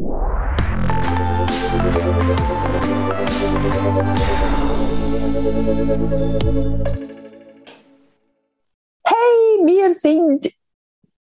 Hey, 0.00 0.06
wir 9.66 9.94
sind 9.94 10.46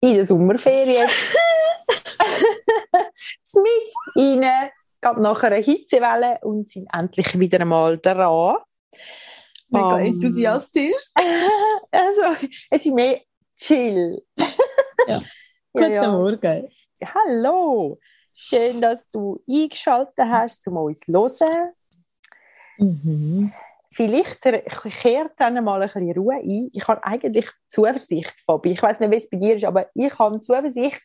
in 0.01 0.13
der 0.13 0.27
Sommerferien. 0.27 1.07
Mit 3.55 3.91
Ihnen, 4.15 4.69
gerade 5.01 5.21
nach 5.23 5.41
einer 5.41 5.55
Hitzewelle 5.55 6.37
und 6.43 6.69
sind 6.69 6.87
endlich 6.93 7.39
wieder 7.39 7.59
einmal 7.61 7.97
dran. 7.97 8.57
Mega 9.69 9.95
Um, 9.95 9.99
enthusiastisch. 9.99 11.07
Also, 11.91 12.45
es 12.69 12.85
ist 12.85 12.93
mehr 12.93 13.21
chill. 13.57 14.21
Ja. 15.07 15.15
ja, 15.15 15.21
Guten 15.71 15.91
ja. 15.93 16.11
Morgen. 16.11 16.69
Hallo, 17.01 17.97
schön, 18.37 18.79
dass 18.79 19.09
du 19.09 19.41
eingeschaltet 19.49 20.13
hast, 20.17 20.67
um 20.67 20.77
uns 20.77 20.99
zu 20.99 21.11
hören. 21.11 21.73
Mhm. 22.77 23.51
Vielleicht 23.89 24.41
kehrt 24.41 25.31
dann 25.37 25.63
mal 25.63 25.81
ein 25.81 25.89
bisschen 25.89 26.11
Ruhe 26.11 26.35
ein. 26.35 26.69
Ich 26.71 26.87
habe 26.87 27.03
eigentlich 27.03 27.49
Zuversicht, 27.67 28.35
Fabi. 28.45 28.71
Ich 28.71 28.83
weiß 28.83 28.99
nicht, 28.99 29.11
wie 29.11 29.15
es 29.15 29.29
bei 29.29 29.37
dir 29.37 29.55
ist, 29.55 29.65
aber 29.65 29.87
ich 29.95 30.19
habe 30.19 30.39
Zuversicht, 30.39 31.01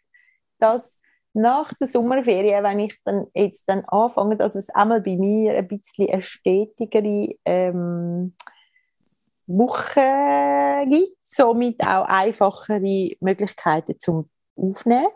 dass 0.59 1.01
nach 1.33 1.73
der 1.75 1.89
Sommerferien, 1.89 2.63
wenn 2.63 2.81
ich 2.81 2.99
dann 3.05 3.27
jetzt 3.35 3.65
dann 3.67 3.85
anfange, 3.87 4.37
dass 4.37 4.55
es 4.55 4.69
einmal 4.71 5.01
bei 5.01 5.17
mir 5.17 5.55
ein 5.57 5.69
bisschen 5.69 6.11
eine 6.11 6.23
stetigere 6.23 7.35
ähm, 7.47 8.35
Woche 9.47 10.85
gibt, 10.91 11.17
somit 11.25 11.81
auch 11.87 12.05
einfachere 12.05 13.17
Möglichkeiten 13.21 13.99
zum 13.99 14.29
Aufnehmen. 14.57 15.07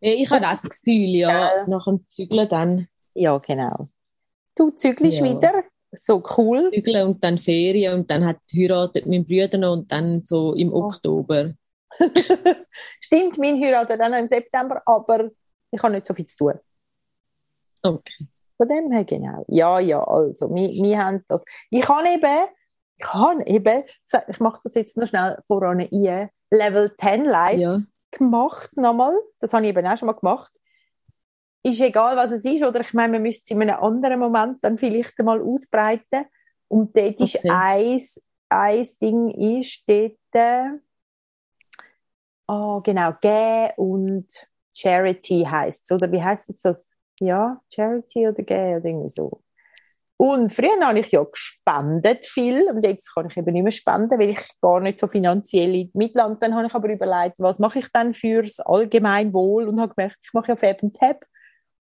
Ja, 0.00 0.12
ich 0.12 0.30
habe 0.30 0.42
das 0.42 0.68
Gefühl, 0.68 1.16
ja, 1.16 1.50
nach 1.66 1.84
dem 1.86 2.06
Zügeln 2.08 2.48
dann 2.48 2.88
Ja, 3.14 3.38
genau. 3.38 3.88
Du 4.56 4.70
zügelst 4.70 5.18
Ja. 5.18 5.24
wieder, 5.24 5.64
so 5.92 6.22
cool. 6.36 6.70
Zügeln 6.72 7.06
und 7.08 7.22
dann 7.24 7.38
Ferien 7.38 7.94
und 7.94 8.10
dann 8.10 8.24
hat 8.24 8.38
heiratet 8.54 9.06
mein 9.06 9.24
Bruder 9.24 9.58
noch 9.58 9.72
und 9.72 9.90
dann 9.92 10.22
so 10.24 10.54
im 10.54 10.72
Oh. 10.72 10.84
Oktober. 10.86 11.52
Stimmt, 13.00 13.38
mein 13.38 13.60
heiratet 13.62 14.00
dann 14.00 14.12
noch 14.12 14.18
im 14.18 14.28
September, 14.28 14.82
aber 14.86 15.30
ich 15.70 15.82
habe 15.82 15.94
nicht 15.94 16.06
so 16.06 16.14
viel 16.14 16.26
zu 16.26 16.36
tun. 16.36 16.54
Okay. 17.82 18.26
Von 18.56 18.68
dem 18.68 18.90
her 18.90 19.04
genau. 19.04 19.44
Ja, 19.48 19.78
ja, 19.78 20.02
also, 20.02 20.52
wir, 20.54 20.68
wir 20.68 20.98
haben 20.98 21.24
das. 21.28 21.44
Ich 21.70 21.88
habe 21.88 22.08
eben, 22.08 22.46
ich 22.96 23.06
habe 23.14 23.46
eben, 23.46 23.84
ich 24.28 24.40
mache 24.40 24.60
das 24.64 24.74
jetzt 24.74 24.96
noch 24.96 25.06
schnell 25.06 25.38
voran 25.46 25.80
ein, 25.80 26.30
Level 26.50 26.94
10 26.96 27.24
live 27.24 27.60
Ja. 27.60 27.78
Gemacht 28.10 28.76
nochmal. 28.76 29.14
Das 29.40 29.52
habe 29.52 29.64
ich 29.64 29.70
eben 29.70 29.86
auch 29.86 29.96
schon 29.96 30.06
mal 30.06 30.12
gemacht. 30.12 30.52
Ist 31.62 31.80
egal, 31.80 32.16
was 32.16 32.30
es 32.30 32.44
ist, 32.44 32.62
oder 32.62 32.80
ich 32.80 32.94
meine, 32.94 33.14
man 33.14 33.22
müsste 33.22 33.44
es 33.44 33.50
in 33.50 33.62
einem 33.62 33.82
anderen 33.82 34.20
Moment 34.20 34.62
dann 34.62 34.78
vielleicht 34.78 35.18
einmal 35.18 35.42
ausbreiten. 35.42 36.26
Und 36.68 36.96
dort 36.96 37.20
ist 37.20 37.36
Okay. 37.36 37.50
eins, 37.50 38.24
eins 38.48 38.98
Ding 38.98 39.30
ist 39.30 39.84
dort, 39.88 40.80
oh, 42.46 42.80
genau, 42.80 43.12
Gay 43.20 43.72
und 43.76 44.26
Charity 44.72 45.44
heißt 45.44 45.84
es, 45.84 45.94
oder 45.94 46.10
wie 46.12 46.22
heißt 46.22 46.50
es 46.50 46.60
das? 46.60 46.90
Ja, 47.20 47.60
Charity 47.70 48.28
oder 48.28 48.42
Gay 48.42 48.76
oder 48.76 48.84
irgendwie 48.84 49.10
so. 49.10 49.42
Und 50.20 50.52
früher 50.52 50.80
habe 50.84 50.98
ich 50.98 51.12
ja 51.12 51.22
gespendet 51.22 52.26
viel 52.26 52.68
und 52.68 52.84
jetzt 52.84 53.14
kann 53.14 53.28
ich 53.30 53.36
eben 53.36 53.52
nicht 53.52 53.62
mehr 53.62 53.70
spenden, 53.70 54.18
weil 54.18 54.30
ich 54.30 54.40
gar 54.60 54.80
nicht 54.80 54.98
so 54.98 55.06
finanzielle 55.06 55.88
Mittel. 55.94 56.22
Und 56.22 56.42
dann 56.42 56.56
habe 56.56 56.66
ich 56.66 56.74
aber 56.74 56.88
überlegt, 56.90 57.38
was 57.38 57.60
mache 57.60 57.78
ich 57.78 57.86
dann 57.92 58.12
fürs 58.12 58.58
Allgemeinwohl 58.58 59.68
und 59.68 59.80
habe 59.80 59.94
gemerkt, 59.94 60.18
ich 60.20 60.32
mache 60.32 60.48
ja 60.48 60.56
Fab 60.56 60.82
und 60.82 60.96
Tab. 60.96 61.24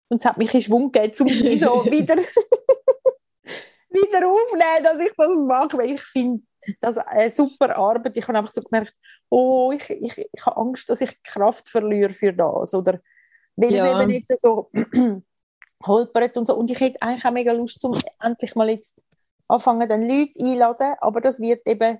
Und 0.09 0.19
es 0.19 0.25
hat 0.25 0.37
mich 0.37 0.53
in 0.53 0.61
Schwung 0.61 0.91
gegeben, 0.91 1.13
um 1.21 1.29
sie 1.33 1.57
so 1.59 1.85
wieder, 1.89 2.17
wieder 3.89 4.27
aufzunehmen, 4.27 4.83
dass 4.83 4.99
ich 4.99 5.13
das 5.17 5.29
mache, 5.37 5.77
weil 5.77 5.91
ich 5.91 6.01
finde, 6.01 6.43
das 6.81 6.97
eine 6.97 7.31
super 7.31 7.77
Arbeit. 7.77 8.17
Ich 8.17 8.27
habe 8.27 8.37
einfach 8.37 8.51
so 8.51 8.61
gemerkt, 8.61 8.93
oh, 9.29 9.71
ich, 9.73 9.89
ich, 9.89 10.25
ich 10.33 10.45
habe 10.45 10.57
Angst, 10.57 10.89
dass 10.89 10.99
ich 10.99 11.23
Kraft 11.23 11.69
verliere 11.69 12.11
für 12.11 12.33
das. 12.33 12.73
Oder 12.73 12.99
weil 13.55 13.73
Ja. 13.73 13.85
es 13.85 13.97
eben 14.01 14.07
nicht 14.07 14.27
so 14.41 14.69
holpert 15.87 16.37
und 16.37 16.47
so. 16.47 16.55
Und 16.55 16.69
ich 16.71 16.79
hätte 16.79 17.01
eigentlich 17.01 17.25
auch 17.25 17.31
mega 17.31 17.51
Lust, 17.53 17.83
um 17.83 17.97
endlich 18.21 18.55
mal 18.55 18.69
jetzt 18.69 19.01
anfangen, 19.47 19.87
dann 19.87 20.07
Leute 20.07 20.39
einladen, 20.43 20.95
aber 20.99 21.21
das 21.21 21.39
wird 21.39 21.65
eben 21.67 21.99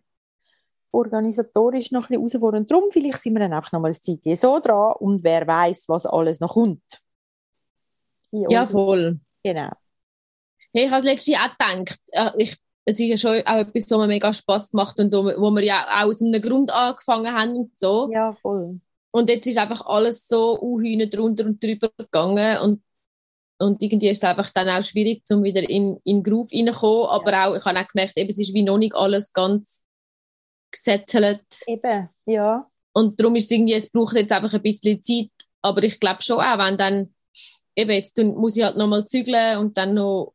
organisatorisch 0.91 1.91
noch 1.91 2.03
ein 2.09 2.19
bisschen 2.22 2.40
herausfordernd. 2.40 2.72
Darum 2.72 2.85
vielleicht 2.91 3.22
sind 3.22 3.34
wir 3.34 3.41
dann 3.41 3.53
auch 3.53 3.72
noch 3.72 3.79
mal 3.81 3.90
ein 3.90 3.94
Zeit 4.01 4.23
so 4.40 4.59
dran 4.59 4.94
und 5.00 5.23
wer 5.23 5.46
weiß, 5.46 5.85
was 5.88 6.06
alles 6.06 6.40
noch 6.40 6.53
kommt. 6.53 6.81
In 8.31 8.50
ja, 8.50 8.66
voll. 8.66 9.19
Genau. 9.44 9.69
Hey, 10.73 10.85
ich 10.85 10.91
habe 10.91 11.06
letztes 11.06 11.28
Jahr 11.28 11.50
auch 11.50 11.57
gedacht, 11.57 12.00
ich, 12.38 12.57
es 12.85 13.00
ist 13.00 13.07
ja 13.07 13.17
schon 13.17 13.46
auch 13.46 13.57
etwas, 13.59 13.90
was 13.90 13.97
mir 13.97 14.07
mega 14.07 14.34
Spass 14.34 14.73
macht 14.73 15.00
und 15.00 15.13
wo, 15.13 15.23
wir- 15.52 15.63
ja 15.63 15.85
auch 15.88 16.09
aus 16.09 16.22
einem 16.22 16.41
Grund 16.41 16.72
angefangen 16.72 17.34
haben 17.34 17.56
und 17.56 17.72
so. 17.79 18.09
Ja, 18.12 18.34
voll. 18.34 18.79
Und 19.12 19.29
jetzt 19.29 19.47
ist 19.47 19.57
einfach 19.57 19.85
alles 19.85 20.28
so 20.28 20.59
unhühne 20.59 21.07
drunter 21.07 21.46
und 21.46 21.63
drüber 21.63 21.90
gegangen 21.97 22.59
und, 22.62 22.81
und 23.58 23.82
irgendwie 23.82 24.10
ist 24.10 24.24
es 24.24 24.30
einfach 24.30 24.50
dann 24.50 24.70
auch 24.70 24.84
schwierig, 24.84 25.24
um 25.32 25.44
wieder 25.44 25.62
in, 25.62 25.98
in 26.04 26.18
den 26.18 26.24
Groove 26.24 26.52
reinzukommen. 26.52 27.10
Aber 27.10 27.46
auch, 27.46 27.56
ich 27.56 27.64
habe 27.64 27.80
auch 27.80 27.88
gemerkt, 27.88 28.18
eben, 28.18 28.30
es 28.30 28.40
ist 28.40 28.54
wie 28.54 28.64
noch 28.64 28.78
nicht 28.78 28.96
alles 28.96 29.32
ganz 29.32 29.84
gesettelt. 30.72 31.46
Eben, 31.68 32.10
ja. 32.26 32.68
Und 32.94 33.20
darum 33.20 33.36
ist 33.36 33.46
es 33.46 33.52
irgendwie, 33.52 33.74
es 33.74 33.90
braucht 33.90 34.16
jetzt 34.16 34.32
einfach 34.32 34.54
ein 34.54 34.62
bisschen 34.62 35.02
Zeit. 35.02 35.32
Aber 35.62 35.84
ich 35.84 36.00
glaube 36.00 36.22
schon 36.22 36.40
auch, 36.40 36.58
wenn 36.58 36.78
dann, 36.78 37.14
eben 37.76 37.92
jetzt 37.92 38.18
muss 38.18 38.58
ich 38.58 38.64
halt 38.64 38.78
nochmal 38.78 39.06
zügeln 39.06 39.58
und 39.60 39.78
dann 39.78 39.94
noch 39.94 40.34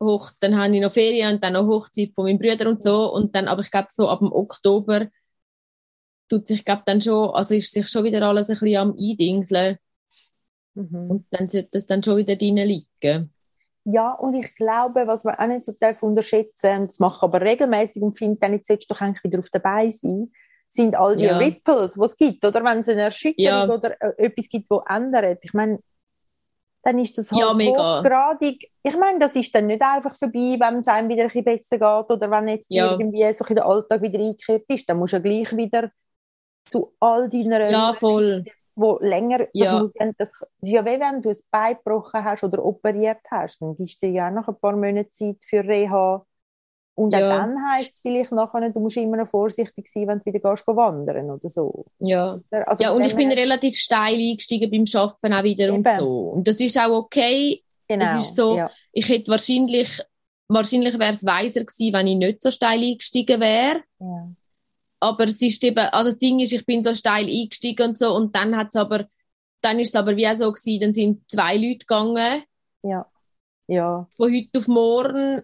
hoch, 0.00 0.32
dann 0.40 0.56
habe 0.56 0.74
ich 0.74 0.82
noch 0.82 0.92
Ferien 0.92 1.34
und 1.34 1.44
dann 1.44 1.52
noch 1.52 1.66
Hochzeit 1.66 2.12
von 2.14 2.24
meinem 2.24 2.38
Bruder 2.38 2.68
und 2.68 2.82
so. 2.82 3.12
Und 3.12 3.34
dann, 3.36 3.46
aber 3.48 3.62
ich 3.62 3.70
glaube 3.70 3.88
so 3.90 4.08
ab 4.08 4.18
dem 4.18 4.32
Oktober 4.32 5.08
tut 6.28 6.46
sich, 6.46 6.64
glaube 6.64 6.82
dann 6.86 7.00
schon, 7.00 7.30
also 7.30 7.54
ist 7.54 7.72
sich 7.72 7.88
schon 7.88 8.04
wieder 8.04 8.22
alles 8.22 8.50
ein 8.50 8.58
bisschen 8.58 8.76
am 8.76 8.94
Eindingseln. 8.98 9.78
Mhm. 10.74 11.10
Und 11.10 11.26
dann 11.30 11.48
sollte 11.48 11.68
das 11.72 11.86
dann 11.86 12.02
schon 12.02 12.16
wieder 12.16 12.36
drin 12.36 12.56
liegen. 12.56 13.32
Ja, 13.84 14.12
und 14.12 14.34
ich 14.34 14.54
glaube, 14.54 15.06
was 15.06 15.24
man 15.24 15.34
auch 15.34 15.46
nicht 15.46 15.64
so 15.64 15.72
darf 15.78 16.02
unterschätzen, 16.02 16.86
das 16.86 16.98
mache 17.00 17.16
ich 17.18 17.22
aber 17.22 17.40
regelmäßig 17.40 18.00
und 18.02 18.16
finde, 18.16 18.38
dann 18.38 18.52
jetzt 18.52 18.68
solltest 18.68 18.88
du 18.90 18.94
doch 18.94 19.00
eigentlich 19.00 19.24
wieder 19.24 19.40
auf 19.40 19.50
dabei 19.50 19.90
sein, 19.90 20.30
sind 20.68 20.94
all 20.96 21.16
die 21.16 21.24
Ja. 21.24 21.36
Ripples, 21.38 21.94
die 21.94 22.00
es 22.04 22.16
gibt, 22.16 22.44
oder 22.44 22.62
wenn 22.64 22.78
es 22.78 22.88
eine 22.88 23.02
Erschütterung 23.02 23.68
Ja. 23.68 23.68
oder 23.68 24.00
äh, 24.00 24.26
etwas 24.26 24.48
gibt, 24.48 24.70
wo 24.70 24.82
ändert. 24.88 25.40
Ich 25.44 25.52
meine, 25.52 25.80
dann 26.84 26.98
ist 26.98 27.18
das 27.18 27.30
halt 27.30 27.40
Ja, 27.40 27.52
mega. 27.54 27.98
hochgradig. 27.98 28.70
Ich 28.82 28.96
meine, 28.96 29.18
das 29.18 29.36
ist 29.36 29.54
dann 29.54 29.66
nicht 29.66 29.82
einfach 29.82 30.14
vorbei, 30.16 30.56
wenn 30.58 30.78
es 30.78 30.88
einem 30.88 31.08
wieder 31.08 31.22
ein 31.22 31.28
bisschen 31.28 31.44
besser 31.44 31.78
geht 31.78 32.10
oder 32.16 32.30
wenn 32.30 32.48
jetzt 32.48 32.66
Ja. 32.70 32.92
irgendwie 32.92 33.34
so 33.34 33.44
in 33.44 33.56
den 33.56 33.64
Alltag 33.64 34.00
wieder 34.02 34.18
eingekehrt 34.20 34.64
ist, 34.68 34.88
dann 34.88 34.98
musst 34.98 35.12
du 35.12 35.16
ja 35.16 35.22
gleich 35.22 35.56
wieder 35.56 35.90
zu 36.64 36.94
all 37.00 37.28
deiner 37.28 37.68
Ja, 37.70 37.92
voll. 37.92 38.44
Wo 38.82 38.98
länger, 39.00 39.38
das, 39.38 39.48
Ja. 39.54 39.78
muss, 39.78 39.94
ja- 39.98 40.10
das 40.18 40.28
ist 40.60 40.70
ja 40.72 40.84
wie 40.84 41.00
wenn 41.00 41.22
du 41.22 41.30
ein 41.30 41.36
Bein 41.50 41.76
gebrochen 41.76 42.24
hast 42.24 42.44
oder 42.44 42.64
operiert 42.64 43.20
hast, 43.30 43.60
dann 43.62 43.76
gibst 43.76 44.02
du 44.02 44.06
dir 44.08 44.12
ja 44.12 44.28
auch 44.28 44.34
noch 44.34 44.48
ein 44.48 44.58
paar 44.60 44.76
Monate 44.76 45.08
Zeit 45.10 45.36
für 45.44 45.64
Reha. 45.64 46.24
Und 46.94 47.14
auch 47.14 47.18
Ja. 47.20 47.38
dann 47.38 47.56
heisst 47.72 47.94
es 47.94 48.00
vielleicht 48.00 48.32
nachher, 48.32 48.68
du 48.68 48.78
musst 48.80 48.98
immer 48.98 49.16
noch 49.16 49.26
vorsichtig 49.28 49.88
sein, 49.88 50.08
wenn 50.08 50.18
du 50.18 50.26
wieder 50.26 50.40
gehst, 50.50 50.66
wandern 50.66 51.30
oder 51.30 51.48
so. 51.48 51.86
Ja. 51.98 52.38
Also 52.66 52.82
ja, 52.84 52.90
und 52.92 53.06
ich 53.06 53.16
bin 53.16 53.32
relativ 53.32 53.76
steil 53.78 54.14
eingestiegen 54.16 54.70
beim 54.70 54.84
Arbeiten 55.00 55.32
auch 55.32 55.42
wieder 55.42 55.72
und 55.72 55.86
Eben. 55.86 55.96
so. 55.98 56.18
Und 56.34 56.46
das 56.46 56.60
ist 56.60 56.78
auch 56.78 56.90
okay. 56.90 57.62
genau, 57.88 58.18
es 58.18 58.24
ist 58.26 58.36
so- 58.36 58.56
ja. 58.58 58.70
Ich 58.92 59.08
hätte 59.08 59.30
wahrscheinlich, 59.30 60.00
wahrscheinlich 60.48 60.98
wäre 60.98 61.12
es 61.12 61.24
weiser 61.24 61.60
gewesen, 61.64 61.94
wenn 61.94 62.06
ich 62.08 62.16
nicht 62.16 62.42
so 62.42 62.50
steil 62.50 62.80
eingestiegen 62.82 63.40
wäre. 63.40 63.82
Ja. 63.98 64.28
Aber 65.02 65.24
es 65.24 65.42
ist 65.42 65.64
eben, 65.64 65.78
also 65.78 66.10
das 66.10 66.18
Ding 66.18 66.38
ist, 66.38 66.52
ich 66.52 66.64
bin 66.64 66.84
so 66.84 66.94
steil 66.94 67.26
eingestiegen 67.26 67.88
und 67.88 67.98
so 67.98 68.14
und 68.14 68.36
dann 68.36 68.56
hat's 68.56 68.76
aber, 68.76 69.06
dann 69.60 69.80
ist 69.80 69.88
es 69.88 69.94
aber 69.96 70.16
wie 70.16 70.28
auch 70.28 70.36
so 70.36 70.52
gewesen, 70.52 70.80
dann 70.80 70.94
sind 70.94 71.28
zwei 71.28 71.56
Leute 71.56 71.78
gegangen, 71.78 72.44
ja, 72.84 73.06
ja, 73.66 74.06
von 74.16 74.32
heute 74.32 74.58
auf 74.58 74.68
morgen. 74.68 75.42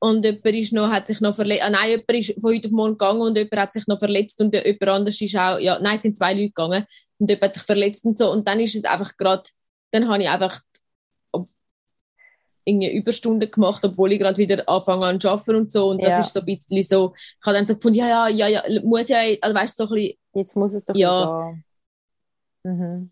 Und 0.00 0.22
jemand 0.26 0.46
ist 0.46 0.74
noch, 0.74 0.90
hat 0.90 1.06
sich 1.06 1.22
noch 1.22 1.34
verletzt, 1.34 1.62
ah, 1.62 1.70
nein, 1.70 1.88
jemand 1.92 2.10
ist 2.10 2.34
von 2.38 2.52
heute 2.52 2.68
auf 2.68 2.72
morgen 2.72 2.98
gegangen 2.98 3.22
und 3.22 3.38
jemand 3.38 3.56
hat 3.56 3.72
sich 3.72 3.86
noch 3.86 3.98
verletzt 3.98 4.38
und 4.42 4.52
jemand 4.52 4.82
anders 4.82 5.18
ist 5.18 5.34
auch, 5.34 5.58
ja, 5.58 5.78
nein, 5.78 5.96
es 5.96 6.02
sind 6.02 6.18
zwei 6.18 6.34
Leute 6.34 6.48
gegangen 6.48 6.84
und 7.18 7.30
jemand 7.30 7.42
hat 7.44 7.54
sich 7.54 7.62
verletzt 7.62 8.04
und 8.04 8.18
so. 8.18 8.30
Und 8.30 8.46
dann 8.46 8.60
ist 8.60 8.74
es 8.74 8.84
einfach 8.84 9.16
gerade, 9.16 9.44
dann 9.92 10.08
habe 10.08 10.22
ich 10.22 10.28
einfach 10.28 10.60
irgendwie 12.64 12.90
Überstunden 12.92 13.50
gemacht, 13.50 13.84
obwohl 13.84 14.12
ich 14.12 14.18
gerade 14.18 14.38
wieder 14.38 14.68
anfange 14.68 15.06
an 15.06 15.20
zu 15.20 15.30
arbeiten 15.30 15.56
und 15.56 15.72
so 15.72 15.90
und 15.90 16.04
das 16.04 16.16
Ja. 16.16 16.20
ist 16.20 16.32
so 16.32 16.40
ein 16.40 16.46
bisschen 16.46 16.82
so, 16.82 17.14
ich 17.16 17.46
habe 17.46 17.56
dann 17.56 17.66
so 17.66 17.74
gefunden, 17.76 17.98
ja, 17.98 18.28
ja, 18.28 18.48
ja, 18.48 18.48
ja, 18.68 18.82
muss 18.82 19.08
ja, 19.08 19.18
also 19.40 19.54
weißt 19.54 19.78
du, 19.80 19.84
so 19.86 19.90
ein 19.90 19.94
bisschen, 19.96 20.18
jetzt 20.34 20.56
muss 20.56 20.74
es 20.74 20.84
doch 20.84 20.94
Ja. 20.94 21.54
Mhm. 22.64 23.10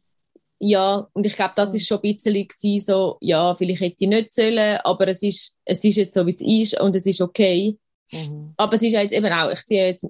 ja, 0.59 1.09
und 1.13 1.27
ich 1.27 1.35
glaube, 1.37 1.55
das 1.57 1.71
Mhm. 1.71 1.77
ist 1.77 1.89
schon 1.89 1.99
ein 1.99 2.03
bisschen 2.17 2.35
gewesen, 2.49 2.85
so, 2.85 3.19
ja, 3.21 3.55
vielleicht 3.57 3.81
hätte 3.81 3.97
ich 4.01 4.09
nicht 4.09 4.35
sollen, 4.35 4.79
aber 4.85 5.09
es 5.09 5.23
ist, 5.23 5.59
es 5.65 5.85
ist 5.85 5.97
jetzt 5.97 6.15
so, 6.15 6.25
wie 6.27 6.31
es 6.31 6.41
ist 6.41 6.81
und 6.81 6.95
es 6.97 7.07
ist 7.07 7.21
okay. 7.21 7.79
Mhm. 8.13 8.55
Aber 8.57 8.77
es 8.77 8.83
ist 8.83 8.93
ja 8.95 9.03
jetzt 9.03 9.13
eben 9.13 9.33
auch, 9.33 9.51
ich 9.51 9.65
ziehe 9.65 9.87
jetzt, 9.87 10.07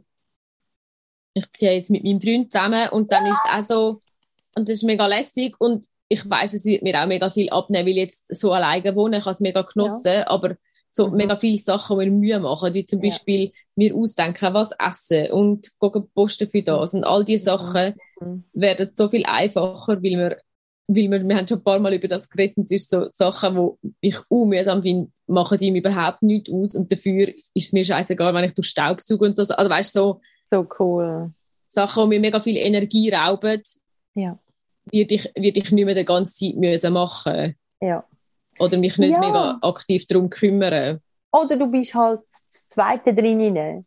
ich 1.35 1.51
ziehe 1.53 1.73
jetzt 1.73 1.91
mit 1.91 2.05
meinem 2.05 2.21
Freund 2.21 2.53
zusammen 2.53 2.89
und 2.91 3.13
dann 3.13 3.27
ist 3.27 3.41
es 3.45 3.51
auch 3.51 3.65
so, 3.67 4.01
Und 4.57 4.69
das 4.69 4.79
ist 4.79 4.85
mega 4.85 5.07
lässig 5.07 5.57
und 5.61 5.87
ich 6.13 6.29
weiß, 6.29 6.53
es 6.53 6.67
wird 6.67 6.83
mir 6.83 7.01
auch 7.03 7.07
mega 7.07 7.31
viel 7.31 7.49
abnehmen, 7.49 7.87
weil 7.87 7.93
ich 7.93 7.99
jetzt 7.99 8.35
so 8.35 8.53
alleine 8.53 8.95
wohne, 8.95 9.19
ich 9.19 9.25
habe 9.25 9.33
es 9.33 9.41
mega 9.41 9.63
genossen, 9.63 10.13
ja. 10.13 10.29
aber 10.29 10.57
so 10.91 11.09
mhm. 11.09 11.17
mega 11.17 11.37
viele 11.37 11.59
Sachen, 11.59 11.99
die 11.99 12.11
mir 12.11 12.13
Mühe 12.13 12.39
machen, 12.39 12.75
wie 12.75 12.85
zum 12.85 13.03
ja. 13.03 13.09
Beispiel 13.09 13.53
mir 13.77 13.95
ausdenken, 13.95 14.53
was 14.53 14.73
essen 14.79 15.31
und 15.31 15.79
gucken 15.79 16.07
posten 16.15 16.51
für 16.51 16.63
das 16.63 16.93
und 16.93 17.05
all 17.05 17.25
diese 17.25 17.45
Sachen 17.45 17.95
mhm. 18.21 18.45
werden 18.53 18.91
so 18.95 19.09
viel 19.09 19.25
einfacher, 19.25 19.97
weil 19.97 20.03
wir 20.03 20.37
weil 20.89 21.11
wir, 21.11 21.27
wir 21.27 21.37
haben 21.37 21.49
schon 21.49 21.59
ein 21.59 21.65
paar 21.65 21.79
Mal 21.79 21.95
über 21.95 22.09
das 22.09 22.29
geredet 22.29 22.59
und 22.59 22.65
es 22.65 22.83
ist 22.83 22.91
so 22.91 23.09
Sachen, 23.13 23.57
wo 23.57 23.79
ich 24.01 24.19
unmühsam 24.29 24.83
finde, 24.83 25.11
machen 25.27 25.57
die 25.57 25.71
mir 25.71 25.79
überhaupt 25.79 26.23
nichts 26.23 26.53
aus 26.53 26.77
und 26.77 26.93
dafür 26.93 27.29
ist 27.55 27.67
es 27.69 27.73
mir 27.73 27.85
scheißegal, 27.85 28.35
wenn 28.35 28.45
ich 28.45 28.55
durch 28.55 28.67
Staubzug 28.67 29.23
und 29.23 29.37
so, 29.37 29.45
also 29.55 29.71
weißt 29.71 29.95
so 29.95 30.21
so 30.45 30.67
cool 30.79 31.33
Sachen, 31.69 32.03
die 32.03 32.09
mir 32.09 32.21
mega 32.21 32.39
viel 32.39 32.59
Energie 32.59 33.09
rauben, 33.09 33.63
ja. 34.15 34.39
Würde 34.91 35.15
ich, 35.15 35.25
würde 35.37 35.61
ich 35.61 35.73
nicht 35.73 35.85
mehr 35.85 35.95
die 35.95 36.05
ganze 36.05 36.35
Zeit 36.35 36.57
müssen 36.57 36.93
machen 36.93 37.57
ja. 37.81 38.05
oder 38.59 38.79
mich 38.79 38.99
nicht 38.99 39.13
ja. 39.13 39.21
mega 39.21 39.59
aktiv 39.63 40.07
darum 40.07 40.31
kümmern 40.31 41.01
oder 41.31 41.57
du 41.57 41.67
bist 41.71 41.95
halt 41.95 42.21
das 42.29 42.69
Zweite 42.69 43.15
drin 43.15 43.87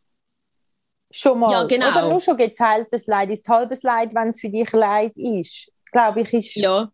schon 1.10 1.38
mal 1.38 1.52
ja, 1.52 1.64
genau. 1.64 1.90
oder 1.90 2.08
nur 2.08 2.20
schon 2.20 2.36
geteiltes 2.36 3.06
Leid 3.06 3.30
ist 3.30 3.48
halbes 3.48 3.82
Leid, 3.82 4.14
wenn 4.14 4.28
es 4.28 4.40
für 4.40 4.48
dich 4.48 4.72
Leid 4.72 5.16
ist 5.16 5.70
glaube 5.96 6.20
ich, 6.20 6.32
ist 6.32 6.54
ja. 6.56 6.90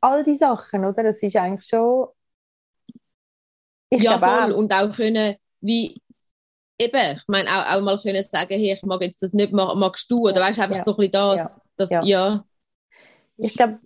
all 0.00 0.24
die 0.24 0.34
Sachen, 0.34 0.84
oder? 0.84 1.02
Das 1.02 1.22
ist 1.22 1.36
eigentlich 1.36 1.66
schon. 1.66 2.08
Ich 3.90 4.02
ja, 4.02 4.18
voll. 4.18 4.52
Auch. 4.52 4.56
Und 4.56 4.72
auch 4.72 4.94
können, 4.94 5.36
wie, 5.60 6.00
eben, 6.78 7.16
ich 7.16 7.22
meine, 7.26 7.50
auch, 7.50 7.76
auch 7.76 7.82
mal 7.82 8.00
können 8.00 8.22
sagen, 8.22 8.54
hey, 8.54 8.72
ich 8.72 8.82
mag 8.82 9.02
jetzt 9.02 9.22
das 9.22 9.32
nicht, 9.32 9.52
mag, 9.52 9.76
magst 9.76 10.10
du? 10.10 10.28
Oder 10.28 10.40
weißt 10.40 10.58
du, 10.58 10.62
einfach 10.62 10.76
ja. 10.76 10.84
so 10.84 10.92
ein 10.92 10.96
bisschen 10.96 11.12
das, 11.12 11.56
ja. 11.56 11.62
das, 11.76 11.90
ja. 11.90 12.02
ja. 12.04 12.44
Ich 13.42 13.54
glaube, 13.54 13.80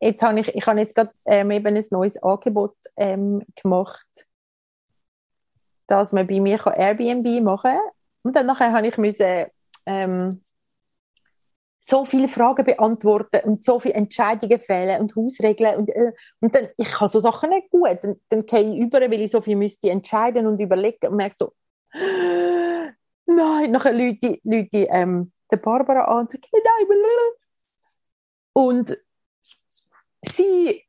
jetzt 0.00 0.22
habe 0.22 0.40
ich, 0.40 0.54
ich 0.54 0.66
habe 0.66 0.80
jetzt 0.80 0.94
gerade 0.94 1.12
ähm, 1.26 1.50
eben 1.50 1.76
ein 1.76 1.84
neues 1.90 2.22
Angebot 2.22 2.76
ähm, 2.96 3.42
gemacht, 3.60 4.06
dass 5.86 6.12
man 6.12 6.26
bei 6.26 6.40
mir 6.40 6.64
Airbnb 6.66 7.42
machen 7.42 7.72
kann. 7.72 7.80
Und 8.22 8.36
dann 8.36 8.46
nachher 8.46 8.72
habe 8.72 8.86
ich 8.86 8.98
müssen, 8.98 9.46
ähm, 9.86 10.42
so 11.78 12.04
viele 12.04 12.26
Fragen 12.26 12.64
beantworten 12.64 13.40
und 13.44 13.64
so 13.64 13.78
viele 13.78 13.94
Entscheidungen 13.94 14.58
fehlen 14.58 15.00
und 15.00 15.14
Hausregeln 15.14 15.76
und, 15.76 15.88
äh, 15.90 16.12
und 16.40 16.52
dann, 16.54 16.68
ich 16.76 16.90
kann 16.90 17.08
so 17.08 17.20
Sachen 17.20 17.50
nicht 17.50 17.70
gut, 17.70 17.98
dann, 18.02 18.20
dann 18.28 18.44
gehe 18.44 18.74
ich 18.74 18.80
über, 18.80 19.00
weil 19.00 19.20
ich 19.20 19.30
so 19.30 19.40
viel 19.40 19.54
müsste 19.54 19.90
entscheiden 19.90 20.48
und 20.48 20.60
überlegen 20.60 21.06
und 21.08 21.16
merke 21.16 21.36
so, 21.38 21.52
nein, 23.26 23.70
nachher 23.70 23.92
Leute, 23.92 24.40
Leute 24.42 24.88
ähm, 24.90 25.32
der 25.50 25.58
Barbara 25.58 26.06
an 26.06 26.20
und 26.22 26.30
sagen, 26.32 26.42
nein, 26.52 26.88
und 28.56 28.96
sie 30.22 30.82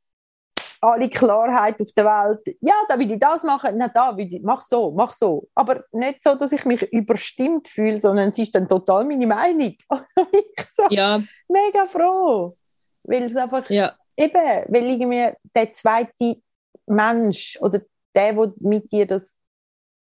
alle 0.79 1.09
Klarheit 1.09 1.81
auf 1.81 1.91
der 1.91 2.05
Welt. 2.05 2.57
Ja, 2.61 2.75
da 2.87 2.97
will 2.97 3.11
ich 3.11 3.19
das 3.19 3.43
machen, 3.43 3.75
na 3.77 3.89
da 3.89 4.15
will 4.15 4.33
ich, 4.33 4.41
mach 4.41 4.63
so, 4.63 4.91
mach 4.91 5.11
so. 5.11 5.49
Aber 5.53 5.83
nicht 5.91 6.23
so, 6.23 6.35
dass 6.35 6.53
ich 6.53 6.63
mich 6.63 6.83
überstimmt 6.93 7.67
fühle, 7.67 7.99
sondern 7.99 8.29
es 8.29 8.39
ist 8.39 8.55
dann 8.55 8.69
total 8.69 9.03
meine 9.03 9.27
Meinung. 9.27 9.75
ich 10.31 10.65
so 10.77 10.83
ja. 10.91 11.21
mega 11.49 11.85
froh. 11.87 12.55
Weil 13.03 13.23
es 13.23 13.35
einfach, 13.35 13.69
ja. 13.69 13.93
eben, 14.15 14.63
weil 14.69 14.85
irgendwie 14.85 15.33
der 15.53 15.73
zweite 15.73 16.37
Mensch 16.85 17.57
oder 17.59 17.81
der, 18.15 18.33
der 18.33 18.53
mit 18.59 18.89
dir 18.93 19.07
das 19.07 19.35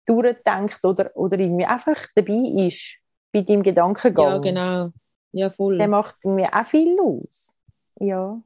durchdenkt 0.06 0.84
oder, 0.84 1.16
oder 1.16 1.40
irgendwie 1.40 1.66
einfach 1.66 2.08
dabei 2.14 2.68
ist, 2.68 2.98
bei 3.32 3.42
deinem 3.42 3.64
Gedankengang. 3.64 4.34
Ja, 4.34 4.38
genau. 4.40 4.92
Ja, 5.32 5.50
voll. 5.50 5.78
Der 5.78 5.88
macht 5.88 6.24
mir 6.26 6.54
auch 6.54 6.66
viel 6.66 7.00
aus. 7.00 7.58
Ja 8.00 8.42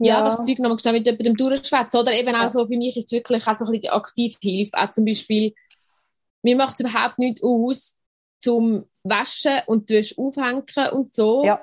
ja, 0.00 0.14
ja 0.14 0.24
einfach 0.24 0.42
Zeug 0.42 0.58
nochmal 0.58 0.78
schnell 0.78 0.94
mit 0.94 1.06
jemandem 1.06 1.36
durchschwätzen. 1.36 2.00
Oder 2.00 2.12
eben 2.12 2.34
auch 2.34 2.48
so, 2.48 2.66
für 2.66 2.76
mich 2.76 2.96
ist 2.96 3.06
es 3.06 3.12
wirklich 3.12 3.46
auch 3.46 3.56
so 3.56 3.66
ein 3.66 3.72
bisschen 3.72 3.92
aktiv 3.92 4.36
Hilfe. 4.40 4.76
Auch 4.76 4.90
zum 4.90 5.04
Beispiel, 5.04 5.54
mir 6.42 6.56
macht 6.56 6.74
es 6.74 6.80
überhaupt 6.80 7.18
nichts 7.18 7.42
aus, 7.42 7.98
zum 8.40 8.86
Waschen 9.04 9.60
und 9.66 9.90
Wäsche 9.90 10.14
aufhängen 10.16 10.64
und 10.92 11.14
so. 11.14 11.44
Ja. 11.44 11.60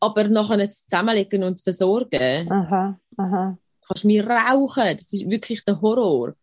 Aber 0.00 0.24
nachher 0.24 0.56
nicht 0.56 0.74
zusammenlegen 0.74 1.44
und 1.44 1.58
zu 1.58 1.64
versorgen. 1.64 2.50
Aha, 2.50 2.98
aha. 3.16 3.58
Kannst 3.86 4.04
mir 4.04 4.26
rauchen. 4.26 4.96
Das 4.96 5.12
ist 5.12 5.30
wirklich 5.30 5.64
der 5.64 5.80
Horror. 5.80 6.34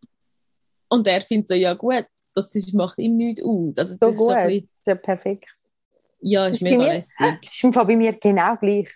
Und 0.88 1.06
er 1.08 1.22
findet 1.22 1.50
so, 1.50 1.56
ja 1.56 1.74
gut, 1.74 2.06
das 2.34 2.56
ist, 2.56 2.74
macht 2.74 2.98
ihm 2.98 3.18
nichts 3.18 3.44
aus. 3.44 3.78
Also, 3.78 3.98
so 4.00 4.12
gut, 4.12 4.18
so 4.18 4.28
bisschen, 4.36 4.64
ist 4.64 4.88
ja 4.88 4.96
perfekt. 4.96 5.50
Ja, 6.22 6.48
ist, 6.48 6.56
ist 6.56 6.62
mega 6.62 6.78
mir, 6.78 6.94
lässig. 6.94 7.42
Das 7.42 7.64
ist 7.64 7.74
bei 7.74 7.96
mir 7.96 8.14
genau 8.14 8.56
gleich. 8.56 8.90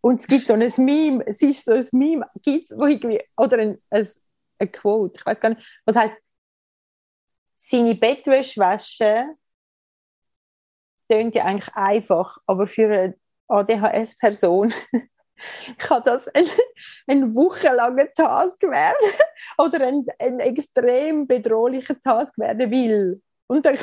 Und 0.00 0.20
es 0.20 0.26
gibt 0.26 0.46
so 0.46 0.52
ein 0.52 0.72
Meme, 0.78 1.24
es 1.26 1.40
ist 1.40 1.64
so 1.64 1.72
ein 1.72 1.86
Meme, 1.92 2.26
gibt's, 2.42 2.70
wo 2.76 2.84
irgendwie, 2.84 3.22
oder 3.36 3.58
ein, 3.58 3.82
ein, 3.88 4.06
ein 4.58 4.72
Quote, 4.72 5.18
ich 5.18 5.24
weiß 5.24 5.40
gar 5.40 5.48
nicht, 5.50 5.80
was 5.86 5.96
heißt, 5.96 6.16
seine 7.56 7.94
Bettwäsche 7.94 8.60
waschen, 8.60 9.38
klingt 11.08 11.34
ja 11.34 11.44
eigentlich 11.44 11.74
einfach, 11.74 12.38
aber 12.46 12.66
für 12.66 12.84
eine 12.84 13.14
ADHS-Person 13.48 14.74
kann 15.78 16.02
das 16.04 16.28
ein, 16.28 16.46
ein 17.06 17.34
wochenlanger 17.34 18.12
Task 18.12 18.62
werden 18.62 19.10
oder 19.58 19.86
ein, 19.86 20.04
ein 20.18 20.40
extrem 20.40 21.26
bedrohlicher 21.26 21.98
Task 22.00 22.36
werden 22.38 22.70
will. 22.70 23.22
Und 23.46 23.64
dann 23.64 23.78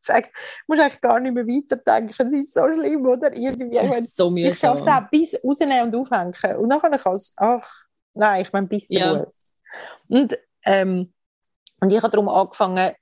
sagst, 0.06 0.32
musst 0.66 0.80
eigentlich 0.80 1.00
gar 1.00 1.20
nicht 1.20 1.34
mehr 1.34 1.46
weiterdenken. 1.46 2.26
Es 2.26 2.32
ist 2.32 2.54
so 2.54 2.72
schlimm, 2.72 3.06
oder? 3.06 3.32
Irgendwie, 3.34 3.76
das 3.76 4.00
ist 4.00 4.16
so 4.16 4.34
ich 4.34 4.58
schaffe 4.58 4.80
es 4.80 4.86
auch 4.86 5.08
bis 5.10 5.38
rausnehmen 5.44 5.92
und 5.92 5.94
aufhängen. 5.94 6.56
Und 6.56 6.68
nachher 6.68 6.90
kann 6.98 7.14
es, 7.14 7.32
ach, 7.36 7.84
nein, 8.14 8.42
ich 8.42 8.52
meine, 8.52 8.66
bis 8.66 8.86
ja. 8.88 9.18
gut. 9.18 9.28
Und, 10.08 10.38
ähm, 10.64 11.12
und 11.80 11.92
ich 11.92 12.02
habe 12.02 12.10
darum 12.10 12.28
angefangen, 12.28 12.92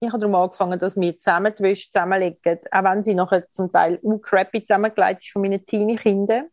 ich 0.00 0.08
habe 0.08 0.18
darum 0.18 0.34
angefangen, 0.34 0.78
dass 0.78 0.96
wir 0.96 1.18
zusammen 1.18 1.54
die 1.58 1.62
Wäsche 1.62 1.90
zusammenlegen, 1.90 2.60
auch 2.70 2.84
wenn 2.84 3.02
sie 3.02 3.14
nachher 3.14 3.50
zum 3.50 3.72
Teil 3.72 3.98
uh, 4.02 4.18
crappy 4.18 4.62
zusammengelegt 4.62 5.22
ist 5.22 5.32
von 5.32 5.42
meinen 5.42 5.64
Teenie-Kindern. 5.64 6.48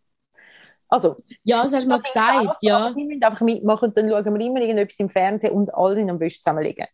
Also, 0.88 1.18
ja, 1.44 1.64
das 1.64 1.74
hast 1.74 1.86
du 1.86 1.90
mal 1.90 2.02
gesagt, 2.02 2.58
ja. 2.62 2.94
Sie 2.94 3.06
müssen 3.06 3.24
einfach 3.24 3.42
mitmachen 3.42 3.90
und 3.90 3.98
dann 3.98 4.10
schauen 4.10 4.26
wir 4.26 4.46
immer 4.46 4.62
irgendetwas 4.62 5.00
im 5.00 5.10
Fernsehen 5.10 5.54
und 5.54 5.74
alle 5.74 6.00
in 6.00 6.10
einem 6.10 6.20
Wäsche 6.20 6.40
zusammenlegen. 6.40 6.86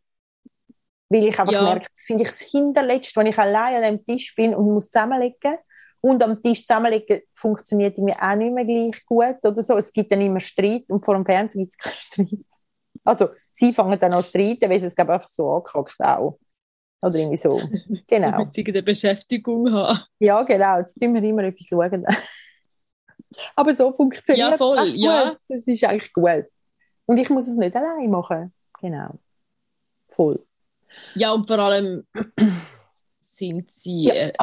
Weil 1.10 1.26
ich 1.26 1.40
einfach 1.40 1.52
ja. 1.52 1.64
merke, 1.64 1.88
das 1.92 2.06
finde 2.06 2.24
ich 2.24 2.30
das 2.30 2.42
Hinterletzte, 2.42 3.20
wenn 3.20 3.28
ich 3.28 3.38
allein 3.38 3.76
an 3.76 3.84
dem 3.84 4.06
Tisch 4.06 4.36
bin 4.36 4.54
und 4.54 4.72
muss 4.72 4.90
zusammenlegen 4.90 5.58
und 6.02 6.24
am 6.24 6.42
Tisch 6.42 6.66
zusammenlegen 6.66 7.22
funktioniert 7.34 7.98
mir 7.98 8.16
auch 8.22 8.36
nicht 8.36 8.54
mehr 8.54 8.66
gleich 8.66 9.06
gut 9.06 9.44
oder 9.44 9.64
so. 9.64 9.78
Es 9.78 9.92
gibt 9.92 10.12
dann 10.12 10.22
immer 10.22 10.40
Streit 10.40 10.86
und 10.90 11.04
vor 11.04 11.16
dem 11.16 11.26
Fernsehen 11.26 11.62
gibt 11.62 11.74
es 11.74 11.78
keinen 12.14 12.28
Streit. 12.28 12.45
Also, 13.04 13.30
sie 13.52 13.74
fangen 13.74 14.00
dann 14.00 14.14
an 14.14 14.22
zu 14.22 14.30
streiten, 14.30 14.69
weil 14.69 14.80
sie 14.80 14.88
es 14.88 14.95
glaube 14.95 15.14
einfach 15.14 15.28
so 15.28 15.52
angekackt 15.52 16.00
auch. 16.00 16.38
Oder 17.02 17.16
irgendwie 17.16 17.38
so. 17.38 17.60
Genau. 18.07 18.48
Sie 18.52 18.66
eine 18.66 18.83
Beschäftigung 18.83 19.72
haben. 19.72 20.00
Ja, 20.19 20.44
genau. 20.44 20.80
Jetzt 20.80 21.00
tun 21.00 21.14
wir 21.14 21.24
immer 21.24 21.44
etwas 21.44 21.68
schauen. 21.68 22.06
Aber 23.56 23.74
so 23.74 23.92
funktioniert 23.94 24.48
es. 24.48 24.52
Ja, 24.52 24.57
voll, 24.57 24.88
ja. 24.95 25.38
Es 25.48 25.68
ist 25.68 25.83
eigentlich 25.83 26.12
gut. 26.14 26.45
Und 27.06 27.18
ich 27.18 27.30
muss 27.30 27.48
es 27.48 27.56
nicht 27.56 27.76
allein 27.76 28.10
machen. 28.10 28.54
Genau. 28.81 29.19
Voll. 30.07 30.45
Ja, 31.16 31.31
und 31.31 31.48
vor 31.48 31.60
allem 31.60 32.08
sind 33.19 33.72
sie. 33.72 34.04
Ja. 34.04 34.14
Äh, 34.14 34.34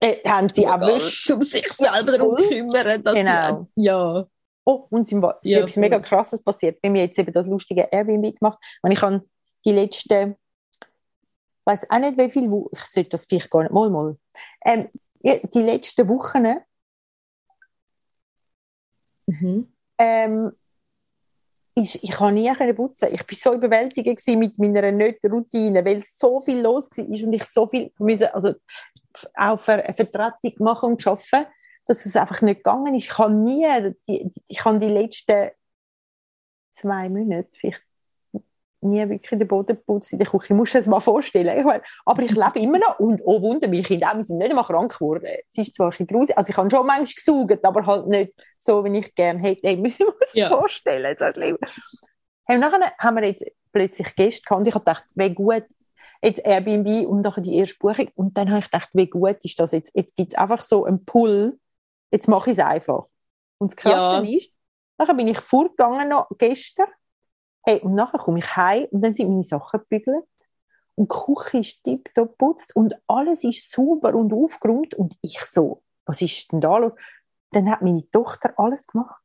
äh 0.00 0.28
haben 0.28 0.48
sie 0.48 0.66
auch 0.66 0.80
um 0.80 1.42
sich 1.42 1.68
selber 1.68 2.12
darum 2.12 2.36
kümmern. 2.36 3.02
Dass 3.02 3.14
genau. 3.14 3.68
Sie, 3.76 3.84
ja. 3.84 4.26
Oh, 4.64 4.86
und 4.90 5.02
es 5.02 5.12
ist 5.12 5.22
ja, 5.44 5.58
etwas 5.58 5.76
mega 5.76 6.00
krasses 6.00 6.42
passiert. 6.42 6.82
Bei 6.82 6.90
mir 6.90 7.04
jetzt 7.04 7.18
eben 7.18 7.32
das 7.32 7.46
lustige 7.46 7.88
Airbnb 7.92 8.36
gemacht. 8.36 8.58
Und 8.82 8.90
ich 8.90 9.00
habe 9.00 9.24
die 9.64 9.72
letzten, 9.72 10.32
ich 10.80 11.66
weiß 11.66 11.88
auch 11.88 11.98
nicht, 11.98 12.18
wie 12.18 12.30
viel, 12.30 12.50
ich 12.72 12.80
sollte 12.80 13.10
das 13.10 13.26
vielleicht 13.26 13.48
gar 13.48 13.62
nicht 13.62 13.72
mal, 13.72 13.90
mal. 13.90 14.16
Ähm, 14.64 14.88
die 15.22 15.62
letzten 15.62 16.08
Wochen, 16.08 16.56
mhm. 19.26 19.72
ähm, 19.98 20.52
ist, 21.76 22.02
ich 22.02 22.10
kann 22.10 22.34
nie 22.34 22.52
putzen. 22.74 23.08
Ich 23.12 23.26
bin 23.26 23.38
so 23.38 23.54
überwältigt 23.54 24.26
mit 24.28 24.58
meiner 24.58 24.90
Nicht-Routine, 24.90 25.84
weil 25.84 26.02
so 26.16 26.40
viel 26.40 26.60
los 26.60 26.90
war 26.96 27.04
und 27.04 27.32
ich 27.32 27.44
so 27.44 27.66
viel 27.66 27.92
müssen, 27.98 28.28
also 28.28 28.54
auch 29.34 29.68
eine 29.68 29.94
Vertretung 29.94 30.54
machen 30.58 30.92
und 30.92 31.06
arbeiten, 31.06 31.46
dass 31.86 32.04
es 32.04 32.16
einfach 32.16 32.42
nicht 32.42 32.58
gegangen 32.58 32.94
ist. 32.94 33.04
Ich 33.04 33.10
kann 33.10 33.42
nie, 33.42 33.94
die, 34.08 34.30
ich 34.48 34.64
habe 34.64 34.78
die 34.78 34.86
letzten 34.86 35.50
zwei 36.70 37.08
Monate 37.08 37.48
vielleicht 37.52 37.85
nie 38.80 39.08
wirklich 39.08 39.38
den 39.38 39.48
Boden 39.48 39.76
geputzt 39.76 40.12
in 40.12 40.18
der 40.18 40.28
Küche. 40.28 40.46
Ich 40.52 40.56
muss 40.56 40.74
es 40.74 40.86
mal 40.86 41.00
vorstellen. 41.00 41.58
Ich 41.58 41.64
meine, 41.64 41.82
aber 42.04 42.22
ich 42.22 42.32
lebe 42.32 42.58
immer 42.60 42.78
noch 42.78 42.98
und 43.00 43.20
oh 43.24 43.40
Wunder, 43.42 43.68
meine 43.68 43.82
Kinder 43.82 44.12
sind 44.22 44.38
nicht 44.38 44.50
einmal 44.50 44.64
krank 44.64 44.92
geworden. 44.98 45.26
Es 45.50 45.58
ist 45.58 45.74
zwar 45.74 45.86
ein 45.86 45.90
bisschen 45.90 46.06
gruselig, 46.06 46.36
also 46.38 46.50
ich 46.50 46.56
habe 46.56 46.70
schon 46.70 46.86
manchmal 46.86 47.04
gesaugt, 47.06 47.64
aber 47.64 47.86
halt 47.86 48.06
nicht 48.08 48.34
so, 48.58 48.84
wie 48.84 48.98
ich 48.98 49.14
gerne 49.14 49.40
hätte. 49.40 49.68
Ich 49.68 49.78
muss 49.78 49.98
mir 49.98 50.12
das 50.20 50.32
ja. 50.34 50.48
vorstellen, 50.48 51.16
so 51.18 51.26
schlimm. 51.32 51.58
Und 52.48 52.60
nachher 52.60 52.92
haben 52.98 53.16
wir 53.16 53.26
jetzt 53.26 53.44
plötzlich 53.72 54.14
Gäste 54.14 54.42
gehabt 54.42 54.60
und 54.60 54.68
ich 54.68 54.74
habe 54.74 54.84
gedacht, 54.84 55.04
wie 55.14 55.34
gut, 55.34 55.64
jetzt 56.22 56.44
Airbnb 56.44 57.06
und 57.08 57.22
nachher 57.22 57.42
die 57.42 57.56
erste 57.56 57.78
Buchung. 57.78 58.08
Und 58.14 58.36
dann 58.36 58.50
habe 58.50 58.60
ich 58.60 58.70
gedacht, 58.70 58.90
wie 58.92 59.08
gut 59.08 59.36
ist 59.44 59.58
das 59.58 59.72
jetzt? 59.72 59.92
Jetzt 59.94 60.16
gibt 60.16 60.32
es 60.32 60.38
einfach 60.38 60.62
so 60.62 60.84
einen 60.84 61.04
Pull. 61.04 61.58
Jetzt 62.10 62.28
mache 62.28 62.50
ich 62.50 62.58
es 62.58 62.64
einfach. 62.64 63.06
Und 63.58 63.72
das 63.72 63.76
Krasse 63.76 64.24
Ja. 64.26 64.36
ist, 64.36 64.52
nachher 64.98 65.14
bin 65.14 65.28
ich 65.28 65.38
vorgegangen 65.40 66.08
noch 66.08 66.28
gestern. 66.38 66.88
Hey, 67.68 67.80
und 67.80 67.94
nachher 67.94 68.18
komme 68.18 68.38
ich 68.38 68.56
heim 68.56 68.86
und 68.92 69.00
dann 69.00 69.12
sind 69.12 69.28
meine 69.28 69.42
Sachen 69.42 69.80
gebügelt. 69.80 70.24
Und 70.94 71.12
die 71.12 71.34
Küche 71.34 71.58
ist 71.58 71.82
tiptop 71.82 72.38
geputzt 72.38 72.74
und 72.76 72.94
alles 73.08 73.42
ist 73.42 73.72
sauber 73.72 74.14
und 74.14 74.32
aufgeräumt. 74.32 74.94
Und 74.94 75.16
ich 75.20 75.40
so, 75.40 75.82
was 76.06 76.22
ist 76.22 76.52
denn 76.52 76.60
da 76.60 76.78
los? 76.78 76.94
Dann 77.50 77.68
hat 77.70 77.82
meine 77.82 78.08
Tochter 78.10 78.54
alles 78.56 78.86
gemacht. 78.86 79.20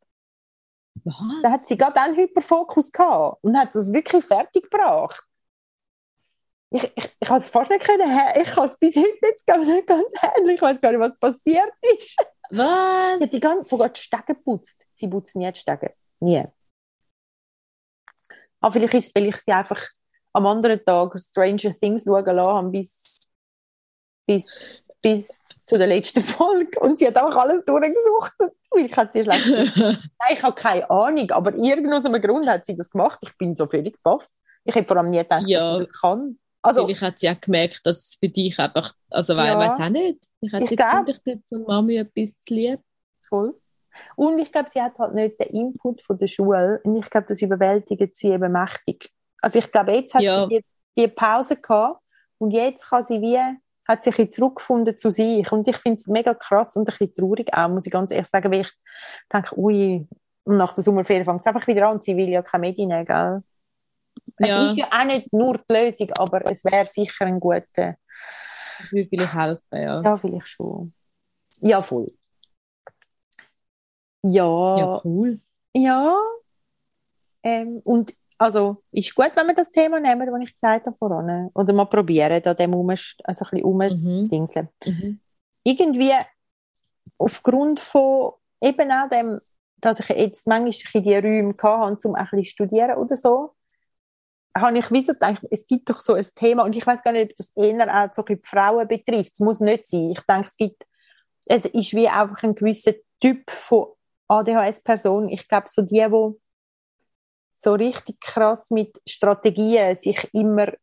Was? 1.03 1.15
Da 1.43 1.51
hat 1.51 1.67
sie 1.67 1.77
gerade 1.77 2.01
einen 2.01 2.17
Hyperfokus 2.17 2.91
gehabt 2.91 3.43
und 3.43 3.57
hat 3.57 3.73
das 3.75 3.93
wirklich 3.93 4.25
fertig 4.25 4.69
gebracht. 4.69 5.23
Ich, 6.71 6.83
ich, 6.95 7.15
ich 7.19 7.29
habe 7.29 7.39
es 7.39 7.49
fast 7.49 7.69
nicht 7.69 7.83
können, 7.83 8.09
ich 8.41 8.49
kann 8.49 8.67
es 8.67 8.77
bis 8.77 8.95
heute 8.95 9.19
jetzt 9.23 9.45
gar 9.45 9.57
nicht 9.57 9.87
ganz 9.87 10.13
ähnlich. 10.37 10.55
Ich 10.55 10.61
weiß 10.61 10.81
gar 10.81 10.91
nicht, 10.91 10.99
was 10.99 11.17
passiert 11.19 11.71
ist. 11.95 12.17
Was? 12.49 13.17
Sie 13.17 13.23
hat 13.23 13.33
die 13.33 13.39
ganze, 13.39 13.69
sogar 13.69 13.89
die 13.89 13.99
Stege 13.99 14.23
geputzt. 14.27 14.85
Sie 14.93 15.07
putzt 15.07 15.35
nie 15.35 15.51
die 15.51 15.59
Stege. 15.59 15.93
Nie. 16.19 16.45
Aber 18.61 18.71
vielleicht 18.71 18.93
ist 18.93 19.07
es, 19.07 19.15
weil 19.15 19.27
ich 19.27 19.37
sie 19.37 19.51
einfach 19.51 19.81
am 20.33 20.47
anderen 20.47 20.83
Tag 20.85 21.19
Stranger 21.19 21.73
Things 21.79 22.03
schauen 22.05 22.23
lassen 22.25 22.39
habe, 22.53 22.69
bis, 22.69 23.27
bis, 24.25 24.47
bis 25.01 25.39
zu 25.65 25.77
der 25.77 25.87
letzten 25.87 26.21
Folge. 26.21 26.79
Und 26.79 26.99
sie 26.99 27.07
hat 27.07 27.17
einfach 27.17 27.41
alles 27.41 27.65
durchgesucht. 27.65 28.33
Ich 28.77 28.95
hatte 28.95 29.11
sie 29.13 29.23
schlecht 29.23 29.45
Nein, 29.77 29.97
ich 30.31 30.41
habe 30.43 30.55
keine 30.55 30.89
Ahnung, 30.89 31.29
aber 31.31 31.53
irgend 31.55 31.93
aus 31.93 32.05
einem 32.05 32.21
Grund 32.21 32.47
hat 32.47 32.65
sie 32.65 32.77
das 32.77 32.89
gemacht. 32.89 33.19
Ich 33.21 33.35
bin 33.37 33.55
so 33.55 33.67
völlig 33.67 34.01
baff. 34.03 34.27
Ich 34.63 34.75
hätte 34.75 34.87
vor 34.87 34.97
allem 34.97 35.07
nie 35.11 35.17
gedacht, 35.17 35.47
Ja. 35.47 35.59
dass 35.59 35.73
sie 35.73 35.79
das 35.91 36.01
kann. 36.01 36.37
Also, 36.61 36.85
Vielleicht 36.85 37.01
hat 37.01 37.19
sie 37.19 37.29
auch 37.29 37.41
gemerkt, 37.41 37.81
dass 37.85 37.97
es 38.05 38.15
für 38.15 38.29
dich 38.29 38.57
einfach, 38.59 38.93
also 39.09 39.35
weil, 39.35 39.47
Ja. 39.47 39.57
weiß 39.57 39.79
auch 39.81 39.89
nicht. 39.89 40.19
Ich 40.41 40.53
hätte 40.53 40.63
Ich 40.65 40.69
jetzt 40.69 40.77
glaub- 40.79 41.05
gedacht, 41.07 41.21
jetzt 41.25 41.49
zur 41.49 41.59
Mami 41.67 41.95
etwas 41.97 42.39
zu 42.39 42.53
lieb. 42.53 42.79
voll. 43.27 43.55
Und 44.15 44.39
ich 44.39 44.51
glaube, 44.51 44.69
sie 44.69 44.81
hat 44.81 44.97
halt 44.99 45.13
nicht 45.13 45.39
den 45.39 45.47
Input 45.47 46.01
von 46.01 46.17
der 46.17 46.27
Schule. 46.27 46.79
Und 46.83 46.95
ich 46.97 47.09
glaube, 47.09 47.27
das 47.27 47.41
überwältigt 47.41 48.15
sie 48.15 48.29
eben 48.29 48.51
mächtig. 48.51 49.11
Also 49.41 49.59
ich 49.59 49.71
glaube, 49.71 49.91
jetzt 49.93 50.13
hat 50.13 50.21
Ja. 50.21 50.47
sie 50.47 50.59
die, 50.59 50.65
die 50.97 51.07
Pause 51.07 51.57
gehabt 51.57 52.01
und 52.37 52.51
jetzt 52.51 52.89
kann 52.89 53.03
sie 53.03 53.21
wie, 53.21 53.39
hat 53.87 54.03
sich 54.03 54.31
zurückgefunden 54.31 54.97
zu 54.97 55.11
sich. 55.11 55.51
Und 55.51 55.67
ich 55.67 55.77
finde 55.77 55.97
es 55.97 56.07
mega 56.07 56.33
krass 56.33 56.75
und 56.75 56.87
ein 56.89 56.95
bisschen 56.97 57.15
traurig 57.15 57.53
auch, 57.53 57.67
muss 57.69 57.85
ich 57.85 57.91
ganz 57.91 58.11
ehrlich 58.11 58.27
sagen, 58.27 58.51
weil 58.51 58.61
ich 58.61 58.71
denke, 59.33 59.57
ui, 59.57 60.07
nach 60.45 60.73
der 60.73 60.83
Sommerferien 60.83 61.25
fängt 61.25 61.41
es 61.41 61.47
einfach 61.47 61.67
wieder 61.67 61.87
an 61.87 61.95
und 61.95 62.03
sie 62.03 62.15
will 62.15 62.29
ja 62.29 62.41
keine 62.41 62.61
Medien 62.61 62.89
gell? 63.05 63.43
Ja. 64.39 64.63
Es 64.65 64.71
ist 64.71 64.77
ja 64.77 64.87
auch 64.91 65.05
nicht 65.05 65.31
nur 65.33 65.57
die 65.57 65.73
Lösung, 65.73 66.09
aber 66.17 66.45
es 66.51 66.63
wäre 66.63 66.87
sicher 66.87 67.25
ein 67.25 67.39
guter, 67.39 67.95
Das 68.79 68.91
würde 68.91 69.07
vielleicht 69.09 69.33
helfen, 69.33 69.61
ja. 69.71 70.01
ja, 70.01 70.17
vielleicht 70.17 70.47
schon. 70.47 70.93
Ja, 71.59 71.81
voll. 71.81 72.07
Ja, 74.23 74.77
Ja, 74.77 75.01
cool. 75.03 75.39
ja. 75.73 76.15
Ähm, 77.43 77.81
und 77.83 78.13
also, 78.37 78.83
ist 78.91 79.13
gut, 79.13 79.31
wenn 79.35 79.47
wir 79.47 79.53
das 79.53 79.71
Thema 79.71 79.99
nehmen, 79.99 80.27
das 80.27 80.41
ich 80.41 80.53
gesagt 80.53 80.87
habe 80.87 80.97
voran. 80.97 81.49
Oder 81.53 81.73
mal 81.73 81.85
probieren, 81.85 82.41
da 82.41 82.53
dem 82.53 82.73
umst 82.73 83.17
also 83.23 83.45
ein 83.45 83.61
bisschen 83.61 83.65
umdingseln. 83.65 84.69
Mhm. 84.85 84.91
Mhm. 84.91 85.19
Irgendwie 85.63 86.11
aufgrund 87.17 87.79
von 87.79 88.33
eben 88.61 88.91
auch 88.91 89.09
dem, 89.09 89.39
dass 89.77 89.99
ich 89.99 90.09
jetzt 90.09 90.47
manchmal 90.47 90.71
bisschen 90.71 91.03
die 91.03 91.15
Räume 91.15 91.55
hatte, 91.61 92.07
um 92.07 92.15
ein 92.15 92.23
bisschen 92.25 92.45
studieren 92.45 92.97
oder 92.97 93.15
so, 93.15 93.53
habe 94.57 94.77
ich 94.77 94.91
wie 94.91 95.03
so 95.03 95.13
gedacht, 95.13 95.45
es 95.49 95.65
gibt 95.67 95.89
doch 95.89 95.99
so 95.99 96.13
ein 96.13 96.25
Thema, 96.35 96.63
und 96.63 96.75
ich 96.75 96.85
weiß 96.85 97.03
gar 97.03 97.13
nicht, 97.13 97.31
ob 97.31 97.37
das 97.37 97.51
eher 97.55 98.03
auch 98.05 98.13
so 98.13 98.21
die 98.23 98.39
Frauen 98.43 98.87
betrifft. 98.87 99.33
Es 99.33 99.39
muss 99.39 99.59
nicht 99.59 99.87
sein. 99.87 100.11
Ich 100.11 100.21
denke, 100.21 100.47
es 100.47 100.57
gibt, 100.57 100.83
es 101.45 101.65
ist 101.65 101.93
wie 101.93 102.07
einfach 102.07 102.43
ein 102.43 102.55
gewisser 102.55 102.93
Typ 103.19 103.49
von 103.49 103.87
ADHS-Person. 104.31 105.29
Ich 105.29 105.47
glaube, 105.47 105.67
so 105.69 105.81
die, 105.83 106.05
die 106.09 106.39
so 107.57 107.73
richtig 107.73 108.19
krass 108.19 108.69
mit 108.71 108.91
Strategien 109.07 109.95
sich 109.95 110.27
immer 110.33 110.73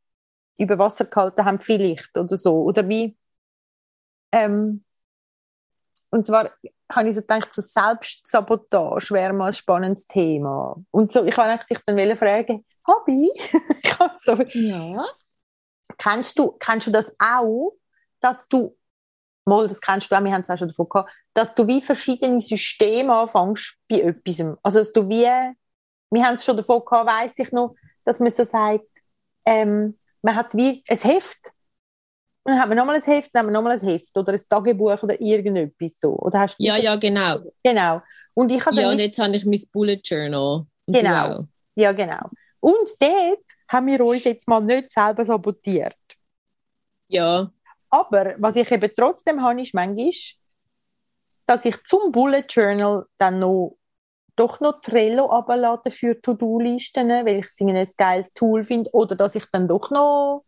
über 0.59 0.79
Wasser 0.79 1.07
gehalten 1.07 1.45
haben, 1.45 1.61
vielleicht 1.61 2.17
oder 2.17 2.37
so. 2.37 2.63
Oder 2.63 2.89
wie, 2.89 3.17
ähm, 4.33 4.85
und 6.11 6.27
zwar 6.27 6.51
habe 6.91 7.09
ich 7.09 7.15
so 7.15 7.21
gedacht, 7.21 7.53
so 7.53 7.61
Selbstsabotage 7.63 9.13
wäre 9.13 9.33
mal 9.33 9.49
ein 9.49 9.53
spannendes 9.53 10.07
Thema. 10.07 10.77
Und 10.91 11.13
so, 11.13 11.25
ich 11.25 11.37
wollte 11.37 11.51
eigentlich 11.51 11.79
dich 11.79 11.81
dann 11.87 12.17
fragen, 12.17 12.65
Hobby? 12.87 13.31
ich 13.83 13.99
so, 14.23 14.35
Ja. 14.55 15.05
kennst 15.99 16.39
du, 16.39 16.53
kennst 16.53 16.87
du 16.87 16.91
das 16.91 17.15
auch, 17.19 17.75
dass 18.21 18.49
du, 18.49 18.77
mal, 19.49 19.67
das 19.67 19.81
kennst 19.81 20.11
du 20.11 20.15
auch, 20.17 20.23
wir 20.25 20.33
haben 20.33 20.43
es 20.43 20.51
auch 20.51 20.59
schon 20.59 20.69
davon 20.69 20.89
gehabt, 20.89 21.11
dass 21.35 21.55
du 21.55 21.67
wie 21.67 21.81
verschiedene 21.83 22.41
Systeme 22.41 23.15
anfängst 23.15 23.77
bei 23.89 24.01
etwas. 24.01 24.41
Also, 24.63 24.79
dass 24.81 24.93
du 24.93 25.09
wie, 25.09 25.25
wir 26.11 26.25
haben 26.25 26.35
es 26.37 26.45
schon 26.45 26.57
davon 26.57 26.83
gehabt, 26.85 27.09
weiss 27.09 27.39
ich 27.39 27.53
noch, 27.53 27.75
dass 28.05 28.21
man 28.21 28.31
so 28.31 28.45
sagt, 28.45 28.85
ähm, 29.47 29.99
man 30.23 30.37
hat 30.37 30.55
wie 30.55 30.83
ein 30.89 30.99
Heft. 30.99 31.39
Und 32.45 32.53
dann 32.53 32.61
hat 32.61 32.69
man 32.69 32.79
nochmal 32.79 32.97
ein 32.97 33.03
Heft, 33.03 33.31
dann 33.33 33.41
hat 33.41 33.47
man 33.47 33.53
nochmal 33.53 33.79
ein 33.79 33.87
Heft 33.87 34.17
oder 34.17 34.33
ein 34.33 34.41
Tagebuch 34.49 35.03
oder 35.03 35.21
irgendetwas 35.21 35.99
so. 36.01 36.11
Oder 36.17 36.41
hast 36.41 36.59
du 36.59 36.65
Ja, 36.65 36.77
das? 36.77 36.85
ja, 36.85 36.97
genau. 36.97 37.41
Genau. 37.63 38.01
Und 38.35 38.51
ich 38.51 38.65
habe 38.65 38.81
Ja, 38.81 38.91
und 38.91 38.99
jetzt 38.99 39.19
habe 39.19 39.37
ich 39.37 39.45
mein 39.45 39.61
Bullet 39.73 40.01
Journal. 40.03 40.67
Genau. 40.87 41.47
ja, 41.75 41.93
genau. 41.93 42.31
Und 42.61 42.89
dort 43.01 43.45
haben 43.69 43.87
wir 43.87 44.01
uns 44.05 44.25
jetzt 44.25 44.49
mal 44.49 44.61
nicht 44.61 44.91
selber 44.91 45.25
sabotiert. 45.25 45.95
Ja, 47.09 47.51
Aber 47.91 48.35
was 48.39 48.57
ich 48.57 48.71
eben 48.71 48.91
trotzdem 48.97 49.43
habe, 49.43 49.63
ist 49.63 49.75
manchmal, 49.75 50.15
dass 51.47 51.65
ich 51.65 51.83
zum 51.85 52.13
Bullet 52.13 52.45
Journal 52.49 53.07
dann 53.17 53.39
noch 53.39 53.79
doch 54.37 54.61
noch 54.61 54.81
Trello 54.81 55.31
abladen 55.31 55.91
für 55.91 56.21
To-Do-Listen, 56.21 57.09
weil 57.09 57.39
ich 57.41 57.47
es 57.47 57.61
ein 57.61 57.89
geiles 57.97 58.33
Tool 58.35 58.63
finde. 58.63 58.89
Oder 58.93 59.17
dass 59.17 59.35
ich 59.35 59.45
dann 59.51 59.67
doch 59.67 59.91
noch 59.91 60.45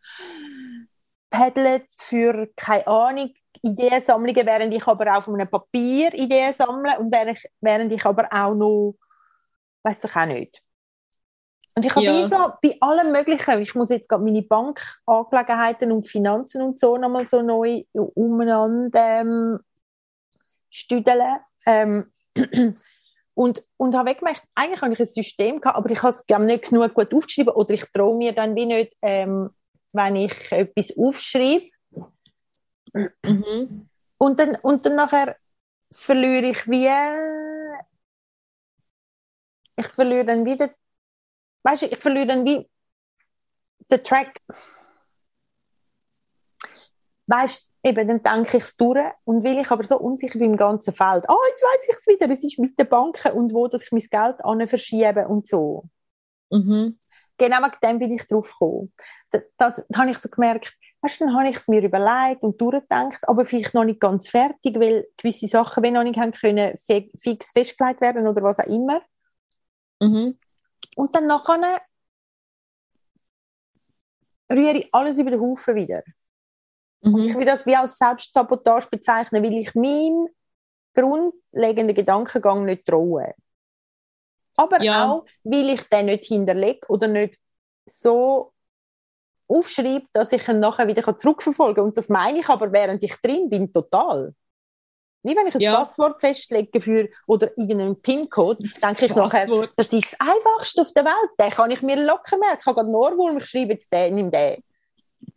Padlet 1.28 1.87
für, 1.99 2.49
keine 2.56 2.87
Ahnung, 2.87 3.32
Ideensammlungen, 3.62 4.47
während 4.47 4.75
ich 4.75 4.87
aber 4.87 5.16
auf 5.16 5.28
einem 5.28 5.49
Papier 5.49 6.14
Ideen 6.14 6.52
sammle 6.52 6.99
und 6.99 7.12
während 7.12 7.38
ich, 7.38 7.50
während 7.61 7.92
ich 7.92 8.04
aber 8.04 8.28
auch 8.30 8.54
noch, 8.54 8.94
weiß 9.82 10.04
ich 10.04 10.16
auch 10.16 10.26
nicht. 10.26 10.62
Und 11.81 11.87
ich 11.87 11.95
habe 11.95 12.05
Ja. 12.05 12.29
so 12.29 12.37
bei 12.61 12.77
allem 12.81 13.11
Möglichen, 13.11 13.59
ich 13.63 13.75
muss 13.75 13.89
jetzt 13.89 14.07
gerade 14.07 14.23
meine 14.23 14.43
Bankangelegenheiten 14.43 15.91
und 15.93 16.07
Finanzen 16.07 16.61
und 16.61 16.79
so 16.79 16.99
nochmal 16.99 17.27
so 17.27 17.41
neu 17.41 17.85
umeinander 17.95 19.21
ähm, 19.21 19.61
stüdeln. 20.69 21.39
Ähm, 21.65 22.13
und, 23.35 23.65
und 23.79 23.97
habe 23.97 24.15
gemerkt, 24.15 24.43
eigentlich 24.55 24.83
habe 24.83 24.93
ich 24.93 25.01
ein 25.01 25.07
System 25.07 25.59
gehabt, 25.59 25.79
aber 25.79 25.91
ich 25.91 26.03
habe 26.03 26.13
es 26.13 26.27
glaube 26.27 26.45
nicht 26.45 26.69
genug 26.69 26.93
gut 26.93 27.15
aufgeschrieben 27.15 27.55
oder 27.55 27.73
ich 27.73 27.91
traue 27.93 28.15
mir 28.15 28.35
dann 28.35 28.55
wie 28.55 28.67
nicht, 28.67 28.95
ähm, 29.01 29.49
wenn 29.95 30.17
ich 30.17 30.53
etwas 30.53 30.95
aufschreibe. 30.99 31.71
mhm. 33.25 33.89
Und 34.19 34.39
dann, 34.39 34.57
und 34.57 34.85
dann 34.85 34.97
nachher 34.97 35.35
verliere 35.91 36.51
ich 36.51 36.69
wie, 36.69 36.91
ich 39.77 39.87
verliere 39.87 40.27
dann 40.27 40.45
wieder, 40.45 40.69
weißt 41.62 41.83
du, 41.83 41.87
ich 41.87 41.99
verliere 41.99 42.26
dann 42.26 42.45
wie 42.45 42.69
den 43.90 44.02
Track. 44.05 44.38
Weißt 47.26 47.71
du, 47.83 47.88
eben, 47.88 48.09
dann 48.09 48.23
denke 48.23 48.57
ich 48.57 48.64
es 48.64 48.76
durch 48.76 48.99
und 49.25 49.45
will 49.45 49.59
ich 49.59 49.71
aber 49.71 49.85
so 49.85 49.99
unsicher 49.99 50.38
bin 50.38 50.52
im 50.52 50.57
ganzen 50.57 50.93
Feld. 50.93 51.29
Ah, 51.29 51.37
jetzt 51.50 51.62
weiß 51.62 51.88
ich 51.88 51.95
es 51.97 52.07
wieder, 52.07 52.31
es 52.31 52.43
ist 52.43 52.59
mit 52.59 52.79
den 52.79 52.88
Banken 52.88 53.33
und 53.33 53.52
wo, 53.55 53.69
dass 53.69 53.83
ich 53.83 53.93
mein 53.93 54.00
Geld 54.00 54.45
an 54.45 54.67
verschiebe 54.67 55.29
und 55.29 55.47
so. 55.47 55.85
Mhm. 56.50 56.99
Genau 57.38 57.59
wegen 57.59 57.76
dem 57.83 57.99
bin 57.99 58.12
ich 58.12 58.26
drauf 58.26 58.50
gekommen. 58.50 58.93
Das, 59.31 59.43
das, 59.57 59.76
das 59.88 59.99
habe 59.99 60.11
ich 60.11 60.19
so 60.19 60.29
gemerkt, 60.29 60.76
weißt, 61.02 61.21
dann 61.21 61.35
habe 61.35 61.49
ich 61.49 61.57
es 61.57 61.69
mir 61.69 61.83
überlegt 61.83 62.43
und 62.43 62.61
durchgedacht, 62.61 63.26
aber 63.29 63.45
vielleicht 63.45 63.75
noch 63.75 63.85
nicht 63.85 64.00
ganz 64.00 64.29
fertig, 64.29 64.79
weil 64.79 65.07
gewisse 65.17 65.47
Sachen, 65.47 65.83
wenn 65.83 65.95
noch 65.95 66.02
nicht 66.02 66.19
haben 66.19 66.33
können, 66.33 66.76
fi- 66.76 67.11
fix 67.19 67.50
festgelegt 67.52 68.00
werden 68.00 68.26
oder 68.26 68.43
was 68.43 68.59
auch 68.59 68.67
immer. 68.67 69.00
Mhm. 70.02 70.37
Und 71.00 71.14
dann 71.14 71.26
nachher 71.26 71.80
rühre 74.52 74.76
ich 74.76 74.95
alles 74.95 75.19
über 75.19 75.30
den 75.30 75.40
Haufen 75.40 75.75
wieder. 75.76 76.02
Und 77.12 77.25
ich 77.25 77.35
Mhm. 77.35 77.38
will 77.38 77.47
das 77.47 77.66
wie 77.66 77.76
als 77.76 77.99
Selbstsabotage 77.99 78.88
bezeichnen, 78.90 79.42
weil 79.42 79.54
ich 79.54 79.75
meinem 79.75 80.28
grundlegenden 80.95 81.95
Gedankengang 81.95 82.64
nicht 82.64 82.87
traue. 82.87 83.35
Aber 84.57 84.78
Ja. 84.78 85.04
auch, 85.04 85.25
weil 85.42 85.71
ich 85.71 85.83
den 85.88 86.07
nicht 86.07 86.25
hinterlege 86.26 86.87
oder 86.88 87.09
nicht 87.09 87.38
so 87.87 88.52
aufschreibe, 89.49 90.07
dass 90.12 90.33
ich 90.33 90.47
ihn 90.49 90.61
nachher 90.61 90.87
wieder 90.88 91.19
zurückverfolgen 91.19 91.76
kann. 91.76 91.85
Und 91.87 91.97
das 91.97 92.09
meine 92.09 92.40
ich 92.40 92.49
aber, 92.49 92.73
während 92.73 93.02
ich 93.02 93.16
drin 93.16 93.49
bin, 93.50 93.73
total. 93.73 94.35
Wie 95.23 95.37
wenn 95.37 95.47
ich 95.47 95.55
ein 95.55 95.61
Ja. 95.61 95.77
Passwort 95.77 96.21
festlege 96.21 96.81
für, 96.81 97.09
oder 97.27 97.49
irgendeinen 97.57 98.00
PIN-Code, 98.00 98.62
denke 98.83 99.05
ich 99.07 99.15
nachher, 99.15 99.41
Passwort. 99.41 99.71
das 99.77 99.93
ist 99.93 100.12
das 100.12 100.21
Einfachste 100.21 100.81
auf 100.83 100.93
der 100.93 101.05
Welt. 101.05 101.31
Den 101.39 101.50
kann 101.50 101.71
ich 101.71 101.83
mir 101.83 101.97
locker 101.97 102.39
merken. 102.39 102.59
Ich 102.61 102.67
habe 102.67 102.75
gerade 102.77 102.87
einen 102.89 102.95
Ohrwurm, 102.95 103.37
ich 103.39 103.47
schreibe 103.47 103.73
jetzt 103.73 103.93
den, 103.93 104.15
nimm 104.15 104.31
den. 104.31 104.62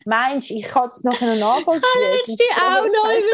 Meinst 0.05 0.49
du, 0.49 0.55
ich 0.55 0.63
kann 0.63 0.89
es 0.89 1.03
noch 1.03 1.19
nachvollziehen? 1.19 1.83
Ich 1.83 2.01
habe 2.01 2.15
letztens 2.15 2.41
auch 2.61 2.85
noch 2.85 3.11
über 3.11 3.33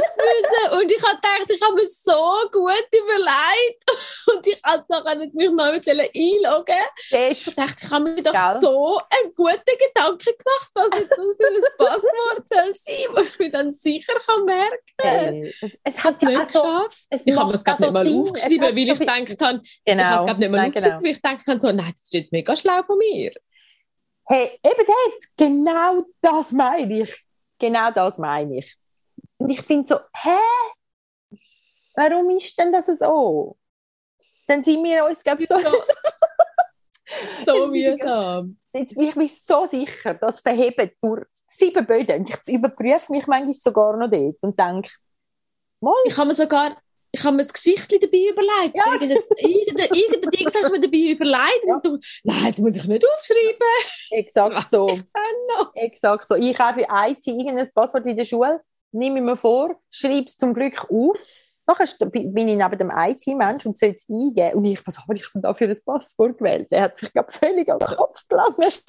und 0.79 0.91
ich 0.91 1.03
habe 1.03 1.15
gedacht, 1.15 1.49
ich 1.49 1.61
habe 1.61 1.75
mir 1.75 1.87
so 1.87 2.49
gut 2.51 2.89
überlegt 2.91 3.83
und 4.33 4.47
ich 4.47 4.61
habe 4.63 4.85
nachher 4.89 5.15
nicht 5.15 5.33
mich 5.33 5.49
noch 5.51 5.65
einloggen 5.65 6.75
Ich 7.11 7.55
dachte, 7.55 7.75
ich 7.81 7.91
habe 7.91 8.03
mir 8.03 8.23
doch 8.23 8.31
Gell? 8.31 8.61
so 8.61 8.99
einen 9.09 9.33
guten 9.35 9.59
Gedanken 9.65 10.33
gemacht, 10.37 10.71
was 10.73 10.99
jetzt 10.99 11.11
das 11.11 11.35
für 11.37 11.53
ein 11.53 11.61
Passwort 11.77 12.45
soll 12.49 12.73
sein, 12.75 13.05
wo 13.13 13.21
ich 13.21 13.39
mir 13.39 13.51
dann 13.51 13.73
sicher 13.73 14.13
kann 14.25 14.45
merken 14.45 14.77
kann. 14.97 15.51
Es, 15.61 15.79
es 15.83 16.03
hat 16.03 16.21
ja 16.21 16.29
nicht 16.29 16.47
geschafft. 16.47 17.07
ich 17.09 17.35
habe 17.35 17.53
es 17.53 17.63
gerade 17.63 17.81
nicht 17.83 17.93
mal 17.93 18.05
Sinn. 18.05 18.21
aufgeschrieben, 18.21 18.75
weil 18.75 18.77
ich 18.77 18.99
gedacht 18.99 19.41
habe, 19.41 19.61
genau. 19.85 20.01
ich 20.01 20.07
habe 20.07 20.19
es 20.19 20.25
gerade 20.25 20.39
nicht 20.39 20.51
mal 20.51 20.67
aufgeschrieben, 20.67 20.91
genau. 20.91 21.03
weil 21.03 21.11
ich 21.11 21.21
gedacht 21.21 21.47
habe, 21.47 21.59
so, 21.59 21.71
nein, 21.71 21.91
das 21.93 22.03
ist 22.03 22.13
jetzt 22.13 22.33
mega 22.33 22.55
schlau 22.55 22.83
von 22.83 22.97
mir. 22.97 23.31
Hey, 24.29 24.59
eben 24.63 24.85
das, 24.85 25.33
genau 25.35 26.03
das 26.21 26.51
meine 26.51 27.01
ich. 27.01 27.25
Genau 27.57 27.89
das 27.91 28.17
meine 28.19 28.59
ich. 28.59 28.77
Und 29.37 29.49
ich 29.49 29.61
finde 29.61 29.87
so, 29.87 29.95
hä? 30.15 31.39
Warum 31.95 32.29
ist 32.29 32.57
denn 32.59 32.71
das 32.71 32.85
so? 32.85 33.57
Dann 34.47 34.61
sind 34.61 34.83
wir 34.83 35.05
uns, 35.05 35.23
glaube 35.23 35.41
ich, 35.41 35.49
so... 35.49 35.57
so 37.43 37.67
mühsam. 37.71 38.57
Jetzt 38.71 38.95
bin 38.95 39.09
ich 39.09 39.15
mir 39.15 39.29
so 39.29 39.65
sicher, 39.65 40.13
dass 40.13 40.41
verheben 40.41 40.91
durch 41.01 41.25
sieben 41.47 41.85
Böden. 41.85 42.25
Ich 42.27 42.53
überprüfe 42.53 43.11
mich 43.11 43.25
manchmal 43.25 43.53
sogar 43.55 43.97
noch 43.97 44.09
dort 44.09 44.37
und 44.41 44.59
denke, 44.59 44.91
Mal. 45.81 45.93
Ich 46.05 46.17
habe 46.17 46.27
mir 46.27 46.33
sogar 46.33 46.77
ich 47.11 47.23
habe 47.23 47.35
mir 47.35 47.43
das 47.43 47.53
Geschichte 47.53 47.99
dabei 47.99 48.29
überlegt. 48.31 48.75
Ja. 48.75 48.93
Irgendein, 48.93 49.17
irgendein, 49.39 50.31
Ding 50.31 50.47
habe 50.47 50.65
ich 50.65 50.71
mir 50.71 50.79
dabei 50.79 51.11
überlegt. 51.11 51.65
Ja. 51.67 51.75
Und 51.75 52.05
nein, 52.23 52.45
das 52.47 52.57
muss 52.59 52.75
ich 52.75 52.85
nicht 52.85 53.05
aufschreiben. 53.07 53.67
Exakt 54.11 54.71
so. 54.71 54.99
Exakt 55.73 56.27
so. 56.29 56.35
Ich 56.35 56.57
habe 56.59 56.81
für 56.81 56.87
IT 56.89 57.25
irgendein 57.25 57.69
Passwort 57.73 58.05
in 58.05 58.17
der 58.17 58.25
Schule, 58.25 58.61
nehme 58.91 59.19
ich 59.19 59.25
mir 59.25 59.35
vor, 59.35 59.79
schreibe 59.89 60.27
es 60.27 60.37
zum 60.37 60.53
Glück 60.53 60.89
auf. 60.89 61.19
Nachher 61.65 62.09
bin 62.09 62.47
ich 62.47 62.57
neben 62.57 62.77
dem 62.77 62.91
IT-Mensch 62.95 63.65
und 63.65 63.77
soll 63.77 63.95
es 63.95 64.09
eingeben. 64.09 64.57
Und 64.57 64.65
ich, 64.65 64.85
was 64.87 64.97
habe 64.99 65.15
ich 65.15 65.31
denn 65.31 65.43
da 65.43 65.53
für 65.53 65.65
ein 65.65 65.77
Passwort 65.85 66.37
gewählt? 66.39 66.71
Der 66.71 66.81
hat 66.81 66.97
sich, 66.97 67.13
glaube 67.13 67.31
völlig 67.31 67.69
an 67.69 67.77
den 67.77 67.87
Kopf 67.87 68.27
gelangt. 68.27 68.83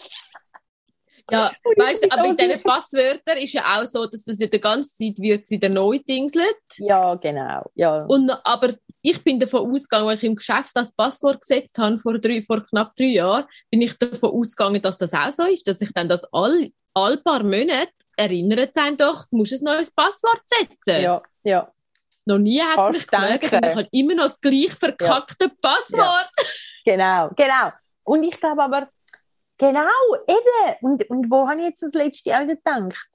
Ja, 1.30 1.50
weißt 1.76 2.04
du, 2.04 2.10
aber 2.10 2.26
in 2.26 2.37
diesen 2.37 2.62
Passwörtern 2.62 3.38
ist 3.38 3.52
ja 3.52 3.80
auch 3.80 3.87
so, 3.87 4.06
dass 4.06 4.25
das 4.25 4.38
ja 4.38 4.46
die 4.46 4.60
ganze 4.60 4.94
Zeit 4.94 5.18
wird 5.18 5.50
wieder 5.50 5.68
neu 5.68 5.99
dingselt. 5.99 6.56
Ja, 6.78 7.14
genau. 7.14 7.70
Ja. 7.75 8.04
Und, 8.04 8.30
aber 8.44 8.70
ich 9.02 9.22
bin 9.22 9.38
davon 9.38 9.72
ausgegangen, 9.72 10.08
als 10.08 10.22
ich 10.22 10.28
im 10.28 10.37
Geschäft 10.37 10.70
das 10.75 10.94
Passwort 10.94 11.40
gesetzt 11.40 11.78
habe, 11.78 11.99
vor, 11.99 12.18
drei, 12.18 12.42
vor 12.42 12.64
knapp 12.64 12.94
drei 12.96 13.06
Jahren, 13.06 13.44
bin 13.70 13.82
ich 13.82 13.96
davon 13.99 14.30
ausgegangen, 14.30 14.82
dass 14.82 14.99
das 14.99 15.14
auch 15.14 15.30
so 15.30 15.44
ist, 15.44 15.66
dass 15.68 15.80
ich 15.80 15.92
dann 15.92 16.08
das 16.08 16.25
all, 16.32 16.70
all 16.94 17.16
paar 17.18 17.42
Monate 17.42 17.92
erinnert 18.16 18.75
sein 18.75 18.96
doch, 18.96 19.26
du 19.30 19.38
musst 19.38 19.52
ein 19.52 19.64
neues 19.64 19.90
Passwort 19.90 20.42
setzen. 20.44 21.02
Ja, 21.02 21.22
ja. 21.42 21.72
Noch 22.26 22.38
nie 22.38 22.60
hat 22.60 22.94
es 22.94 23.10
mich 23.10 23.52
und 23.52 23.64
ich 23.64 23.76
habe 23.76 23.88
immer 23.92 24.14
noch 24.14 24.25
das 24.25 24.40
gleich 24.40 24.72
verkackte 24.72 25.46
ja. 25.46 25.52
Passwort. 25.60 26.30
Ja. 26.38 26.44
Genau, 26.84 27.30
genau. 27.37 27.72
Und 28.04 28.25
ich 28.25 28.38
glaube 28.38 28.62
aber, 28.62 28.88
Genau, 29.61 30.14
eben. 30.26 30.76
Und, 30.81 31.11
und 31.11 31.31
wo 31.31 31.47
habe 31.47 31.61
ich 31.61 31.67
jetzt 31.67 31.83
das 31.83 31.93
letzte 31.93 32.35
auch 32.35 32.47
gedacht? 32.47 33.09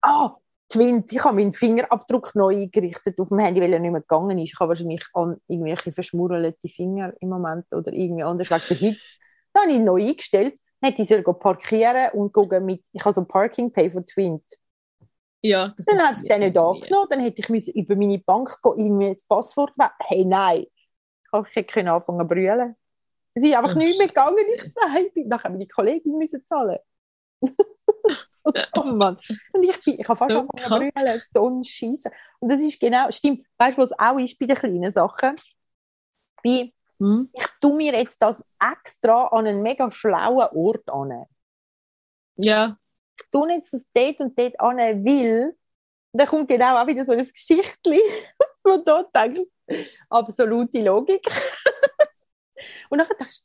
Ah, 0.00 0.24
oh, 0.24 0.42
Twint, 0.66 1.12
ich 1.12 1.22
habe 1.22 1.36
meinen 1.36 1.52
Fingerabdruck 1.52 2.34
neu 2.34 2.56
eingerichtet 2.56 3.20
auf 3.20 3.28
dem 3.28 3.38
Handy, 3.38 3.60
weil 3.60 3.74
er 3.74 3.78
nicht 3.78 3.90
mehr 3.90 4.00
gegangen 4.00 4.38
ist. 4.38 4.54
Ich 4.54 4.58
habe 4.58 4.70
wahrscheinlich 4.70 5.04
an 5.12 5.36
irgendwelche 5.46 5.92
verschmurrelte 5.92 6.68
Finger 6.68 7.12
im 7.20 7.28
Moment 7.28 7.66
oder 7.70 7.92
irgendwie 7.92 8.22
anders 8.22 8.50
wegen 8.50 8.62
der 8.66 8.76
Hitze. 8.78 9.16
Dann 9.52 9.64
habe 9.64 9.72
ich 9.72 9.78
ihn 9.78 9.84
neu 9.84 10.02
eingestellt. 10.02 10.54
Dann 10.80 10.90
hätte 10.90 11.02
ich 11.02 11.08
soll 11.08 11.22
parkieren 11.22 12.12
und 12.14 12.32
gucken 12.32 12.64
mit, 12.64 12.82
ich 12.90 13.04
habe 13.04 13.12
so 13.12 13.20
ein 13.20 13.28
Parking 13.28 13.70
Pay 13.70 13.90
von 13.90 14.06
Twint. 14.06 14.44
Ja, 15.42 15.74
dann 15.86 15.98
hat 15.98 16.16
es 16.16 16.22
den 16.22 16.40
nicht 16.40 16.56
angenommen, 16.56 17.08
dann 17.10 17.20
hätte 17.20 17.42
ich 17.42 17.48
müssen 17.50 17.74
über 17.74 17.94
meine 17.94 18.18
Bank 18.20 18.48
gehen, 18.62 18.78
irgendwie 18.78 19.12
das 19.12 19.24
Passwort 19.24 19.72
Hey, 20.06 20.24
nein. 20.24 20.64
Ich 20.64 21.56
hätte 21.56 21.90
anfangen 21.92 22.20
zu 22.20 22.26
brüllen. 22.26 22.76
Es 23.34 23.44
ist 23.44 23.54
einfach 23.54 23.74
oh, 23.74 23.78
nicht 23.78 23.98
mehr 23.98 24.08
gegangen, 24.08 24.36
ich 24.54 25.14
bin. 25.14 25.28
Nachher 25.28 25.50
meine 25.50 25.66
Kollegin 25.66 26.18
müssen 26.18 26.44
zahlen. 26.44 26.78
oh 28.76 28.84
Mann. 28.84 29.16
Und 29.52 29.62
ich, 29.62 29.82
bin, 29.82 30.00
ich 30.00 30.08
habe 30.08 30.16
fast 30.16 30.34
angefangen 30.34 30.90
zu 30.90 30.92
brüllen, 30.92 31.22
so 31.30 31.48
ein 31.48 31.64
Scheiße. 31.64 32.10
Und 32.40 32.52
das 32.52 32.60
ist 32.60 32.80
genau, 32.80 33.10
stimmt, 33.10 33.46
weißt 33.58 33.78
du, 33.78 33.82
was 33.82 33.98
auch 33.98 34.18
ist 34.18 34.38
bei 34.38 34.46
den 34.46 34.56
kleinen 34.56 34.92
Sachen? 34.92 35.36
Wie, 36.42 36.74
hm? 36.98 37.30
ich 37.32 37.46
tue 37.60 37.74
mir 37.74 37.92
jetzt 37.94 38.20
das 38.20 38.44
extra 38.60 39.28
an 39.28 39.46
einen 39.46 39.62
mega 39.62 39.90
schlauen 39.90 40.48
Ort 40.52 40.88
an. 40.90 41.24
Ja. 42.36 42.76
Ich 43.18 43.30
tue 43.30 43.50
jetzt 43.52 43.72
das 43.72 43.86
dort 43.92 44.20
und 44.20 44.38
dort 44.38 44.60
an, 44.60 44.78
weil, 44.78 45.56
da 46.12 46.26
kommt 46.26 46.48
genau 46.48 46.76
auch 46.76 46.86
wieder 46.86 47.04
so 47.04 47.12
ein 47.12 47.26
Geschichtchen, 47.26 47.98
wo 48.64 48.76
dort 48.78 49.14
denkt, 49.14 49.50
absolute 50.10 50.82
Logik. 50.82 51.26
Und 52.88 52.98
dann 52.98 53.08
dachte 53.08 53.26
ich, 53.30 53.42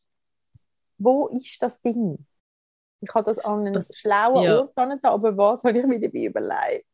wo 0.98 1.28
ist 1.28 1.62
das 1.62 1.82
Ding? 1.82 2.26
Ich 3.02 3.14
habe 3.14 3.30
das 3.30 3.40
an 3.40 3.60
einen 3.60 3.74
das, 3.74 3.90
schlauen 3.94 4.44
ja. 4.44 4.62
Ort 4.62 4.74
da, 4.76 5.12
aber 5.12 5.38
was 5.38 5.64
habe 5.64 5.78
ich 5.78 5.86
mir 5.86 6.00
dabei 6.00 6.26
überlegt? 6.26 6.88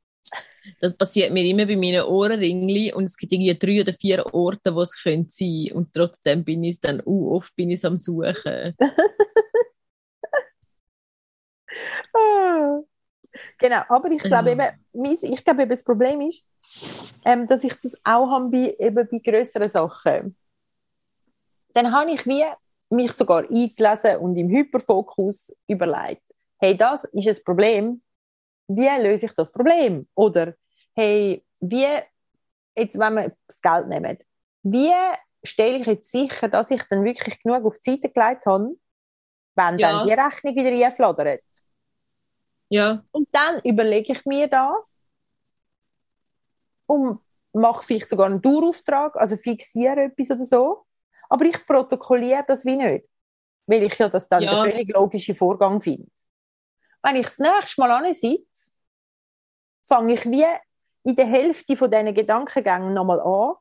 Das 0.80 0.96
passiert 0.96 1.32
mir 1.32 1.44
immer 1.46 1.66
bei 1.66 1.76
meinen 1.76 2.04
Ohrenringli 2.04 2.94
und 2.94 3.06
es 3.06 3.18
gibt 3.18 3.34
irgendwie 3.34 3.58
drei 3.58 3.82
oder 3.82 3.94
vier 3.94 4.26
Orte, 4.34 4.74
wo 4.74 4.82
es 4.82 5.00
sein 5.02 5.28
könnte 5.28 5.76
und 5.76 5.94
trotzdem 5.94 6.44
bin 6.44 6.64
ich 6.64 6.80
dann, 6.80 7.02
uh, 7.06 7.36
oft 7.36 7.56
bin 7.56 7.72
ich 7.72 7.84
am 7.86 7.98
Suchen. 7.98 8.76
ah. 12.14 12.80
Genau, 13.58 13.82
aber 13.90 14.12
ich 14.12 14.22
glaube 14.22 14.52
eben, 14.52 14.62
ich 15.22 15.44
glaube 15.44 15.64
eben, 15.64 15.72
das 15.72 15.84
Problem 15.84 16.22
ist, 16.22 16.46
ähm, 17.26 17.48
dass 17.48 17.64
ich 17.64 17.74
das 17.82 17.96
auch 18.04 18.30
habe 18.30 18.50
bei, 18.50 18.76
eben 18.80 19.08
bei 19.10 19.20
größeren 19.20 19.70
Sachen 19.70 20.38
dann 21.74 21.92
habe 21.92 22.12
ich 22.12 22.26
wie 22.26 22.44
mich 22.90 23.12
sogar 23.14 23.44
eingelesen 23.50 24.18
und 24.18 24.38
im 24.38 24.50
Hyperfokus 24.50 25.52
überlegt, 25.68 26.24
hey, 26.58 26.78
das 26.78 27.04
ist 27.06 27.28
ein 27.28 27.44
Problem, 27.44 28.02
wie 28.68 29.02
löse 29.02 29.26
ich 29.26 29.34
das 29.34 29.52
Problem? 29.52 30.08
Oder, 30.16 30.54
hey, 30.94 31.44
wie, 31.60 31.88
jetzt 32.76 32.98
wenn 32.98 33.14
wir 33.16 33.36
das 33.48 33.62
Geld 33.62 33.88
nehmen, 33.88 34.18
wie 34.64 34.94
stelle 35.44 35.78
ich 35.78 35.88
jetzt 35.88 36.12
sicher, 36.12 36.48
dass 36.48 36.72
ich 36.72 36.84
dann 36.90 37.04
wirklich 37.04 37.42
genug 37.42 37.66
auf 37.66 37.78
die 37.80 37.92
Seite 37.92 38.10
gelegt 38.10 38.46
habe, 38.46 38.76
wenn 39.56 39.80
ja. 39.80 39.92
dann 39.92 40.08
die 40.08 40.14
Rechnung 40.14 40.56
wieder 40.56 40.88
einfladert? 40.88 41.44
Ja. 42.70 43.04
Und 43.12 43.28
dann 43.32 43.60
überlege 43.64 44.14
ich 44.14 44.26
mir 44.26 44.48
das 44.48 45.02
und 46.86 47.20
mache 47.52 47.84
vielleicht 47.84 48.10
sogar 48.10 48.28
einen 48.28 48.42
Dauerauftrag, 48.42 49.16
also 49.16 49.38
fixiere 49.38 50.06
etwas 50.06 50.32
oder 50.32 50.46
so. 50.46 50.86
Aber 51.34 51.46
ich 51.46 51.66
protokolliere 51.66 52.46
das 52.48 52.64
wie 52.64 52.76
nicht. 52.76 53.10
Weil 53.66 53.82
ich 53.82 53.98
ja 53.98 54.08
das 54.08 54.30
dann 54.30 54.44
ja. 54.44 54.54
der 54.54 54.72
völlig 54.72 54.94
logische 54.94 55.34
Vorgang 55.34 55.82
finde. 55.82 56.08
Wenn 57.02 57.16
ich 57.16 57.26
das 57.26 57.40
nächste 57.40 57.82
Mal 57.82 57.90
ansitze, 57.90 58.74
fange 59.88 60.14
ich 60.14 60.26
wie 60.26 60.46
in 61.04 61.16
der 61.16 61.26
Hälfte 61.26 61.76
von 61.76 61.90
diesen 61.90 62.14
Gedankengängen 62.14 62.94
nochmal 62.94 63.20
an. 63.20 63.56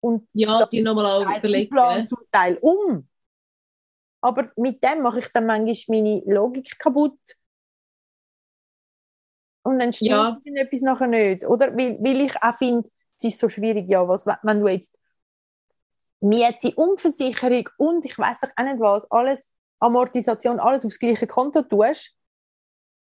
Und 0.00 0.28
ja, 0.34 0.66
die 0.66 0.82
nochmal 0.82 1.06
auch 1.06 1.38
überlegen. 1.38 1.70
Plan 1.70 2.06
zum 2.06 2.18
Teil 2.30 2.58
um. 2.60 3.08
Aber 4.20 4.52
mit 4.56 4.84
dem 4.84 5.00
mache 5.00 5.20
ich 5.20 5.28
dann 5.28 5.46
manchmal 5.46 6.02
meine 6.02 6.22
Logik 6.26 6.78
kaputt. 6.78 7.18
Und 9.62 9.78
dann 9.78 9.94
stimmt 9.94 10.10
ja. 10.10 10.38
etwas 10.54 10.82
nachher 10.82 11.06
nicht. 11.06 11.46
Oder? 11.46 11.74
Weil, 11.74 11.98
weil 11.98 12.20
ich 12.20 12.36
auch 12.42 12.54
finde, 12.56 12.90
es 13.16 13.24
ist 13.24 13.38
so 13.38 13.48
schwierig, 13.48 13.88
ja, 13.88 14.06
was, 14.06 14.26
wenn 14.26 14.60
du 14.60 14.68
jetzt 14.68 14.98
Miete, 16.22 16.72
Unversicherung 16.76 17.68
und 17.78 18.04
ich 18.04 18.16
weiß 18.16 18.38
auch 18.56 18.64
nicht 18.64 18.80
was, 18.80 19.10
alles, 19.10 19.50
Amortisation, 19.80 20.60
alles 20.60 20.84
aufs 20.84 20.98
gleiche 20.98 21.26
Konto 21.26 21.62
tust, 21.62 22.16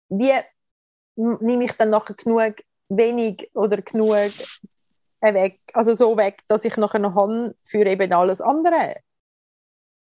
wie 0.08 0.34
nehme 1.16 1.66
ich 1.66 1.74
dann 1.74 1.90
nachher 1.90 2.16
genug 2.16 2.56
wenig 2.88 3.52
oder 3.54 3.82
genug 3.82 4.32
weg, 5.22 5.60
also 5.74 5.94
so 5.96 6.16
weg, 6.16 6.42
dass 6.48 6.64
ich 6.64 6.78
nachher 6.78 7.00
noch 7.00 7.16
habe 7.16 7.56
für 7.66 7.86
eben 7.86 8.14
alles 8.14 8.40
andere. 8.40 8.96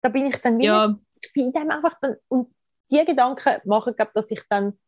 Da 0.03 0.11
bin 0.11 0.27
ich 0.27 0.37
dann 0.43 0.59
wieder, 0.59 0.87
ja. 0.87 0.99
ich 1.23 1.33
bin 1.33 1.53
dem 1.53 1.71
einfach 1.71 1.99
dann, 2.01 2.17
und 2.29 2.55
die 2.91 3.05
Gedanken 3.05 3.61
machen, 3.65 3.97
glaube 3.97 4.13
dass 4.15 4.31
ich 4.31 4.43
dann, 4.51 4.79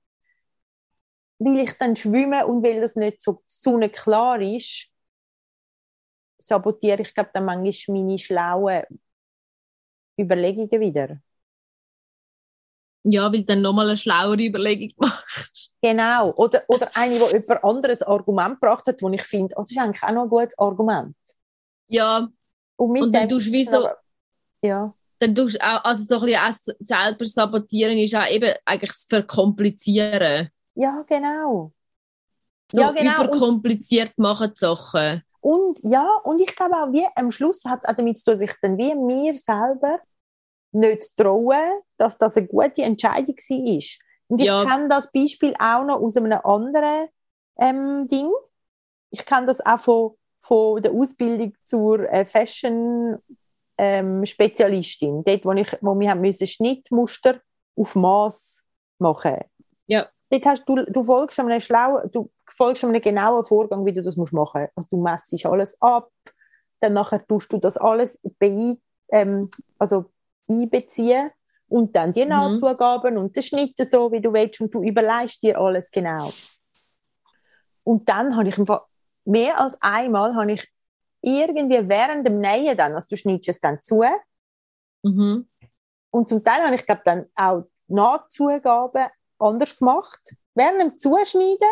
weil 1.38 1.60
ich 1.60 1.72
dann 1.78 1.96
schwimme 1.96 2.46
und 2.46 2.62
weil 2.62 2.82
das 2.82 2.94
nicht 2.94 3.22
so 3.22 3.42
sonnenklar 3.46 4.40
ist, 4.42 4.90
sabotiere 6.38 7.02
ich, 7.02 7.14
glaube 7.14 7.30
dann 7.32 7.44
manchmal 7.44 7.98
meine 7.98 8.18
schlauen 8.18 8.84
Überlegungen 10.18 10.80
wieder. 10.80 11.20
Ja, 13.04 13.32
weil 13.32 13.40
du 13.40 13.46
dann 13.46 13.62
nochmal 13.62 13.86
eine 13.88 13.96
schlauere 13.96 14.42
Überlegung 14.44 14.90
machst. 14.98 15.76
Genau. 15.80 16.32
Oder, 16.34 16.62
oder 16.68 16.90
eine, 16.94 17.20
wo 17.20 17.28
jemand 17.28 17.64
anderes 17.64 18.02
Argument 18.02 18.60
gebracht 18.60 18.86
hat, 18.86 19.00
wo 19.00 19.08
ich 19.10 19.22
finde, 19.22 19.54
oh, 19.56 19.62
das 19.62 19.70
ist 19.70 19.78
eigentlich 19.78 20.02
auch 20.02 20.12
noch 20.12 20.22
ein 20.24 20.28
gutes 20.28 20.58
Argument. 20.58 21.16
Ja. 21.86 22.28
Und, 22.76 22.92
mit 22.92 23.02
und 23.02 23.14
dann 23.14 23.28
tust 23.28 23.48
du 23.48 23.52
wie 23.52 23.64
so... 23.64 23.88
ja. 24.62 24.94
dann 25.18 25.34
tust 25.34 25.56
du 25.56 25.66
auch, 25.66 25.84
also 25.84 26.04
so 26.04 26.24
ein 26.24 26.26
bisschen 26.26 26.74
selber 26.78 27.24
sabotieren 27.24 27.98
ist 27.98 28.14
auch 28.14 28.28
eben 28.28 28.52
eigentlich 28.64 28.90
das 28.90 29.06
Verkomplizieren. 29.08 30.50
Ja, 30.74 31.04
genau. 31.08 31.72
So 32.70 32.80
Ja, 32.80 32.92
genau. 32.92 33.24
überkompliziert 33.24 34.16
machen 34.18 34.52
die 34.54 34.58
Sachen. 34.58 35.22
Und 35.48 35.80
ja, 35.82 36.06
und 36.24 36.42
ich 36.42 36.54
glaube 36.54 36.74
auch, 36.76 36.92
wie 36.92 37.06
am 37.14 37.30
Schluss 37.30 37.64
hat 37.64 37.80
es 37.82 37.88
auch 37.88 37.94
damit 37.96 38.18
zu 38.18 38.26
tun, 38.32 38.38
sich 38.38 38.52
dann 38.60 38.76
wie 38.76 38.94
mir 38.94 39.32
selber 39.34 39.98
nicht 40.72 41.16
trauen, 41.16 41.80
dass 41.96 42.18
das 42.18 42.36
eine 42.36 42.46
gute 42.46 42.82
Entscheidung 42.82 43.34
war. 43.34 43.82
Und 44.28 44.40
ich 44.40 44.46
Ja. 44.46 44.62
kenne 44.66 44.88
das 44.90 45.10
Beispiel 45.10 45.54
auch 45.58 45.84
noch 45.84 46.02
aus 46.02 46.18
einem 46.18 46.38
anderen 46.44 47.08
ähm, 47.58 48.06
Ding. 48.08 48.30
Ich 49.10 49.24
kenne 49.24 49.46
das 49.46 49.64
auch 49.64 49.78
von, 49.78 50.10
von 50.40 50.82
der 50.82 50.92
Ausbildung 50.92 51.54
zur 51.64 52.00
äh, 52.12 52.26
Fashion 52.26 53.16
ähm, 53.78 54.26
Spezialistin. 54.26 55.24
Dort, 55.24 55.46
wo, 55.46 55.52
ich, 55.52 55.74
wo 55.80 55.98
wir 55.98 56.10
haben 56.10 56.20
müssen 56.20 56.46
Schnittmuster 56.46 57.40
auf 57.74 57.94
Maß 57.94 58.62
machen. 58.98 59.38
Ja. 59.86 60.08
Dort 60.28 60.44
hast 60.44 60.68
du, 60.68 60.74
du 60.84 61.02
folgst 61.02 61.40
einem 61.40 61.58
schlauen, 61.58 62.10
du 62.12 62.30
folgst 62.58 62.84
einem 62.84 63.00
genauen 63.00 63.44
Vorgang, 63.44 63.86
wie 63.86 63.94
du 63.94 64.02
das 64.02 64.16
musst 64.16 64.34
machen. 64.34 64.66
Also 64.76 64.88
du 64.90 65.02
messst 65.02 65.46
alles 65.46 65.80
ab, 65.80 66.10
dann 66.80 66.92
nachher 66.92 67.26
tust 67.26 67.52
du 67.52 67.58
das 67.58 67.78
alles 67.78 68.20
bei, 68.38 68.76
ähm, 69.10 69.48
also 69.78 70.06
einbeziehen 70.50 71.30
und 71.68 71.94
dann 71.96 72.12
die 72.12 72.24
Mhm. 72.24 72.30
Nahtzugaben 72.30 73.16
und 73.16 73.34
den 73.36 73.42
Schnitt 73.42 73.74
so, 73.78 74.12
wie 74.12 74.20
du 74.20 74.32
willst 74.32 74.60
und 74.60 74.74
du 74.74 74.82
überlegst 74.82 75.42
dir 75.42 75.58
alles 75.58 75.90
genau. 75.90 76.30
Und 77.84 78.08
dann 78.08 78.36
habe 78.36 78.48
ich 78.48 78.58
einfach 78.58 78.82
mehr 79.24 79.58
als 79.60 79.80
einmal 79.80 80.34
habe 80.34 80.52
ich 80.52 80.68
irgendwie 81.22 81.88
während 81.88 82.26
dem 82.26 82.40
Nähen 82.40 82.76
dann, 82.76 82.94
also 82.94 83.08
du 83.10 83.16
schneidest 83.16 83.48
es 83.48 83.60
dann 83.60 83.82
zu 83.82 84.02
Mhm. 85.02 85.48
und 86.10 86.28
zum 86.28 86.42
Teil 86.42 86.62
habe 86.64 86.74
ich 86.74 86.84
glaube 86.84 87.02
dann 87.04 87.26
auch 87.36 87.62
die 87.88 87.94
Nahtzugaben 87.94 89.06
anders 89.38 89.78
gemacht, 89.78 90.34
während 90.54 90.80
dem 90.80 90.98
Zuschneiden 90.98 91.68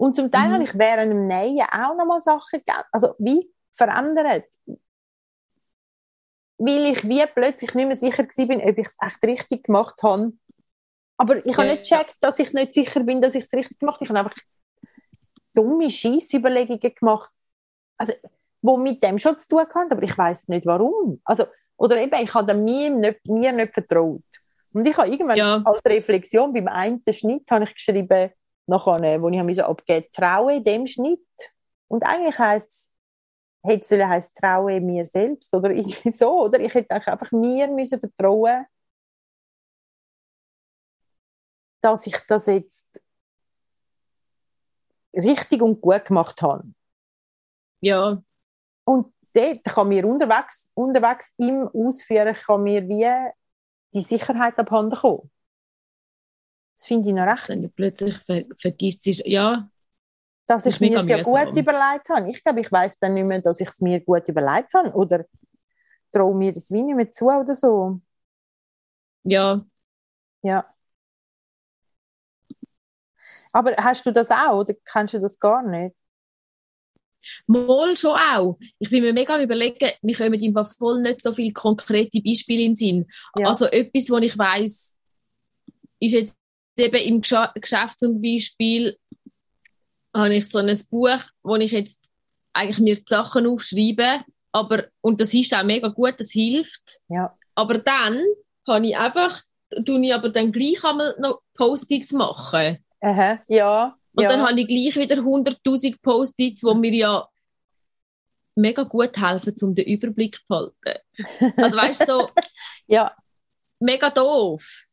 und 0.00 0.16
zum 0.16 0.30
Teil 0.30 0.48
Mhm. 0.48 0.52
habe 0.54 0.64
ich 0.64 0.78
während 0.78 1.12
dem 1.12 1.26
Nähen 1.26 1.60
auch 1.70 1.94
nochmal 1.94 2.22
Sachen, 2.22 2.62
also 2.90 3.14
wie 3.18 3.52
verändert. 3.70 4.46
Weil 6.56 6.86
ich 6.92 7.06
wie 7.06 7.24
plötzlich 7.26 7.74
nicht 7.74 7.86
mehr 7.86 7.96
sicher 7.96 8.24
bin, 8.46 8.60
ob 8.62 8.78
ich 8.78 8.86
es 8.86 8.96
echt 9.00 9.22
richtig 9.24 9.64
gemacht 9.64 10.02
habe. 10.02 10.32
Aber 11.18 11.44
ich 11.44 11.54
habe 11.56 11.68
Ja. 11.68 11.74
nicht 11.74 11.88
gecheckt, 11.90 12.16
dass 12.20 12.38
ich 12.38 12.52
nicht 12.54 12.72
sicher 12.72 13.00
bin, 13.00 13.20
dass 13.20 13.34
ich 13.34 13.44
es 13.44 13.52
richtig 13.52 13.78
gemacht 13.78 13.96
habe. 13.96 14.04
Ich 14.04 14.10
habe 14.10 14.20
einfach 14.20 14.36
dumme 15.54 15.90
Scheissüberlegungen 15.90 16.94
gemacht. 16.94 17.30
Also, 17.98 18.14
wo 18.62 18.78
mit 18.78 19.02
dem 19.02 19.18
schon 19.18 19.38
zu 19.38 19.48
tun 19.48 19.66
haben, 19.74 19.90
aber 19.92 20.02
ich 20.02 20.16
weiß 20.16 20.48
nicht 20.48 20.64
warum. 20.64 21.20
Also, 21.24 21.44
oder 21.76 21.98
eben, 22.00 22.22
ich 22.22 22.32
habe 22.32 22.54
mir 22.54 22.88
nicht, 22.88 23.26
mir 23.26 23.52
nicht 23.52 23.74
vertraut. 23.74 24.22
Und 24.72 24.86
ich 24.86 24.96
habe 24.96 25.08
irgendwann 25.10 25.36
Ja. 25.36 25.62
als 25.64 25.84
Reflexion 25.84 26.52
beim 26.54 26.68
einen 26.68 27.02
Schnitt 27.10 27.50
habe 27.50 27.64
ich 27.64 27.74
geschrieben, 27.74 28.30
nachher, 28.66 29.22
wo 29.22 29.28
ich 29.28 29.38
habe 29.38 29.64
abgegeben 29.64 30.06
traue 30.12 30.60
dem 30.62 30.86
Schnitt. 30.86 31.20
Und 31.88 32.04
eigentlich 32.04 32.38
heisst 32.38 32.70
es, 32.70 32.92
hätte 33.62 33.86
sollen 33.86 34.08
heissen, 34.08 34.34
traue 34.40 34.80
mir 34.80 35.04
selbst 35.06 35.52
oder 35.54 35.70
irgendwie 35.72 36.12
so, 36.12 36.44
oder? 36.44 36.60
Ich 36.60 36.74
hätte 36.74 36.90
eigentlich 36.90 37.08
einfach 37.08 37.32
mir 37.32 37.68
müssen 37.68 38.00
vertrauen, 38.00 38.66
dass 41.80 42.06
ich 42.06 42.16
das 42.28 42.46
jetzt 42.46 43.02
richtig 45.14 45.62
und 45.62 45.80
gut 45.80 46.04
gemacht 46.04 46.40
habe. 46.42 46.64
Ja, 47.80 48.22
Und 48.84 49.12
dort 49.32 49.64
kann 49.64 49.88
mir 49.88 50.06
unterwegs, 50.06 50.70
unterwegs 50.74 51.34
im 51.38 51.68
Ausführen 51.68 52.34
kann 52.34 52.62
mir 52.62 52.86
wie 52.88 53.32
die 53.92 54.02
Sicherheit 54.02 54.58
abhanden 54.58 54.98
kommen. 54.98 55.30
Das 56.80 56.86
finde 56.86 57.10
ich 57.10 57.14
noch 57.14 57.26
recht. 57.26 57.48
dann 57.50 57.70
plötzlich 57.76 58.16
ver 58.24 58.44
vergisst 58.56 59.02
sie, 59.02 59.12
ja, 59.26 59.68
dass 60.46 60.64
das 60.64 60.74
ich 60.74 60.80
ist 60.80 60.80
mir 60.80 60.96
es 60.96 61.08
ja 61.08 61.18
mühsam. 61.18 61.24
gut 61.24 61.56
überlegt 61.56 62.08
habe. 62.08 62.30
Ich 62.30 62.42
glaube, 62.42 62.60
ich 62.60 62.72
weiß 62.72 62.98
dann 63.00 63.14
nicht 63.14 63.24
mehr, 63.26 63.42
dass 63.42 63.60
ich 63.60 63.68
es 63.68 63.80
mir 63.80 64.00
gut 64.00 64.26
überlegt 64.28 64.72
habe. 64.74 64.90
Oder 64.94 65.26
traue 66.12 66.34
mir 66.36 66.52
das 66.52 66.70
wie 66.70 66.82
nicht 66.82 66.96
mehr 66.96 67.10
zu 67.12 67.26
oder 67.26 67.54
so. 67.54 68.00
ja, 69.24 69.64
Ja. 70.42 70.74
Aber 73.52 73.74
hast 73.76 74.06
du 74.06 74.12
das 74.12 74.30
auch 74.30 74.58
oder 74.60 74.74
kennst 74.84 75.14
du 75.14 75.20
das 75.20 75.38
gar 75.38 75.62
nicht? 75.62 75.96
Mal 77.46 77.94
schon 77.96 78.16
auch. 78.16 78.58
Ich 78.78 78.88
bin 78.90 79.02
mir 79.02 79.12
mega 79.12 79.34
am 79.34 79.42
überlegen, 79.42 79.90
mir 80.02 80.16
kommen 80.16 80.34
im 80.34 80.54
Fall 80.54 80.64
voll 80.78 81.02
nicht 81.02 81.22
so 81.22 81.32
viele 81.34 81.52
konkrete 81.52 82.20
Beispiele 82.22 82.62
in 82.62 82.70
den 82.70 82.76
Sinn. 82.76 83.06
Ja. 83.36 83.48
Also 83.48 83.66
etwas, 83.66 84.08
wo 84.10 84.16
ich 84.18 84.38
weiss, 84.38 84.96
ist 85.98 86.12
jetzt 86.12 86.39
eben 86.80 86.96
im 86.96 87.20
Geschäft 87.20 87.98
zum 87.98 88.20
Beispiel, 88.20 88.96
habe 90.14 90.34
ich 90.34 90.48
so 90.48 90.58
ein 90.58 90.78
Buch, 90.90 91.20
wo 91.42 91.56
ich 91.56 91.72
jetzt 91.72 92.00
eigentlich 92.52 92.80
mir 92.80 92.96
die 92.96 93.04
Sachen 93.06 93.46
aufschreibe, 93.46 94.24
aber, 94.52 94.86
und 95.00 95.20
das 95.20 95.32
ist 95.34 95.54
auch 95.54 95.62
mega 95.62 95.88
gut, 95.88 96.14
das 96.18 96.30
hilft. 96.30 97.00
Ja. 97.08 97.36
Aber 97.54 97.78
dann 97.78 98.20
habe 98.66 98.86
ich 98.86 98.96
einfach, 98.96 99.42
tue 99.84 100.04
ich 100.04 100.14
aber 100.14 100.30
dann 100.30 100.52
gleich 100.52 100.82
einmal 100.84 101.14
noch 101.20 101.42
Post-its 101.54 102.12
machen. 102.12 102.78
Aha. 103.00 103.40
Ja. 103.48 103.96
Und 104.14 104.24
ja. 104.24 104.28
dann 104.28 104.42
habe 104.42 104.60
ich 104.60 104.66
gleich 104.66 104.96
wieder 104.96 105.22
100.000 105.22 105.96
Post-its, 106.02 106.62
die 106.62 106.74
mir 106.74 106.92
ja 106.92 107.28
mega 108.56 108.82
gut 108.82 109.16
helfen, 109.20 109.54
um 109.62 109.74
den 109.74 109.86
Überblick 109.86 110.36
zu 110.36 110.42
behalten. 110.48 111.54
Also 111.56 111.78
weißt 111.78 112.00
du, 112.02 112.06
so 112.06 112.26
ja. 112.86 113.14
mega 113.78 114.10
doof. 114.10 114.86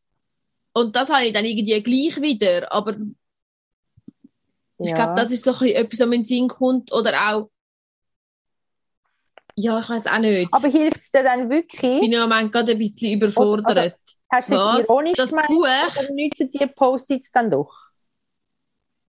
Und 0.77 0.95
das 0.95 1.09
habe 1.09 1.25
ich 1.25 1.33
dann 1.33 1.43
irgendwie 1.43 1.81
gleich 1.81 2.21
wieder. 2.21 2.71
Aber 2.71 2.95
ich 4.77 4.89
ja. 4.89 4.93
glaube, 4.93 5.15
das 5.15 5.31
ist 5.31 5.43
so 5.43 5.53
ein 5.53 5.59
bisschen 5.59 5.75
etwas, 5.75 5.99
was 6.01 6.07
mir 6.07 6.15
in 6.15 6.21
den 6.21 6.25
Sinn 6.25 6.47
kommt. 6.47 6.93
Oder 6.93 7.29
auch, 7.29 7.49
ja, 9.55 9.79
ich 9.79 9.89
weiß 9.89 10.05
auch 10.05 10.19
nicht. 10.19 10.53
Aber 10.53 10.67
hilft 10.67 10.99
es 10.99 11.09
dir 11.09 11.23
dann 11.23 11.49
wirklich? 11.49 11.81
ich 11.95 12.01
bin 12.01 12.13
im 12.13 12.21
Moment 12.21 12.51
gerade 12.51 12.73
ein 12.73 12.77
bisschen 12.77 13.13
überfordert. 13.13 13.95
Hast 14.31 14.49
du 14.49 14.53
jetzt 14.53 14.65
Was? 14.65 14.79
ironisch 14.81 15.13
Das 15.17 15.29
gemeint? 15.31 15.47
Buch? 15.47 15.63
Oder 15.63 16.13
nützen 16.13 16.51
die 16.51 16.67
Post-its 16.67 17.31
dann 17.31 17.49
doch? 17.49 17.73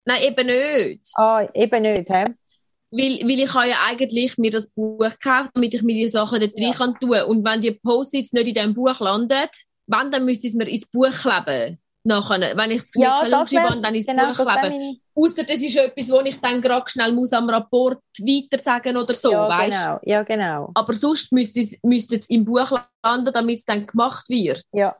Nein, 0.06 0.24
eben 0.24 0.48
nicht. 0.48 1.12
Ah, 1.16 1.48
eben 1.54 1.82
nicht, 1.84 2.10
hä? 2.10 2.26
Weil, 2.90 3.20
weil 3.22 3.40
ich 3.40 3.54
habe 3.54 3.70
ja 3.70 3.76
eigentlich 3.88 4.40
mir 4.40 4.50
das 4.50 4.72
Buch 4.72 4.98
gekauft, 4.98 5.52
damit 5.54 5.76
ich 5.76 5.84
mir 5.84 5.94
die 5.94 6.10
Sachen 6.10 6.40
dort 6.40 6.58
Ja. 6.58 6.70
rein 6.70 6.76
kann 6.76 7.00
tun. 7.00 7.22
Und 7.22 7.46
wenn 7.46 7.62
die 7.62 7.72
Post-its 7.72 8.34
nicht 8.34 8.48
in 8.48 8.56
diesem 8.56 8.74
Buch 8.74 9.00
landen, 9.00 9.48
wenn, 9.88 10.12
dann 10.12 10.26
müsste 10.26 10.48
ich 10.48 10.54
es 10.54 10.58
mir 10.58 10.68
ins 10.70 10.86
Buch 10.90 11.12
kleben. 11.12 11.80
Nachher, 12.04 12.58
wenn 12.58 12.72
ich 12.72 12.82
es 12.82 12.96
nicht 12.96 13.20
schnell 13.20 13.34
aufschreibe, 13.36 13.80
dann 13.82 13.94
ins 13.94 14.08
genau, 14.08 14.28
Buch 14.30 14.36
kleben. 14.36 14.62
meine- 14.62 14.96
Außer 15.14 15.44
das 15.44 15.58
ist 15.62 15.76
etwas, 15.76 16.10
wo 16.10 16.20
ich 16.22 16.40
dann 16.40 16.62
gerade 16.62 16.90
schnell 16.90 17.12
muss 17.12 17.32
am 17.34 17.48
Rapport 17.50 18.00
weiter 18.20 18.64
sagen 18.64 18.98
oder 18.98 19.14
so, 19.14 19.32
ja, 19.32 19.48
weißt 19.48 19.80
genau. 19.84 20.00
Ja, 20.04 20.24
genau. 20.24 20.72
Aber 20.74 20.94
sonst 20.94 21.32
müsste 21.32 21.60
es, 21.60 21.78
müsste 21.84 22.16
es 22.18 22.30
im 22.30 22.44
Buch 22.46 22.72
landen, 23.04 23.32
damit 23.32 23.60
es 23.60 23.66
dann 23.66 23.86
gemacht 23.86 24.28
wird. 24.30 24.64
Ja. 24.72 24.96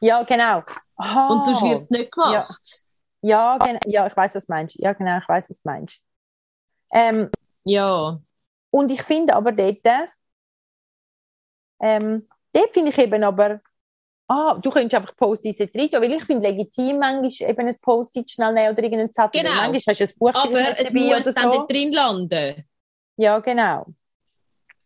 Ja, 0.00 0.22
genau. 0.24 0.62
Aha. 0.96 1.28
Und 1.28 1.44
sonst 1.44 1.62
wird 1.62 1.82
es 1.82 1.90
nicht 1.90 2.10
gemacht. 2.10 2.82
Ja, 3.20 3.56
gen 3.58 3.78
ja, 3.86 4.06
ich 4.08 4.16
weiß, 4.16 4.34
was 4.34 4.46
du 4.46 4.52
meinst. 4.52 4.76
Ja, 4.80 4.94
genau, 4.94 5.18
ich 5.18 5.28
weiß, 5.28 5.48
was 5.50 5.62
du 5.62 5.68
meinst. 5.68 6.00
Ähm, 6.92 7.30
Ja. 7.64 8.18
und 8.70 8.90
ich 8.90 9.02
finde 9.02 9.34
aber 9.36 9.52
dort, 9.52 9.78
ähm, 11.80 12.28
dort 12.52 12.72
finde 12.72 12.90
ich 12.90 12.98
eben 12.98 13.22
aber, 13.22 13.60
ah, 14.32 14.58
du 14.60 14.70
könntest 14.70 14.94
einfach 14.94 15.14
Post-its 15.16 15.60
rein, 15.60 15.90
tun, 15.90 16.02
weil 16.02 16.12
ich 16.12 16.24
finde 16.24 16.48
legitim 16.48 16.98
manchmal 16.98 17.50
eben 17.50 17.68
ein 17.68 17.76
Post-it 17.80 18.30
schnell 18.30 18.52
nehmen 18.52 18.72
oder 18.72 18.82
irgendeinen 18.82 19.12
Zettel. 19.12 19.42
Genau. 19.42 19.54
Manchmal 19.54 19.94
hast 19.94 20.00
du 20.00 20.04
ein 20.04 20.18
Buch 20.18 20.34
Aber 20.34 20.78
es 20.78 20.92
muss 20.92 21.20
oder 21.20 21.32
dann 21.32 21.52
so. 21.52 21.66
drin 21.66 21.92
landen. 21.92 22.64
Ja, 23.16 23.38
genau. 23.38 23.86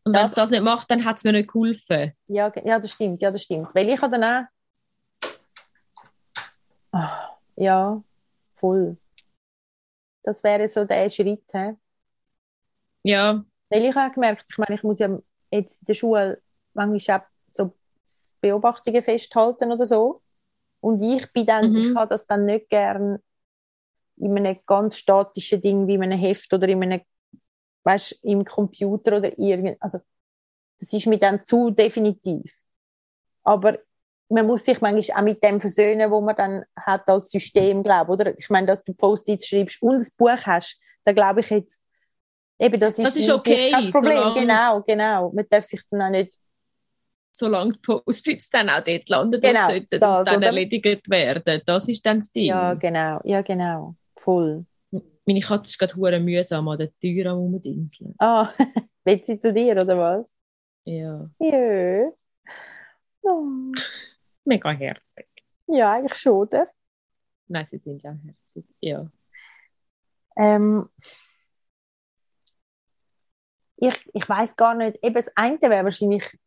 Und 0.04 0.14
wenn 0.14 0.26
es 0.26 0.34
das 0.34 0.50
nicht 0.50 0.62
macht, 0.62 0.90
dann 0.90 1.04
hat 1.04 1.18
es 1.18 1.24
mir 1.24 1.32
nicht 1.32 1.52
geholfen. 1.52 2.12
Ja, 2.28 2.52
ja, 2.64 2.78
das 2.78 2.92
stimmt, 2.92 3.20
ja, 3.22 3.30
das 3.30 3.42
stimmt. 3.42 3.68
Weil 3.74 3.88
ich 3.88 4.00
habe 4.00 4.18
dann 4.18 4.48
auch, 5.22 5.28
ah, 6.92 7.36
ja, 7.56 8.02
voll. 8.54 8.96
Das 10.22 10.42
wäre 10.42 10.68
so 10.68 10.84
der 10.84 11.10
Schritt, 11.10 11.44
hä? 11.52 11.74
Ja. 13.02 13.44
Weil 13.68 13.84
ich 13.84 13.94
habe 13.94 14.14
gemerkt, 14.14 14.44
ich 14.48 14.58
meine, 14.58 14.74
ich 14.74 14.82
muss 14.82 14.98
ja 14.98 15.18
jetzt 15.50 15.82
in 15.82 15.86
der 15.86 15.94
Schule 15.94 16.42
manchmal 16.74 17.20
auch 17.20 17.24
so 17.48 17.72
Beobachtungen 18.40 19.02
festhalten 19.02 19.72
oder 19.72 19.86
so. 19.86 20.22
Und 20.80 21.02
ich 21.02 21.30
bin 21.32 21.46
dann, 21.46 21.72
Mhm. 21.72 21.76
ich 21.78 21.94
habe 21.94 22.08
das 22.10 22.26
dann 22.26 22.44
nicht 22.44 22.68
gern 22.68 23.18
in 24.18 24.36
einem 24.36 24.58
ganz 24.66 24.96
statischen 24.98 25.60
Ding 25.60 25.86
wie 25.86 25.94
in 25.94 26.02
einem 26.02 26.18
Heft 26.18 26.52
oder 26.54 26.68
in 26.68 26.82
einem, 26.82 27.00
weißt, 27.84 28.24
im 28.24 28.44
Computer 28.44 29.18
oder 29.18 29.38
irgend, 29.38 29.76
also, 29.80 29.98
das 30.78 30.92
ist 30.92 31.06
mir 31.06 31.18
dann 31.18 31.44
zu 31.44 31.70
definitiv. 31.70 32.62
Aber 33.42 33.78
man 34.28 34.46
muss 34.46 34.64
sich 34.64 34.80
manchmal 34.80 35.18
auch 35.18 35.22
mit 35.24 35.42
dem 35.42 35.60
versöhnen, 35.60 36.10
wo 36.10 36.20
man 36.20 36.34
dann 36.36 36.64
hat 36.76 37.08
als 37.08 37.30
System, 37.30 37.82
glaube 37.82 38.12
oder? 38.12 38.36
Ich 38.38 38.50
meine, 38.50 38.66
dass 38.66 38.82
du 38.82 38.92
Post-its 38.92 39.46
schreibst 39.46 39.80
und 39.82 39.94
ein 39.96 40.06
Buch 40.18 40.38
hast, 40.44 40.78
da 41.04 41.12
glaube 41.12 41.40
ich 41.40 41.50
jetzt, 41.50 41.82
eben, 42.58 42.80
das 42.80 42.98
ist, 42.98 43.06
Das 43.06 43.16
ist 43.16 43.30
okay, 43.30 43.70
kein 43.70 43.90
Problem. 43.90 44.12
solange- 44.12 44.40
Genau, 44.40 44.82
genau. 44.82 45.30
Man 45.32 45.46
darf 45.48 45.64
sich 45.64 45.80
dann 45.90 46.02
auch 46.02 46.10
nicht, 46.10 46.38
solange 47.36 47.72
die 47.72 47.78
Post-its 47.80 48.48
dann 48.48 48.70
auch 48.70 48.82
dort 48.82 49.08
landen 49.10 49.40
Genau, 49.40 49.66
sollten 49.68 50.00
das, 50.00 50.24
dann 50.24 50.36
oder? 50.38 50.46
erledigt 50.46 51.10
werden. 51.10 51.60
Das 51.66 51.86
ist 51.88 52.04
dann 52.06 52.18
das 52.20 52.32
Ding. 52.32 52.46
Ja, 52.46 52.72
genau. 52.74 53.20
Ja, 53.24 53.42
genau. 53.42 53.94
Voll. 54.16 54.64
Meine 55.26 55.40
Katze 55.40 55.68
ist 55.70 55.78
gerade 55.78 56.18
mühsam 56.20 56.66
an 56.68 56.78
der 56.78 56.96
Tür 56.98 57.32
am 57.32 57.38
Rumdingseln. 57.38 58.14
Ah, 58.18 58.48
will 59.04 59.22
sie 59.22 59.38
zu 59.38 59.52
dir, 59.52 59.72
oder 59.76 59.98
was? 59.98 60.32
Ja, 60.84 61.28
Ja. 61.38 62.10
Oh. 63.22 63.44
mega 64.44 64.70
herzig. 64.70 65.26
Ja, 65.66 65.92
eigentlich 65.94 66.14
schon, 66.14 66.32
oder? 66.34 66.68
Nein, 67.48 67.66
sie 67.70 67.78
sind 67.78 68.02
ja 68.02 68.12
herzig. 68.24 68.64
Ja. 68.80 69.10
Ähm, 70.36 70.88
ich 73.76 74.08
ich 74.14 74.28
weiß 74.28 74.56
gar 74.56 74.74
nicht, 74.74 74.98
eben 75.02 75.14
das 75.14 75.36
eine 75.36 75.60
wäre 75.60 75.84
wahrscheinlich 75.84 76.38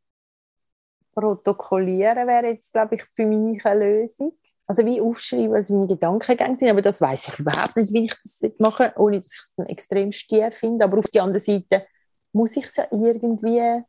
protokollieren, 1.20 2.28
wäre 2.28 2.48
jetzt, 2.48 2.74
glaube 2.74 2.96
ich, 2.96 3.04
für 3.16 3.26
mich 3.26 3.66
eine 3.66 3.86
Lösung. 3.86 4.38
Also 4.68 4.86
wie 4.86 5.02
aufschreiben, 5.02 5.52
was 5.52 5.70
meine 5.70 5.88
Gedankengänge 5.88 6.56
sind, 6.56 6.70
aber 6.70 6.82
das 6.82 7.02
weiß 7.02 7.28
ich 7.28 7.40
überhaupt 7.40 7.76
nicht, 7.76 7.92
wie 7.92 8.04
ich 8.04 8.14
das 8.14 8.44
mache, 8.60 8.94
ohne 8.98 9.18
dass 9.20 9.34
ich 9.34 9.42
es 9.42 9.54
dann 9.56 9.66
extrem 9.66 10.12
stier 10.12 10.52
finde. 10.52 10.86
Aber 10.86 11.00
auf 11.00 11.08
der 11.08 11.24
anderen 11.24 11.44
Seite 11.44 11.88
muss 12.32 12.56
ich 12.56 12.66
es 12.66 12.76
ja 12.76 12.88
irgendwie 12.92 13.84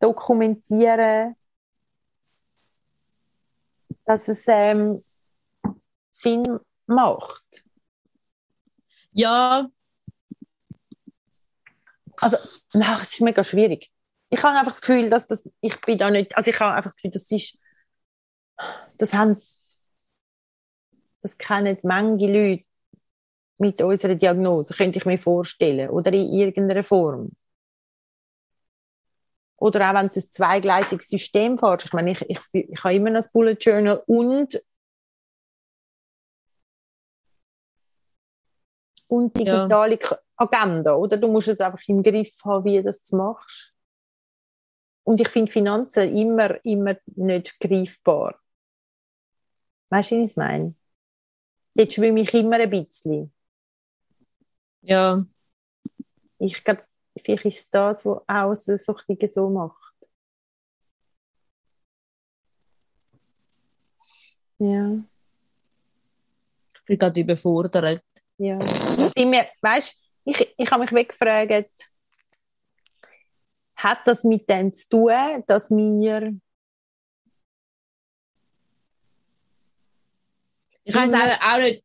dokumentieren, 0.00 1.36
dass 4.06 4.28
es 4.28 4.44
ähm, 4.48 5.02
Sinn 6.10 6.58
macht. 6.86 7.62
Ja, 9.12 9.68
Also, 12.22 12.36
nein, 12.72 12.98
es 13.02 13.14
ist 13.14 13.20
mega 13.20 13.42
schwierig. 13.42 13.90
Ich 14.32 14.42
habe 14.42 14.56
einfach 14.58 14.72
das 14.72 14.80
Gefühl, 14.80 15.10
dass 15.10 15.26
das, 15.26 15.46
ich 15.60 15.78
bin 15.82 15.98
da 15.98 16.10
nicht, 16.10 16.34
also 16.36 16.48
ich 16.50 16.58
habe 16.58 16.74
einfach 16.74 16.88
das 16.90 16.96
Gefühl, 16.96 17.10
das 17.10 17.30
ist, 17.30 17.58
das 18.98 19.12
haben, 19.14 19.36
das 21.22 21.38
kennen 21.38 21.78
manche 21.82 22.26
Leute 22.26 22.64
mit 23.58 23.82
unserer 23.82 24.14
Diagnose, 24.16 24.74
könnte 24.74 24.98
ich 24.98 25.06
mir 25.06 25.18
vorstellen, 25.18 25.90
oder 25.90 26.12
in 26.12 26.32
irgendeiner 26.32 26.84
Form. 26.84 27.32
Oder 29.56 29.88
auch 29.90 29.94
wenn 29.94 30.08
du 30.08 30.18
ein 30.18 30.30
zweigleisiges 30.32 31.08
System 31.08 31.58
fährst. 31.58 31.86
Ich 31.86 31.92
meine, 31.92 32.12
ich, 32.12 32.20
ich, 32.28 32.38
ich 32.52 32.84
habe 32.84 32.94
immer 32.94 33.10
noch 33.10 33.18
das 33.18 33.32
Bullet 33.32 33.56
Journal 33.60 34.02
und 34.06 34.60
und 39.08 39.36
Ja. 39.36 39.66
digitale 39.68 39.98
K- 39.98 40.18
Agenda, 40.36 40.94
oder? 40.96 41.16
Du 41.16 41.28
musst 41.28 41.48
es 41.48 41.60
einfach 41.60 41.82
im 41.86 42.02
Griff 42.02 42.34
haben, 42.44 42.64
wie 42.64 42.76
du 42.78 42.82
das 42.84 43.10
machst. 43.12 43.71
Und 45.04 45.20
ich 45.20 45.28
finde 45.28 45.50
Finanzen 45.50 46.16
immer, 46.16 46.64
immer 46.64 46.96
nicht 47.16 47.58
greifbar. 47.58 48.38
Weißt 49.90 50.12
du, 50.12 50.16
wie 50.16 50.24
ich 50.24 50.30
es 50.30 50.36
meine? 50.36 50.74
Dort 51.74 51.92
schwimme 51.92 52.20
ich 52.20 52.32
immer 52.34 52.58
ein 52.58 52.70
bisschen. 52.70 53.32
ja, 54.82 55.24
Ich 56.38 56.62
glaube, 56.64 56.84
vielleicht 57.20 57.44
ist 57.46 57.58
es 57.58 57.70
das, 57.70 58.04
was 58.04 58.22
außen 58.26 58.78
so 58.78 58.94
ein 58.96 59.16
bisschen 59.16 59.28
so 59.28 59.50
macht. 59.50 59.78
Ja, 64.58 65.02
ich 66.74 66.84
bin 66.84 66.98
gerade 66.98 67.20
überfordert. 67.20 68.02
ja. 68.38 68.54
Und 68.54 69.16
weißt 69.60 70.00
ich, 70.24 70.54
ich 70.56 70.70
habe 70.70 70.82
mich 70.82 70.92
weggefragt, 70.92 71.91
hat 73.82 73.98
das 74.06 74.24
mit 74.24 74.48
dem 74.48 74.72
zu 74.72 74.88
tun, 74.88 75.12
dass 75.46 75.70
wir 75.70 76.32
Ich 80.84 80.94
weiß 80.94 81.14
auch, 81.14 81.54
auch 81.54 81.58
nicht, 81.58 81.82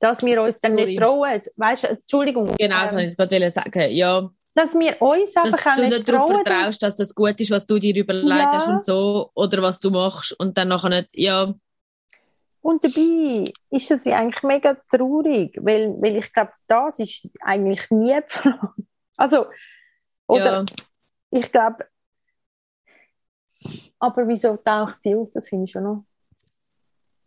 dass 0.00 0.22
wir 0.22 0.42
uns 0.42 0.60
dann 0.60 0.76
Sorry. 0.76 0.86
nicht 0.86 1.00
trauen. 1.00 1.40
Weißt 1.56 1.84
du, 1.84 1.88
Entschuldigung. 1.88 2.54
genau, 2.58 2.82
das 2.82 2.92
wollte 2.92 3.04
ich 3.06 3.10
jetzt 3.10 3.30
gerade 3.30 3.50
sagen. 3.50 3.90
Ja, 3.90 4.30
dass 4.54 4.74
wir 4.74 5.00
uns 5.00 5.32
dass 5.34 5.54
einfach 5.54 5.72
auch 5.72 5.76
du 5.76 5.82
nicht 5.82 5.92
nicht 5.92 6.08
darauf 6.08 6.28
trauen. 6.30 6.44
vertraust, 6.44 6.82
dass 6.82 6.96
das 6.96 7.14
gut 7.14 7.40
ist, 7.40 7.50
was 7.50 7.66
du 7.66 7.78
dir 7.78 7.94
überlegt 7.96 8.28
Ja. 8.28 8.50
hast 8.52 8.68
und 8.68 8.84
so, 8.84 9.30
oder 9.34 9.62
was 9.62 9.80
du 9.80 9.90
machst 9.90 10.32
und 10.38 10.56
dann 10.58 10.68
nachher 10.68 10.90
nicht, 10.90 11.08
ja, 11.14 11.54
Und 12.66 12.82
dabei 12.82 13.44
ist 13.70 13.90
das 13.92 14.04
ja 14.04 14.18
eigentlich 14.18 14.42
mega 14.42 14.74
traurig, 14.90 15.56
weil, 15.62 15.86
weil 16.02 16.16
ich 16.16 16.32
glaube, 16.32 16.50
das 16.66 16.98
ist 16.98 17.28
eigentlich 17.40 17.88
nie 17.92 18.16
die 18.16 18.22
Frage. 18.28 18.74
Also, 19.18 19.46
oder 20.26 20.58
ja, 20.58 20.64
ich 21.30 21.50
glaube, 21.50 21.86
aber 23.98 24.28
wieso 24.28 24.56
taucht 24.58 24.98
die 25.04 25.14
auf? 25.14 25.30
Das 25.32 25.48
finde 25.48 25.64
ich 25.64 25.70
schon 25.70 25.84
noch. 25.84 26.04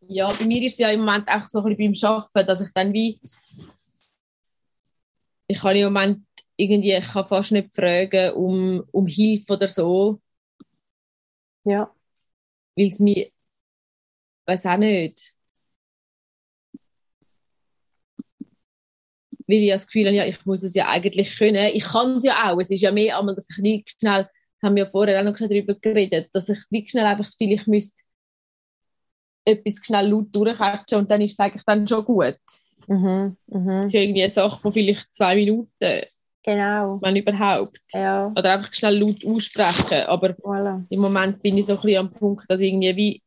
ja, 0.01 0.27
bei 0.27 0.45
mir 0.45 0.61
ist 0.61 0.73
es 0.73 0.79
ja 0.79 0.91
im 0.91 0.99
Moment 0.99 1.27
auch 1.29 1.47
so 1.47 1.63
ein 1.63 1.75
bisschen 1.75 1.93
beim 1.93 2.11
Arbeiten, 2.11 2.47
dass 2.47 2.61
ich 2.61 2.71
dann 2.73 2.93
wie, 2.93 3.19
ich 5.47 5.59
kann 5.59 5.75
im 5.75 5.85
Moment 5.85 6.27
irgendwie, 6.57 6.93
ich 6.93 7.07
kann 7.07 7.25
fast 7.25 7.53
nicht 7.53 7.73
fragen 7.73 8.33
um, 8.33 8.83
um 8.91 9.07
Hilfe 9.07 9.53
oder 9.53 9.67
so, 9.69 10.21
Ja, 11.63 11.91
weil 12.75 12.87
es 12.87 12.99
mir, 12.99 13.31
weiß 14.49 14.65
auch 14.65 14.77
nicht. 14.77 15.33
Weil 19.47 19.63
ich 19.63 19.71
das 19.71 19.87
Gefühl 19.87 20.07
habe, 20.07 20.15
ja, 20.15 20.25
ich 20.25 20.45
muss 20.45 20.63
es 20.63 20.75
ja 20.75 20.89
eigentlich 20.89 21.37
können. 21.37 21.71
Ich 21.73 21.83
kann 21.83 22.17
es 22.17 22.23
ja 22.23 22.51
auch. 22.51 22.59
Es 22.59 22.69
ist 22.69 22.81
ja 22.81 22.91
mehr 22.91 23.17
einmal, 23.17 23.35
dass 23.35 23.49
ich 23.49 23.57
nicht 23.57 23.97
schnell, 23.99 24.27
haben 24.61 24.75
wir 24.75 24.83
ja 24.83 24.89
vorher 24.89 25.19
auch 25.19 25.23
noch 25.23 25.37
darüber 25.37 25.73
geredet, 25.75 26.29
dass 26.33 26.49
ich 26.49 26.59
nicht 26.69 26.91
schnell 26.91 27.05
einfach 27.05 27.29
vielleicht 27.37 27.67
müsste 27.67 28.01
etwas 29.45 29.81
schnell 29.83 30.09
laut 30.09 30.27
durchquetschen 30.35 30.99
und 30.99 31.09
dann 31.09 31.21
ist 31.21 31.33
es 31.33 31.39
eigentlich 31.39 31.63
dann 31.63 31.87
schon 31.87 32.05
gut. 32.05 32.37
mhm, 32.87 33.37
Das 33.47 33.61
mhm. 33.61 33.69
ist 33.81 33.93
ja 33.93 34.01
irgendwie 34.01 34.21
eine 34.21 34.29
Sache 34.29 34.59
von 34.59 34.71
vielleicht 34.71 35.15
zwei 35.15 35.35
Minuten, 35.35 36.03
genau. 36.43 36.99
wenn 37.01 37.15
überhaupt. 37.15 37.81
Ja, 37.93 38.31
Oder 38.35 38.53
einfach 38.53 38.73
schnell 38.73 38.99
laut 38.99 39.25
aussprechen. 39.25 40.03
Aber 40.03 40.29
voilà. 40.31 40.85
im 40.89 40.99
Moment 40.99 41.41
bin 41.41 41.57
ich 41.57 41.65
so 41.65 41.73
ein 41.73 41.81
bisschen 41.81 41.97
am 41.99 42.11
Punkt, 42.11 42.49
dass 42.49 42.61
irgendwie 42.61 42.95
wie 42.95 43.23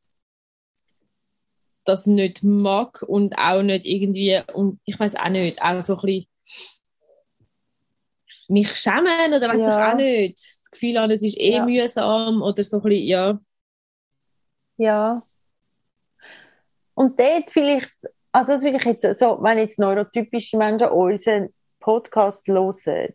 das 1.84 2.06
nicht 2.06 2.42
mag 2.42 3.02
und 3.02 3.34
auch 3.38 3.62
nicht 3.62 3.84
irgendwie, 3.86 4.40
und 4.54 4.80
ich 4.84 4.98
weiß 4.98 5.16
auch 5.16 5.28
nicht, 5.28 5.60
auch 5.62 5.82
so 5.84 5.96
ein 5.96 6.00
bisschen 6.02 6.28
mich 8.48 8.70
schämen 8.76 9.32
oder 9.34 9.48
weiß 9.48 9.60
Ja. 9.60 9.68
ich 9.68 9.92
auch 9.92 9.96
nicht. 9.96 10.36
Das 10.36 10.70
Gefühl 10.70 10.98
habe, 11.00 11.14
es 11.14 11.22
ist 11.22 11.38
eh 11.38 11.54
Ja. 11.56 11.64
mühsam 11.64 12.42
oder 12.42 12.62
so 12.62 12.76
ein 12.78 12.82
bisschen, 12.82 13.06
ja. 13.06 13.40
Ja. 14.76 15.22
Und 16.94 17.18
dort 17.18 17.50
vielleicht, 17.50 17.92
also 18.32 18.52
das 18.52 18.62
will 18.62 18.74
ich 18.76 18.84
jetzt 18.84 19.18
so, 19.18 19.38
wenn 19.42 19.58
jetzt 19.58 19.78
neurotypische 19.78 20.56
Menschen 20.58 20.88
unseren 20.88 21.54
Podcast 21.80 22.46
hören, 22.48 23.14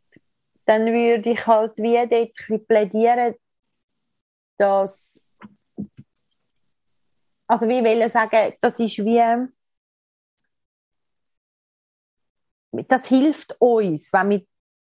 dann 0.65 0.85
würde 0.87 1.29
ich 1.31 1.45
halt 1.47 1.77
wie 1.77 1.93
dort 1.95 2.11
ein 2.11 2.31
bisschen 2.31 2.65
plädieren, 2.65 3.35
dass, 4.57 5.23
also 7.47 7.67
wie 7.67 7.83
will 7.83 8.01
ich 8.01 8.11
sagen, 8.11 8.53
das 8.61 8.79
ist 8.79 8.97
wie, 8.99 9.47
das 12.87 13.05
hilft 13.05 13.55
uns, 13.59 14.11
wenn 14.11 14.29
wir, 14.29 14.41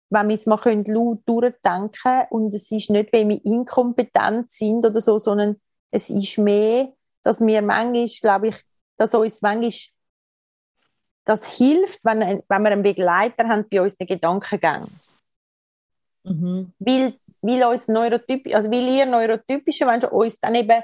wenn 0.10 0.30
wir 0.30 0.36
es 0.36 0.45
mal 0.45 0.58
können, 0.58 0.86
laut 0.86 1.21
durchdenken 1.26 2.23
und 2.30 2.54
es 2.54 2.71
ist 2.71 2.89
nicht, 2.89 3.12
weil 3.12 3.28
wir 3.28 3.43
inkompetent 3.45 4.49
sind 4.49 4.86
oder 4.86 5.02
so, 5.02 5.19
sondern 5.19 5.60
es 5.91 6.10
ist 6.10 6.38
mehr, 6.38 6.93
dass 7.23 7.41
wir 7.41 7.62
manchmal, 7.62 8.08
glaube 8.21 8.47
ich, 8.49 8.56
dass 8.97 9.13
uns 9.13 9.41
manchmal 9.41 9.71
das 11.26 11.58
hilft, 11.58 12.04
wenn, 12.06 12.19
wenn 12.47 12.62
wir 12.62 12.71
einen 12.71 12.84
Begleiter 12.84 13.47
haben 13.47 13.65
bei 13.69 13.82
unseren 13.82 14.08
Gedankengängen. 14.08 14.89
Mhm. 16.23 16.73
Weil, 16.80 17.13
weil 17.41 17.63
uns 17.63 17.88
Neurotyp, 17.88 18.54
also 18.54 18.69
weil 18.69 18.88
ihr 18.88 19.06
neurotypische 19.06 19.86
Menschen 19.86 20.10
uns 20.10 20.39
dann 20.39 20.56
eben 20.56 20.84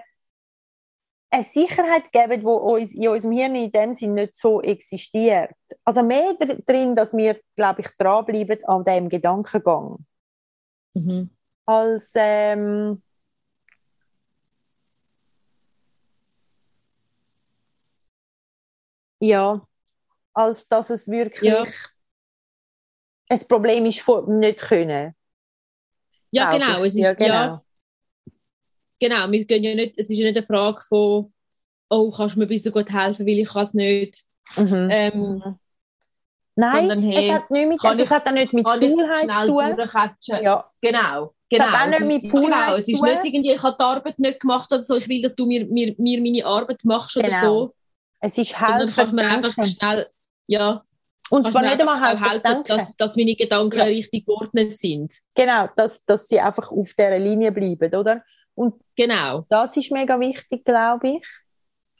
eine 1.31 1.43
Sicherheit 1.43 2.11
geben, 2.11 2.39
die 2.41 2.45
uns 2.45 2.93
in 2.93 3.07
unserem 3.07 3.35
Hirn 3.35 3.55
in 3.55 3.71
dem 3.71 3.93
Sinn 3.93 4.15
nicht 4.15 4.35
so 4.35 4.61
existiert. 4.61 5.51
Also 5.83 6.01
mehr 6.03 6.33
dr- 6.33 6.57
drin, 6.65 6.95
dass 6.95 7.15
wir, 7.15 7.39
glaube 7.55 7.81
ich, 7.81 7.87
dranbleiben 7.97 8.63
an 8.65 8.83
dem 8.83 9.09
Gedankengang. 9.09 10.05
Mhm. 10.95 11.29
Als, 11.65 12.11
ähm, 12.15 13.03
ja, 19.19 19.61
als 20.33 20.67
dass 20.67 20.89
es 20.89 21.07
wirklich 21.07 21.51
Ja. 21.51 21.63
ein 23.29 23.39
Problem 23.47 23.85
ist 23.85 24.01
von 24.01 24.39
nicht 24.39 24.59
können. 24.59 25.13
Ja, 26.31 26.51
genau. 26.51 26.83
Es 26.83 26.95
ist, 26.95 27.19
ja, 27.19 27.25
ja, 27.27 27.63
genau. 28.99 29.15
genau. 29.25 29.31
Wir 29.31 29.45
gehen 29.45 29.63
ja 29.63 29.75
nicht, 29.75 29.93
es 29.97 30.09
ist 30.09 30.17
ja 30.17 30.25
nicht 30.25 30.37
eine 30.37 30.45
Frage 30.45 30.81
von, 30.87 31.33
oh, 31.89 32.11
kannst 32.11 32.35
du 32.35 32.39
mir 32.39 32.47
bitte 32.47 32.63
so 32.63 32.71
gut 32.71 32.89
helfen, 32.91 33.25
weil 33.25 33.39
ich 33.39 33.49
kann 33.49 33.63
es 33.63 33.73
nicht. 33.73 34.23
Mhm. 34.57 34.87
Ähm, 34.91 35.43
Nein, 36.55 36.89
sondern, 36.89 37.03
hey, 37.03 37.27
es 37.29 37.33
hat 37.35 37.51
nicht 37.51 37.67
mit, 37.69 37.79
kann 37.79 37.91
also 37.91 38.03
es 38.03 38.09
ich- 38.09 38.15
hat 38.15 38.27
auch 38.27 38.31
nicht 38.33 38.53
mit 38.53 38.65
kann 38.65 38.79
Faulheit 38.81 39.31
zu 39.45 39.45
tun. 39.47 40.43
Ja, 40.43 40.69
Genau. 40.81 41.33
Genau, 41.51 41.65
hat 41.65 41.81
auch 41.81 41.87
nicht 41.89 42.01
mit 42.01 42.23
ist- 42.25 42.31
Faulheit 42.31 42.51
genau, 42.65 42.75
es 42.75 42.87
ist 42.87 43.01
nicht 43.01 43.25
irgendwie, 43.25 43.51
ich 43.53 43.63
habe 43.63 43.75
die 43.79 43.83
Arbeit 43.83 44.19
nicht 44.19 44.39
gemacht 44.39 44.71
oder 44.71 44.83
so, 44.83 44.97
ich 44.97 45.07
will, 45.07 45.21
dass 45.21 45.33
du 45.35 45.45
mir, 45.47 45.65
mir, 45.65 45.95
mir 45.97 46.21
meine 46.21 46.45
Arbeit 46.45 46.83
machst 46.83 47.15
oder 47.17 47.27
Genau. 47.29 47.41
so. 47.41 47.75
Es 48.19 48.37
ist 48.37 48.53
Und 48.53 48.61
dann 48.61 48.73
helfen, 48.79 48.93
kannst 48.95 49.11
du 49.11 49.15
mir 49.15 49.27
einfach 49.29 49.65
schnell, 49.65 50.07
ja, 50.47 50.83
Und 51.31 51.47
zwar 51.47 51.61
nicht 51.63 51.79
einmal 51.79 52.01
helfen, 52.07 52.29
helfen, 52.29 52.63
dass, 52.67 52.95
dass 52.97 53.15
meine 53.15 53.35
Gedanken 53.35 53.77
Ja. 53.79 53.85
richtig 53.85 54.25
geordnet 54.25 54.77
sind. 54.77 55.13
Genau, 55.35 55.69
dass, 55.75 56.03
dass 56.05 56.27
sie 56.27 56.39
einfach 56.39 56.71
auf 56.71 56.93
dieser 56.93 57.17
Linie 57.17 57.51
bleiben, 57.51 57.95
oder? 57.95 58.23
Und 58.59 58.81
Genau. 58.97 59.45
das 59.47 59.77
ist 59.77 59.89
mega 59.91 60.19
wichtig, 60.19 60.65
glaube 60.65 61.07
ich. 61.11 61.27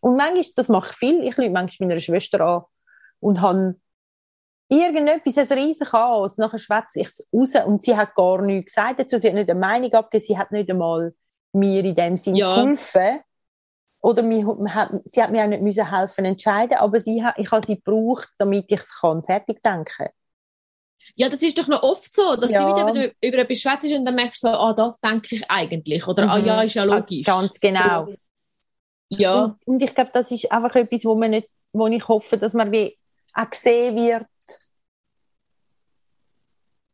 Und 0.02 0.17
manchmal, 0.17 0.43
das 0.58 0.67
mache 0.67 0.89
ich 0.91 0.98
viel, 0.98 1.24
ich 1.24 1.38
lüge 1.38 1.52
manchmal 1.52 1.88
meiner 1.88 2.02
Schwester 2.02 2.41
an 2.41 2.63
und 3.22 3.39
habe 3.39 3.76
irgendetwas, 4.67 5.38
ein 5.38 5.58
riesen 5.58 5.88
Chaos, 5.88 6.38
nachher 6.38 6.60
schwätze 6.60 7.00
ich 7.00 7.08
es 7.08 7.28
raus 7.34 7.54
und 7.65 7.82
sie 7.82 7.95
hat 7.95 8.13
gar 8.13 8.41
nichts 8.41 8.76
gesagt 8.76 9.00
dazu, 9.00 9.17
sie 9.17 9.30
hat 9.30 9.36
nicht 9.36 9.50
eine 9.50 9.60
Meinung 9.60 9.93
abgegeben, 9.93 10.26
sie 10.26 10.38
hat 10.38 10.52
nicht 10.52 10.69
einmal 10.69 11.13
mir 11.54 11.84
in 11.84 11.95
dem 11.95 12.17
Sinn 12.17 12.36
Ja. 12.36 12.56
geholfen. 12.62 13.22
Oder 14.02 14.22
mir, 14.22 14.45
man 14.45 14.74
hat, 14.74 14.91
sie 15.06 15.22
hat 15.24 15.32
mir 15.32 15.43
auch 15.43 15.48
nicht 15.48 15.62
müssen 15.62 15.89
helfen 15.89 16.24
entscheiden, 16.26 16.78
aber 16.78 17.00
sie 17.00 17.24
ich 17.38 17.52
habe 17.52 17.65
sie 17.65 17.76
gebraucht, 17.76 18.30
damit 18.38 18.65
ich 18.69 18.80
es 18.82 19.00
kann 19.00 19.24
fertig 19.24 19.62
denken. 19.63 20.08
Ja, 21.15 21.29
das 21.29 21.41
ist 21.41 21.57
doch 21.57 21.67
noch 21.67 21.83
oft 21.83 22.13
so, 22.13 22.35
dass 22.35 22.51
Ja. 22.51 22.63
du 22.63 22.75
wieder 22.75 23.05
über, 23.05 23.13
über 23.27 23.38
etwas 23.39 23.59
schwätzt 23.62 23.91
und 23.91 24.05
dann 24.05 24.15
merkst 24.15 24.43
du 24.43 24.47
so, 24.47 24.53
ah, 24.53 24.73
das 24.73 24.99
denke 24.99 25.35
ich 25.35 25.49
eigentlich. 25.49 26.07
Oder, 26.07 26.29
ah, 26.29 26.39
Mhm. 26.39 26.45
ja, 26.45 26.62
ist 26.62 26.75
ja 26.75 26.83
logisch. 26.83 27.25
Ganz 27.25 27.59
genau. 27.59 28.05
So. 28.05 28.15
Ja, 29.09 29.43
Und, 29.45 29.67
und 29.67 29.81
ich 29.81 29.93
glaube, 29.95 30.12
das 30.13 30.31
ist 30.31 30.51
einfach 30.51 30.75
etwas, 30.75 31.03
wo 31.05 31.15
man 31.15 31.31
nicht, 31.31 31.49
wo 31.73 31.88
ich 31.88 32.07
hoffe, 32.07 32.38
dass 32.38 32.53
man 32.53 32.71
wie 32.71 32.97
auch 33.33 33.49
gesehen 33.49 33.95
wird. 33.95 34.25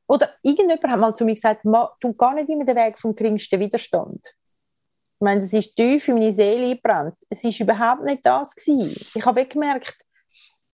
Oder 0.08 0.30
irgendjemand 0.44 0.84
hat 0.84 1.00
mal 1.00 1.14
zu 1.16 1.26
mir 1.26 1.34
gesagt, 1.34 1.66
Ma, 1.66 1.92
du 2.00 2.14
gar 2.14 2.36
nicht 2.36 2.50
immer 2.50 2.64
den 2.66 2.76
Weg 2.76 3.00
vom 3.00 3.16
geringsten 3.16 3.60
Widerstand. 3.60 4.24
Ich 4.24 5.22
meine, 5.22 5.42
es 5.42 5.52
ist 5.52 5.76
tief 5.76 6.08
in 6.08 6.16
meine 6.16 6.32
Seele 6.32 6.68
eingebrannt. 6.68 7.16
Es 7.30 7.44
ist 7.44 7.60
überhaupt 7.60 8.04
nicht 8.04 8.26
das 8.26 8.54
gewesen. 8.56 9.10
Ich 9.16 9.26
habe 9.26 9.46
gemerkt, 9.46 9.98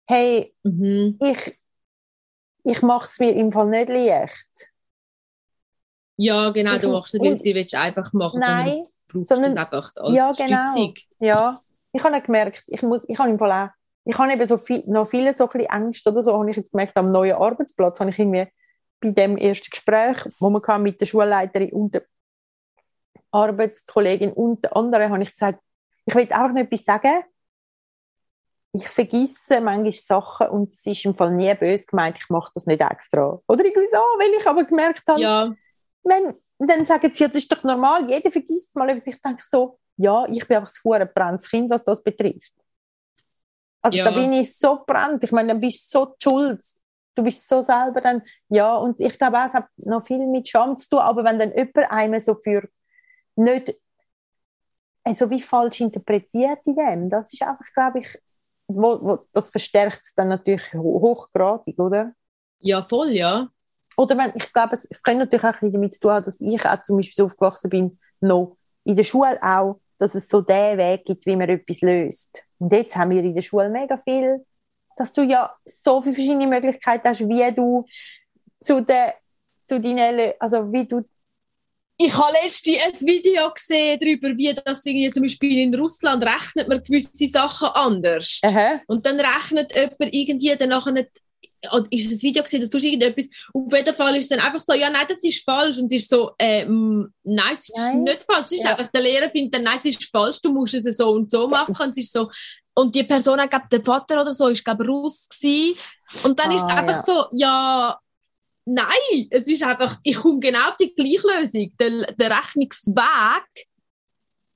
hey, 0.07 0.55
mhm. 0.63 1.19
ich, 1.23 1.59
ich 2.65 2.83
mache 2.83 3.07
es 3.07 3.19
mir 3.19 3.33
im 3.35 3.53
Fall 3.53 3.67
nicht 3.69 3.89
leicht. 3.89 4.73
ja 6.17 6.51
genau, 6.51 6.75
Ich- 6.75 6.83
du 6.83 6.89
machst 6.93 7.15
es, 7.15 7.21
weil 7.21 7.39
du 7.39 7.45
willst 7.45 7.75
einfach 7.75 8.13
machen, 8.13 8.41
Nein, 8.41 8.65
sondern 8.65 8.85
du 9.09 9.19
brauchst 9.19 9.29
sondern- 9.29 9.53
es 9.53 9.59
einfach 9.59 9.93
als 9.97 10.15
ja, 10.15 10.33
genau. 10.33 10.69
Stützung. 10.69 10.95
Ja, 11.21 11.63
ich 11.93 12.03
habe 12.05 12.21
gemerkt, 12.21 12.65
ich 12.67 12.83
muss, 12.83 13.09
ich 13.09 13.19
habe 13.19 13.31
im 13.31 13.39
Fall 13.39 13.53
auch, 13.53 13.69
ich 14.05 14.17
habe 14.19 14.33
eben 14.33 14.47
so 14.47 14.57
viel, 14.59 14.83
noch 14.87 15.09
viele 15.09 15.35
so 15.35 15.49
ein 15.51 15.61
Ängste 15.61 16.11
oder 16.11 16.23
so, 16.23 16.33
habe 16.39 16.51
ich 16.51 16.57
jetzt 16.57 16.73
gemerkt, 16.73 16.97
am 16.97 17.11
neuen 17.13 17.37
Arbeitsplatz 17.37 18.01
habe 18.01 18.11
ich 18.11 18.19
irgendwie 18.19 18.47
bei 19.01 19.11
dem 19.11 19.37
ersten 19.37 19.71
Gespräch, 19.71 20.17
wo 20.41 20.53
hatten 20.61 20.83
mit 20.83 21.01
der 21.01 21.07
Schulleiterin 21.07 21.73
und 21.73 21.95
der 21.95 22.05
Arbeitskollegin 23.31 24.33
und 24.33 24.65
der 24.65 24.77
anderen, 24.77 25.11
habe 25.13 25.23
ich 25.23 25.31
gesagt, 25.33 25.61
ich 26.07 26.15
will 26.15 26.23
einfach 26.23 26.53
noch 26.53 26.63
etwas 26.63 26.85
sagen. 26.85 27.23
Ich 28.81 28.89
vergesse 28.89 29.61
manchmal 29.61 29.93
Sachen 29.93 30.49
und 30.49 30.73
es 30.73 30.87
ist 30.87 31.05
im 31.05 31.15
Fall 31.15 31.33
nie 31.33 31.53
böse 31.55 31.87
gemeint, 31.87 32.17
ich 32.19 32.29
mache 32.29 32.51
das 32.55 32.67
nicht 32.67 32.81
extra. 32.81 33.41
Oder 33.47 33.65
irgendwie 33.65 33.89
so, 33.91 33.99
weil 33.99 34.31
ich 34.39 34.47
aber 34.47 34.65
gemerkt 34.65 35.03
habe, 35.09 35.21
Ja, 35.21 35.55
wenn, 36.05 36.35
dann 36.59 36.85
sagen 36.87 37.13
sie, 37.15 37.25
ja, 37.25 37.29
das 37.29 37.43
ist 37.43 37.53
doch 37.53 37.63
normal, 37.65 38.09
jeder 38.11 38.31
vergisst 38.31 38.75
mal 38.77 38.89
etwas. 38.91 39.07
Ich 39.07 39.21
denke 39.23 39.43
so, 39.47 39.79
ja, 39.97 40.27
ich 40.29 40.47
bin 40.47 40.59
einfach 40.59 40.73
hure 40.85 41.07
brennendes 41.07 41.51
Kind, 41.51 41.71
was 41.71 41.85
das 41.85 42.03
betrifft. 42.03 42.53
Also 43.83 43.99
Ja. 43.99 44.05
da 44.05 44.11
bin 44.11 44.33
ich 44.33 44.57
so 44.57 44.81
brennt. 44.87 45.23
Ich 45.25 45.33
meine, 45.33 45.49
dann 45.49 45.61
bist 45.61 45.93
du 45.95 45.99
so 45.99 46.07
die 46.07 46.17
schuld. 46.23 46.65
Du 47.15 47.23
bist 47.25 47.49
so 47.49 47.63
selber 47.63 48.01
dann, 48.01 48.23
ja, 48.49 48.77
und 48.77 49.01
ich 49.01 49.19
glaube 49.19 49.39
auch, 49.41 49.47
es 49.49 49.55
hat 49.55 49.67
noch 49.77 50.07
viel 50.07 50.25
mit 50.27 50.49
Scham 50.49 50.79
zu 50.79 50.91
tun, 50.91 50.99
aber 51.01 51.25
wenn 51.25 51.39
dann 51.39 51.53
jemand 51.53 51.91
einem 51.91 52.21
so 52.21 52.37
für 52.43 52.69
nicht, 53.37 53.75
also 55.05 55.31
wie 55.31 55.41
falsch 55.41 55.81
interpretiert 55.81 56.61
in 56.65 56.77
dem, 56.77 57.09
das 57.09 57.33
ist 57.33 57.43
einfach, 57.43 57.65
glaube 57.75 58.01
ich, 58.01 58.19
wo, 58.69 59.01
wo, 59.03 59.19
das 59.33 59.51
verstärkt 59.51 60.03
es 60.05 60.15
dann 60.15 60.29
natürlich 60.29 60.73
ho- 60.75 61.01
hochgradig, 61.01 61.79
oder? 61.79 62.13
ja, 62.61 62.85
voll, 62.85 63.11
ja. 63.13 63.51
Oder 63.97 64.17
wenn, 64.17 64.33
ich 64.37 64.53
glaube, 64.53 64.77
es, 64.77 64.87
es 64.91 65.03
könnte 65.03 65.21
natürlich 65.21 65.45
auch 65.45 65.49
ein 65.49 65.53
bisschen 65.55 65.73
damit 65.73 65.95
zu 65.95 66.01
tun 66.01 66.11
haben, 66.13 66.25
dass 66.25 66.41
ich 66.41 66.65
auch 66.67 66.83
zum 66.85 66.97
Beispiel 66.99 67.15
so 67.17 67.25
aufgewachsen 67.27 67.71
bin, 67.71 67.99
noch 68.21 68.57
in 68.85 68.97
der 68.97 69.05
Schule 69.05 69.39
auch, 69.43 69.81
dass 69.99 70.15
es 70.15 70.29
so 70.29 70.41
den 70.41 70.79
Weg 70.79 71.05
gibt, 71.05 71.27
wie 71.27 71.37
man 71.37 71.49
etwas 71.49 71.81
löst. 71.81 72.43
Und 72.59 72.73
jetzt 72.73 72.97
haben 72.97 73.11
wir 73.11 73.23
in 73.25 73.35
der 73.35 73.43
Schule 73.43 73.69
mega 73.69 73.99
viel, 73.99 74.45
dass 74.97 75.13
du 75.13 75.23
ja 75.23 75.55
so 75.65 76.01
viele 76.03 76.15
verschiedene 76.15 76.47
Möglichkeiten 76.47 77.09
hast, 77.09 77.21
wie 77.21 77.53
du 77.55 77.85
zu 78.65 78.81
der, 78.83 79.15
zu 79.69 79.81
deinen, 79.81 80.33
also 80.41 80.73
wie 80.73 80.87
du, 80.87 81.05
Ich 82.01 82.15
habe 82.17 82.33
letztens 82.45 82.77
ein 82.87 82.93
Video 83.09 83.51
gesehen 83.53 83.99
darüber, 84.01 84.29
wie 84.37 84.55
das 84.55 84.87
irgendwie 84.87 85.11
zum 85.11 85.25
Beispiel 85.25 85.59
in 85.59 85.75
Russland 85.75 86.25
rechnet 86.25 86.69
man 86.69 86.83
gewisse 86.85 87.27
Sachen 87.27 87.69
anders. 87.69 88.41
aha, 88.45 88.81
Und 88.87 89.05
dann 89.05 89.19
rechnet 89.19 89.75
jemand 89.75 90.15
irgendwie 90.15 90.55
dann 90.57 90.69
nachher 90.69 90.93
nicht, 90.93 91.09
oder 91.73 91.87
ist 91.91 92.13
das 92.13 92.23
Video 92.23 92.45
gesehen, 92.45 92.61
dass 92.61 92.71
du 92.71 92.79
irgendetwas, 92.79 93.27
auf 93.53 93.73
jeden 93.73 93.95
Fall 93.97 94.15
ist 94.17 94.25
es 94.25 94.29
dann 94.29 94.39
einfach 94.39 94.63
so, 94.65 94.75
ja, 94.75 94.89
nein, 94.91 95.07
das 95.09 95.25
ist 95.25 95.45
falsch. 95.45 95.79
Und 95.79 95.87
es 95.93 96.03
ist 96.03 96.11
so, 96.11 96.31
ähm, 96.39 97.13
nein, 97.25 97.53
es 97.53 97.69
ist 97.69 97.77
Nein. 97.77 98.05
nicht 98.05 98.23
falsch. 98.23 98.47
Es 98.47 98.53
ist 98.53 98.65
Ja. 98.65 98.77
einfach, 98.77 98.93
der 98.93 99.03
Lehrer 99.03 99.29
findet 99.31 99.57
dann, 99.57 99.65
nein, 99.65 99.79
es 99.79 99.85
ist 99.87 100.05
falsch, 100.05 100.41
du 100.41 100.53
musst 100.53 100.75
es 100.75 100.97
so 100.97 101.11
und 101.11 101.31
so 101.33 101.49
machen. 101.49 101.75
Und 101.77 101.91
es 101.91 101.99
ist 101.99 102.13
so, 102.13 102.31
und 102.75 102.95
die 102.95 103.03
Person, 103.03 103.41
ich 103.41 103.51
glaube, 103.51 103.67
der 103.73 103.85
Vater 103.85 104.21
oder 104.23 104.31
so, 104.31 104.47
ist, 104.47 104.65
glaube 104.65 104.85
ich, 104.85 104.89
Russ 104.89 105.29
gewesen. 105.29 105.77
Und 106.23 106.39
dann 106.39 106.53
ist 106.53 106.63
es 106.63 106.69
Ah, 106.69 106.77
einfach 106.77 106.95
ja. 106.95 107.03
so, 107.03 107.25
ja, 107.33 107.99
nein, 108.69 109.27
es 109.31 109.49
ist 109.49 109.63
einfach, 109.63 109.97
ich 110.03 110.17
komme 110.17 110.41
genau 110.41 110.71
auf 110.71 110.77
die 110.77 110.95
gleiche 110.95 111.27
Lösung. 111.27 111.73
Der, 111.81 112.13
der 112.13 112.39
Rechnungsweg 112.39 113.67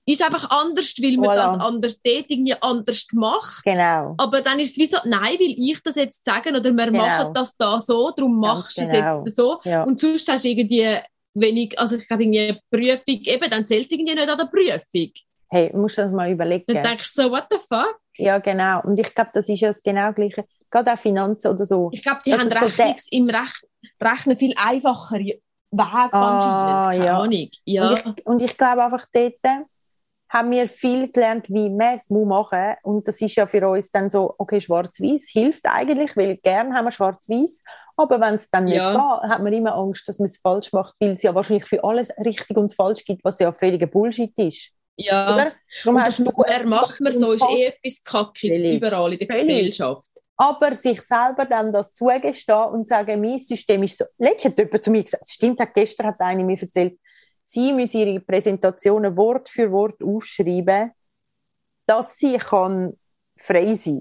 ist 0.05 0.22
einfach 0.22 0.51
anders, 0.51 0.94
weil 1.01 1.16
man 1.16 1.31
Voilà. 1.31 1.37
das 1.37 1.61
anders 1.61 2.03
dort 2.03 2.25
irgendwie 2.29 2.55
anders 2.61 3.07
macht. 3.12 3.64
genau. 3.64 4.14
Aber 4.18 4.40
dann 4.42 4.59
ist 4.59 4.72
es 4.72 4.79
wie 4.79 4.87
so, 4.87 4.98
nein, 5.05 5.38
will 5.38 5.55
ich 5.57 5.83
das 5.83 5.94
jetzt 5.96 6.25
sagen 6.25 6.57
oder 6.57 6.72
wir 6.72 6.87
Genau. 6.87 6.98
machen 7.07 7.35
das 7.35 7.57
da 7.57 7.81
so, 7.81 8.11
darum 8.11 8.38
machst 8.38 8.79
du 8.79 8.83
genau. 8.87 9.20
es 9.20 9.27
jetzt 9.27 9.37
so. 9.37 9.61
Ja. 9.64 9.85
Und 9.85 10.01
sonst 10.01 10.29
hast 10.29 10.44
du 10.44 10.48
irgendwie 10.48 10.98
wenig, 11.35 11.79
also 11.79 11.96
ich 11.96 12.07
glaube 12.07 12.25
irgendwie 12.25 12.59
Prüfung, 12.70 13.03
eben, 13.07 13.51
dann 13.51 13.64
zählt 13.64 13.87
es 13.87 13.92
irgendwie 13.92 14.14
nicht 14.14 14.29
an 14.29 14.38
der 14.38 14.46
Prüfung. 14.46 15.12
Hey, 15.51 15.70
musst 15.75 15.98
du 15.98 16.03
das 16.03 16.12
mal 16.12 16.31
überlegen. 16.31 16.64
Dann 16.66 16.83
denkst 16.83 17.14
du 17.14 17.22
so, 17.22 17.31
what 17.31 17.44
the 17.51 17.59
fuck? 17.59 17.98
Ja, 18.16 18.38
genau. 18.38 18.83
Und 18.83 18.98
ich 18.98 19.14
glaube, 19.14 19.31
das 19.35 19.48
ist 19.48 19.61
ja 19.61 19.68
das 19.68 19.83
genau 19.83 20.12
Gleiche. 20.12 20.44
Gerade 20.72 20.92
auch 20.92 20.98
Finanzen 20.98 21.48
oder 21.48 21.64
so. 21.64 21.90
Ich 21.92 22.02
glaube, 22.02 22.18
die 22.26 22.30
Das 22.30 22.40
haben 22.40 22.48
ist 22.48 22.58
so 22.58 22.64
Rechnungs 22.82 23.06
im 23.12 23.28
Rech 23.30 23.52
Rechnen 24.00 24.37
viel 24.37 24.54
einfacher 24.56 25.18
Wege 25.18 25.38
Ah, 25.72 26.88
anscheinend. 26.88 27.04
Ja. 27.06 27.18
Ahnung. 27.20 27.48
Ja. 27.64 27.88
Und, 27.88 28.18
ich, 28.18 28.26
und 28.26 28.42
ich 28.42 28.58
glaube 28.58 28.82
einfach 28.85 29.06
dort 29.12 29.37
haben 30.28 30.50
wir 30.50 30.66
viel 30.66 31.12
gelernt, 31.12 31.46
wie 31.50 31.68
man 31.68 31.94
es 31.96 32.08
muss 32.08 32.26
machen 32.26 32.74
Und 32.85 33.06
das 33.06 33.20
ist 33.20 33.35
ja 33.37 33.46
für 33.46 33.68
uns 33.68 33.90
dann 33.90 34.08
so, 34.08 34.35
okay, 34.38 34.61
schwarz-weiß 34.62 35.28
hilft 35.30 35.66
eigentlich, 35.66 36.16
weil 36.16 36.38
gern 36.38 36.74
haben 36.74 36.87
wir 36.87 36.90
schwarz-weiß. 36.90 37.62
Aber 37.96 38.18
wenn 38.18 38.37
es 38.37 38.50
dann 38.50 38.64
nicht 38.64 38.76
Ja. 38.76 38.92
geht, 38.92 39.30
hat 39.30 39.42
man 39.42 39.52
immer 39.52 39.74
Angst, 39.74 40.08
dass 40.08 40.18
man 40.18 40.26
es 40.26 40.38
falsch 40.38 40.72
macht, 40.72 40.94
weil 41.00 41.11
es 41.11 41.22
ja 41.22 41.35
wahrscheinlich 41.35 41.66
für 41.66 41.85
alles 41.85 42.11
richtig 42.24 42.56
und 42.56 42.74
falsch 42.74 43.04
gibt, 43.04 43.22
was 43.24 43.38
ja 43.40 43.52
völliger 43.52 43.87
Bullshit 43.87 44.32
ist. 44.38 44.70
ja. 44.96 45.35
Oder? 45.35 45.52
Darum 45.85 45.96
Und 45.96 46.06
das, 46.06 46.18
es 46.18 46.64
macht 46.64 47.00
man 47.00 47.12
so, 47.12 47.32
ist 47.32 47.44
eh 47.50 47.66
etwas 47.66 48.02
Kackiges 48.02 48.66
überall 48.66 49.12
in 49.12 49.18
der. 49.18 49.28
Gesellschaft. 49.28 50.08
Aber 50.37 50.75
sich 50.75 51.01
selber 51.03 51.45
dann 51.45 51.73
das 51.73 51.95
zugestehen 51.95 52.64
und 52.73 52.88
sagen, 52.88 53.21
mein 53.21 53.38
System 53.38 53.83
ist 53.83 53.99
so. 53.99 54.05
Letztens 54.18 54.53
hat 54.53 54.59
jemand 54.59 54.85
zu 54.85 54.90
mir 54.90 55.03
gesagt, 55.05 55.25
es 55.27 55.33
stimmt, 55.35 55.61
gestern 55.75 56.07
hat 56.07 56.21
eine 56.21 56.45
mir 56.45 56.61
erzählt, 56.61 56.99
sie 57.45 57.73
müssen 57.73 57.99
ihre 57.99 58.21
Präsentationen 58.21 59.16
Wort 59.16 59.49
für 59.49 59.71
Wort 59.71 60.03
aufschreiben, 60.03 60.92
dass 61.87 62.16
sie 62.16 62.38
kann 62.38 62.99
frei 63.37 63.75
sein 63.75 64.01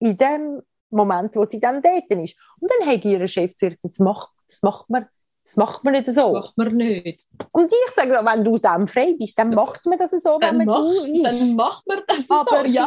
in 0.00 0.16
dem 0.16 0.62
Moment, 0.90 1.36
wo 1.36 1.44
sie 1.44 1.60
dann 1.60 1.82
dort 1.82 2.10
ist. 2.10 2.36
Und 2.58 2.70
dann 2.70 2.88
hat 2.88 3.04
ihr 3.04 3.26
Chef 3.28 3.54
zu 3.54 3.66
ihr 3.66 3.72
gesagt, 3.72 3.94
das 3.94 4.00
macht, 4.00 4.32
das 4.48 4.62
macht 4.62 4.90
man, 4.90 5.06
das 5.42 5.56
macht 5.56 5.82
man 5.84 5.94
nicht 5.94 6.06
so. 6.06 6.32
Macht 6.34 6.56
man 6.58 6.74
nicht. 6.74 7.24
Und 7.50 7.72
ich 7.72 7.94
sage 7.94 8.12
so, 8.12 8.24
wenn 8.24 8.44
du 8.44 8.58
dann 8.58 8.86
frei 8.86 9.14
bist, 9.18 9.38
dann 9.38 9.48
macht 9.50 9.84
man 9.86 9.98
das 9.98 10.10
so, 10.10 10.38
wenn 10.38 10.40
Dann, 10.40 10.56
man 10.58 10.66
du 10.66 10.72
machst, 10.72 11.08
ist. 11.08 11.24
dann 11.26 11.54
macht 11.56 11.86
man 11.88 11.98
das 12.06 12.30
Aber 12.30 12.64
so. 12.64 12.70
Ja. 12.70 12.86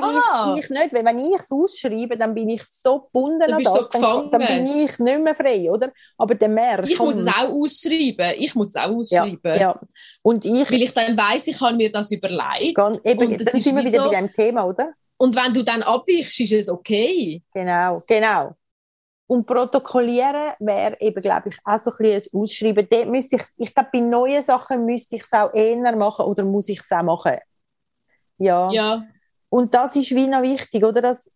vielleicht 0.55 0.63
ich 0.63 0.69
nicht, 0.69 0.93
weil 0.93 1.05
wenn 1.05 1.19
ich 1.19 1.36
es 1.39 1.51
ausschreibe, 1.51 2.15
dann 2.17 2.34
bin 2.36 2.49
ich 2.49 2.63
so 2.63 3.01
gebunden 3.01 3.39
Dann 3.39 3.53
an 3.55 3.63
du 3.63 3.73
das, 3.73 3.89
so 3.91 3.99
dann, 3.99 4.32
dann 4.32 4.47
bin 4.47 4.65
ich 4.86 4.99
nicht 4.99 5.19
mehr 5.19 5.36
frei, 5.36 5.69
oder? 5.71 5.91
Aber 6.17 6.36
der 6.36 6.47
Mehr 6.49 6.84
Ich 6.84 6.99
muss 6.99 7.15
es 7.17 7.28
auch 7.28 7.49
ausschreiben. 7.49 8.34
Ich 8.38 8.53
muss 8.55 8.69
es 8.69 8.75
auch 8.75 8.82
ja, 8.88 8.93
ausschreiben. 9.23 9.59
ja. 9.59 9.80
Und 10.21 10.45
ich, 10.45 10.71
Weil 10.71 10.84
ich 10.84 10.93
dann 10.93 11.17
weiss, 11.17 11.47
ich 11.47 11.59
habe 11.59 11.75
mir 11.75 11.91
das 11.91 12.11
überlegt. 12.11 12.75
ganz, 12.75 12.99
eben, 13.03 13.28
Und 13.28 13.41
das 13.41 13.45
dann 13.51 13.57
ist 13.57 13.63
sind 13.63 13.75
wir 13.75 13.84
wie 13.84 13.88
wieder 13.88 14.03
so- 14.03 14.09
bei 14.11 14.15
dem 14.21 14.32
Thema, 14.32 14.63
oder? 14.65 14.93
Und 15.17 15.36
wenn 15.36 15.53
du 15.53 15.63
dann 15.63 15.82
abweichst, 15.84 16.39
ist 16.39 16.51
es 16.53 16.69
okay. 16.69 17.41
Genau, 17.53 18.03
genau. 18.07 18.55
Und 19.34 19.47
protokollieren 19.47 20.53
wäre 20.59 20.95
eben, 20.99 21.19
glaube 21.19 21.49
ich, 21.49 21.57
auch 21.65 21.79
so 21.79 21.89
ein 21.89 21.97
bisschen 21.97 22.31
ein 22.36 22.39
Ausschreiben. 22.39 22.88
Dort 22.88 23.07
müsste 23.07 23.38
ich, 23.38 23.41
ich 23.57 23.73
glaube, 23.73 23.89
bei 23.91 23.99
neuen 23.99 24.43
Sachen 24.43 24.86
müsste 24.86 25.15
ich 25.15 25.23
es 25.23 25.34
auch 25.34 25.51
eher 25.55 25.95
machen 25.95 26.25
oder 26.25 26.45
muss 26.47 26.69
ich 26.69 26.79
es 26.79 26.91
auch 26.91 27.01
machen. 27.01 27.38
Ja. 28.38 28.71
Ja. 28.71 29.07
Und 29.49 29.73
das 29.73 29.95
ist 29.95 30.11
wie 30.11 30.27
noch 30.27 30.43
wichtig, 30.43 30.84
oder? 30.84 31.01
Dass 31.01 31.31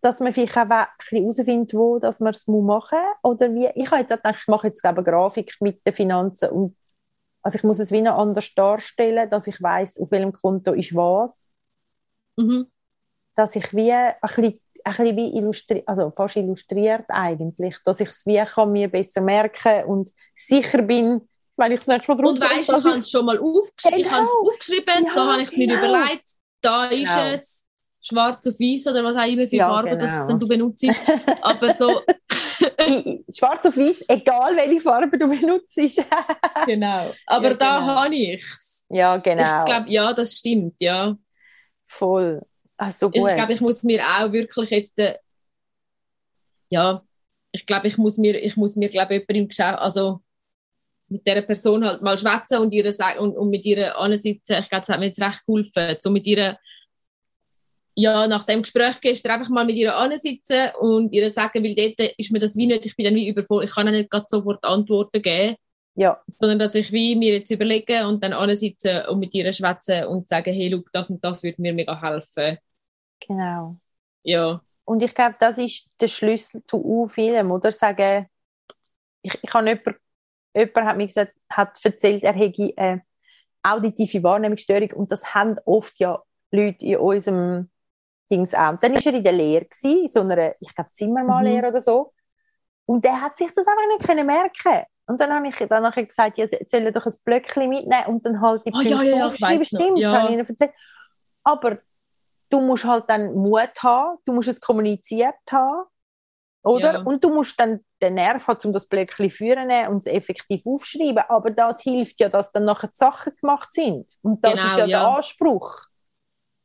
dass 0.00 0.20
man 0.20 0.32
vielleicht 0.32 0.56
auch 0.56 0.70
ein 0.70 0.86
bisschen 0.98 1.18
herausfindet, 1.18 1.74
wo 1.74 1.98
dass 1.98 2.20
man 2.20 2.32
es 2.32 2.46
machen 2.46 2.98
muss. 2.98 3.32
Oder 3.32 3.52
wie, 3.52 3.68
ich 3.74 3.90
habe 3.90 4.02
jetzt 4.02 4.12
auch 4.12 4.18
gedacht, 4.18 4.38
ich 4.42 4.46
mache 4.46 4.68
jetzt 4.68 4.84
eine 4.84 5.02
Grafik 5.02 5.56
mit 5.60 5.84
den 5.84 5.92
Finanzen 5.92 6.48
und 6.50 6.76
also 7.42 7.56
ich 7.56 7.64
muss 7.64 7.80
es 7.80 7.90
wie 7.90 8.02
noch 8.02 8.18
anders 8.18 8.54
darstellen, 8.54 9.28
dass 9.28 9.48
ich 9.48 9.60
weiß, 9.60 9.98
auf 9.98 10.12
welchem 10.12 10.30
Konto 10.30 10.74
ist 10.74 10.94
was. 10.94 11.50
Mhm. 12.36 12.70
Dass 13.34 13.56
ich 13.56 13.74
wie 13.74 13.92
ein 13.92 14.14
bisschen, 14.22 14.60
ein 14.84 14.92
bisschen 14.96 15.16
wie 15.16 15.36
illustriert, 15.36 15.88
also 15.88 16.12
fast 16.14 16.36
illustriert 16.36 17.04
eigentlich, 17.08 17.76
dass 17.84 18.00
ich 18.00 18.08
es 18.08 18.26
wie 18.26 18.42
kann 18.42 18.72
mir 18.72 18.88
besser 18.88 19.20
merken 19.20 19.84
und 19.84 20.12
sicher 20.34 20.82
bin, 20.82 21.28
wenn 21.56 21.72
ich 21.72 21.80
es 21.80 21.86
nächstes 21.86 22.08
Mal 22.08 22.16
drauf 22.16 22.30
Und 22.30 22.40
weißt, 22.40 22.70
ich 22.70 22.74
habe 22.74 22.88
es 22.90 23.10
schon 23.10 23.26
mal 23.26 23.38
aufgeschrieben, 23.38 23.98
genau. 23.98 24.08
ich 24.08 24.12
habe 24.12 24.24
es 24.24 24.48
aufgeschrieben, 24.48 25.04
ja, 25.04 25.12
so 25.12 25.20
habe 25.20 25.42
ich 25.42 25.48
es 25.48 25.54
genau. 25.54 25.74
mir 25.74 25.78
überlegt, 25.78 26.28
da 26.62 26.84
ist 26.86 27.14
genau. 27.14 27.26
es, 27.32 27.66
schwarz 28.02 28.46
auf 28.46 28.54
weiß 28.58 28.86
oder 28.86 29.04
was 29.04 29.16
auch 29.16 29.26
immer 29.26 29.48
für 29.48 29.56
ja, 29.56 29.68
Farben 29.68 29.98
genau. 29.98 30.26
das 30.26 30.38
du 30.38 30.48
benutzt. 30.48 30.86
Aber 31.42 31.74
so... 31.74 32.00
schwarz 33.34 33.64
auf 33.66 33.76
weiß, 33.76 34.04
egal 34.08 34.56
welche 34.56 34.80
Farbe 34.80 35.18
du 35.18 35.28
benutzt. 35.28 35.76
genau. 36.66 37.12
Aber 37.26 37.50
ja, 37.50 37.54
da 37.54 37.78
genau. 37.80 37.86
habe 37.86 38.14
ich 38.14 38.42
es. 38.42 38.84
Ja, 38.88 39.16
genau. 39.18 39.60
Ich 39.60 39.64
glaube, 39.66 39.90
ja, 39.90 40.12
das 40.12 40.34
stimmt, 40.34 40.80
ja. 40.80 41.16
Voll. 41.86 42.42
Also 42.80 43.10
gut. 43.10 43.28
Ich 43.28 43.36
glaube, 43.36 43.52
ich 43.52 43.60
muss 43.60 43.82
mir 43.82 44.02
auch 44.02 44.32
wirklich 44.32 44.70
jetzt... 44.70 44.98
Äh, 44.98 45.18
ja, 46.70 47.02
ich 47.52 47.66
glaube, 47.66 47.88
ich 47.88 47.98
muss 47.98 48.16
mir, 48.16 48.42
ich 48.42 48.56
muss 48.56 48.76
mir, 48.76 48.88
glaube 48.88 49.14
jemand 49.14 49.30
im 49.30 49.48
Geschäft, 49.48 49.78
also 49.78 50.20
mit 51.08 51.26
dieser 51.26 51.42
Person 51.42 51.84
halt 51.84 52.00
mal 52.00 52.18
schwätzen 52.18 52.58
und, 52.58 52.72
ihre, 52.72 52.94
und, 53.18 53.36
und 53.36 53.50
mit 53.50 53.64
ihr 53.66 53.98
ansitzen. 53.98 54.58
Ich 54.60 54.68
glaube, 54.68 54.86
das 54.86 54.88
hat 54.88 55.00
mir 55.00 55.06
jetzt 55.06 55.20
recht 55.20 55.44
geholfen. 55.44 55.96
So 55.98 56.10
mit 56.10 56.26
ihr, 56.26 56.56
ja, 57.96 58.26
nach 58.28 58.44
dem 58.44 58.62
Gespräch 58.62 59.00
gestern 59.00 59.32
einfach 59.32 59.50
mal 59.50 59.66
mit 59.66 59.76
ihr 59.76 59.94
ansitzen 59.94 60.70
und 60.78 61.12
ihr 61.12 61.30
sagen, 61.30 61.62
weil 61.62 61.74
dort 61.74 62.14
ist 62.16 62.30
mir 62.30 62.38
das 62.38 62.56
wie 62.56 62.66
nicht, 62.66 62.86
ich 62.86 62.96
bin 62.96 63.04
dann 63.04 63.14
wie 63.16 63.28
übervoll, 63.28 63.64
ich 63.64 63.72
kann 63.72 63.88
ja 63.88 63.92
nicht 63.92 64.10
gerade 64.10 64.26
sofort 64.28 64.64
Antworten 64.64 65.20
geben. 65.20 65.56
Ja. 65.96 66.22
Sondern 66.38 66.60
dass 66.60 66.76
ich 66.76 66.92
wie 66.92 67.16
mir 67.16 67.34
jetzt 67.34 67.50
überlege 67.50 68.06
und 68.06 68.22
dann 68.22 68.32
ansitzen 68.32 69.04
und 69.08 69.18
mit 69.18 69.34
ihr 69.34 69.52
schwätzen 69.52 70.04
und 70.04 70.28
sagen, 70.28 70.54
hey, 70.54 70.68
look, 70.68 70.90
das 70.92 71.10
und 71.10 71.22
das 71.22 71.42
würde 71.42 71.60
mir 71.60 71.74
mega 71.74 72.00
helfen. 72.00 72.56
Genau. 73.26 73.76
Ja. 74.22 74.60
Und 74.84 75.02
ich 75.02 75.14
glaube, 75.14 75.36
das 75.38 75.58
ist 75.58 75.88
der 76.00 76.08
Schlüssel 76.08 76.64
zu 76.64 77.06
vielem, 77.06 77.50
oder? 77.50 77.70
Sagen, 77.72 78.26
ich, 79.22 79.38
ich 79.42 79.54
habe 79.54 79.68
jemanden 79.68 80.00
jemand 80.54 80.86
hat 80.86 80.96
mir 80.96 81.06
gesagt, 81.06 81.32
hat 81.48 81.84
erzählt, 81.84 82.22
er 82.22 82.32
hätte 82.32 82.72
eine 82.76 83.02
auditive 83.62 84.22
Wahrnehmungsstörung 84.22 84.92
und 84.92 85.12
das 85.12 85.34
haben 85.34 85.56
oft 85.64 85.98
ja 85.98 86.20
Leute 86.50 86.84
in 86.84 86.96
unserem 86.96 87.70
Dings 88.30 88.54
auch. 88.54 88.76
Dann 88.78 88.94
war 88.94 89.06
er 89.06 89.14
in 89.14 89.24
der 89.24 89.32
Lehre, 89.32 89.64
gewesen, 89.64 90.02
in 90.02 90.08
so 90.08 90.20
einer, 90.20 90.54
ich 90.60 90.74
glaube, 90.74 90.90
Zimmermannlehre 90.92 91.62
mhm. 91.62 91.68
oder 91.68 91.80
so. 91.80 92.12
Und 92.86 93.04
der 93.04 93.20
hat 93.20 93.38
sich 93.38 93.52
das 93.54 93.66
einfach 93.66 93.86
nicht 93.88 94.06
können 94.06 94.26
merken 94.26 94.84
Und 95.06 95.20
dann 95.20 95.32
habe 95.32 95.48
ich 95.48 95.56
dann 95.68 95.82
nachher 95.82 96.06
gesagt, 96.06 96.38
ja, 96.38 96.46
soll 96.66 96.82
er 96.82 96.92
doch 96.92 97.06
ein 97.06 97.14
Blöckchen 97.24 97.68
mitnehmen 97.68 98.06
und 98.06 98.24
dann 98.26 98.40
halt 98.40 98.64
die 98.64 98.70
oh, 98.70 98.74
Punkte 98.74 98.90
ja, 98.90 99.02
ja, 99.02 99.26
aufschreiben. 99.26 99.64
Stimmt, 99.64 99.98
ja. 99.98 100.12
habe 100.12 100.28
ich 100.28 100.34
ihnen 100.34 100.46
erzählt. 100.46 100.72
Aber 101.44 101.78
du 102.50 102.60
musst 102.60 102.84
halt 102.84 103.04
dann 103.08 103.34
Mut 103.34 103.82
haben, 103.82 104.18
du 104.24 104.32
musst 104.32 104.48
es 104.48 104.60
kommuniziert 104.60 105.34
haben. 105.50 105.84
Oder? 106.62 106.92
Ja. 106.92 107.02
Und 107.02 107.24
du 107.24 107.32
musst 107.32 107.58
dann 107.58 107.80
den 108.02 108.14
Nerv 108.14 108.46
haben, 108.46 108.58
um 108.64 108.72
das 108.72 108.86
Blöckchen 108.86 109.30
führen 109.30 109.70
und 109.88 109.98
es 109.98 110.06
effektiv 110.06 110.66
aufschreiben. 110.66 111.24
Aber 111.28 111.50
das 111.50 111.82
hilft 111.82 112.20
ja, 112.20 112.28
dass 112.28 112.52
dann 112.52 112.64
nachher 112.64 112.88
die 112.88 112.96
Sachen 112.96 113.32
gemacht 113.40 113.70
sind. 113.72 114.06
Und 114.20 114.44
das 114.44 114.52
genau, 114.52 114.64
ist 114.64 114.76
ja, 114.76 114.84
ja, 114.84 114.86
der 114.86 115.08
Anspruch. 115.08 115.86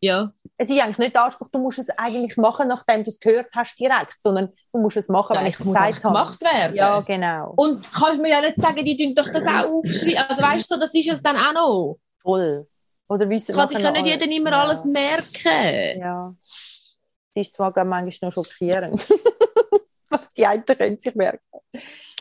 Ja. 0.02 0.34
Es 0.58 0.70
ist 0.70 0.82
eigentlich 0.82 0.98
nicht 0.98 1.16
der 1.16 1.24
Anspruch, 1.24 1.48
du 1.50 1.60
musst 1.60 1.80
es 1.80 1.90
eigentlich 1.90 2.38
machen, 2.38 2.68
nachdem 2.68 3.04
du 3.04 3.10
es 3.10 3.20
gehört 3.20 3.48
hast, 3.54 3.76
direkt, 3.80 4.22
sondern 4.22 4.50
du 4.74 4.80
musst 4.80 4.98
es 4.98 5.10
machen, 5.10 5.36
wenn 5.36 5.46
ich 5.46 5.58
es 5.58 5.66
gesagt 5.66 6.04
habe. 6.04 6.14
gemacht 6.14 6.44
werden. 6.44 6.76
Ja, 6.76 7.00
genau. 7.02 7.54
Und 7.56 7.92
kannst 7.94 8.22
mir 8.22 8.30
ja 8.30 8.42
nicht 8.42 8.62
sagen, 8.62 8.84
die 8.84 8.98
tun 8.98 9.16
doch 9.16 9.32
das 9.32 9.48
auch 9.48 9.66
aufschreiben. 9.66 10.26
Also 10.28 10.42
weißt 10.42 10.72
du, 10.72 10.78
das 10.78 10.94
ist 10.94 11.10
es 11.10 11.24
dann 11.24 11.38
auch 11.38 11.54
noch. 11.54 12.00
Voll. 12.22 12.68
Oder 13.08 13.30
wissen 13.30 13.56
Kann, 13.56 13.70
kann 13.70 13.94
nicht 13.94 14.08
jeder 14.08 14.26
immer 14.26 14.52
ja. 14.52 14.62
alles 14.64 14.86
merken. 14.86 16.00
Ja. 16.00 16.34
Das 16.34 17.48
ist 17.48 17.54
zwar 17.54 17.72
manchmal 17.86 18.30
noch 18.30 18.34
schockierend. 18.34 19.06
was 20.10 20.34
die 20.34 20.46
einen 20.46 20.66
können 20.66 21.00
sich 21.00 21.16
merken. 21.16 21.60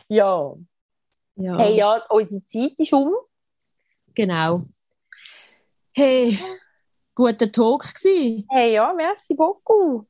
Ja. 0.07 0.53
ja. 1.35 1.57
Hey, 1.57 1.75
ja, 1.75 2.03
unsere 2.09 2.45
Zeit 2.45 2.73
ist 2.77 2.93
um. 2.93 3.13
Genau. 4.13 4.63
Hey, 5.93 6.37
guter 7.13 7.51
Talk 7.51 7.83
gewesen. 7.83 8.45
Hey, 8.49 8.73
ja, 8.73 8.93
merci 8.93 9.33
beaucoup. 9.33 10.07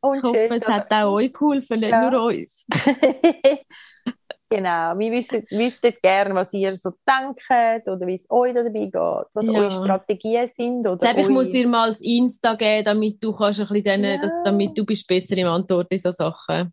Und 0.00 0.18
ich 0.18 0.22
hoffe, 0.22 0.54
es 0.54 0.68
hat 0.68 0.92
auch 0.92 1.14
euch 1.14 1.32
geholfen, 1.32 1.80
nicht 1.80 1.90
ja. 1.90 2.10
nur 2.10 2.24
uns. 2.26 2.66
genau, 4.54 4.98
wir 4.98 5.12
wüssten, 5.12 5.44
wüssten 5.50 5.92
gerne, 6.00 6.34
was 6.34 6.52
ihr 6.52 6.76
so 6.76 6.92
denkt 7.06 7.88
oder 7.88 8.06
wie 8.06 8.14
es 8.14 8.30
euch 8.30 8.54
dabei 8.54 8.70
geht, 8.70 8.94
was 8.94 9.46
ja. 9.46 9.52
eure 9.52 9.70
Strategien 9.70 10.48
sind. 10.48 10.86
Oder 10.86 10.94
ich 10.94 11.00
glaube, 11.00 11.20
ich 11.20 11.28
muss 11.28 11.50
dir 11.50 11.66
mal 11.66 11.90
das 11.90 12.00
Insta 12.00 12.54
geben, 12.54 12.84
damit 12.84 13.22
du 13.22 13.34
kannst 13.34 13.60
ein 13.60 13.68
bisschen 13.68 14.04
ja. 14.04 14.42
damit 14.44 14.78
du 14.78 14.84
bist 14.84 15.06
besser 15.06 15.36
im 15.36 15.48
Antworten 15.48 15.98
so 15.98 16.12
Sachen. 16.12 16.72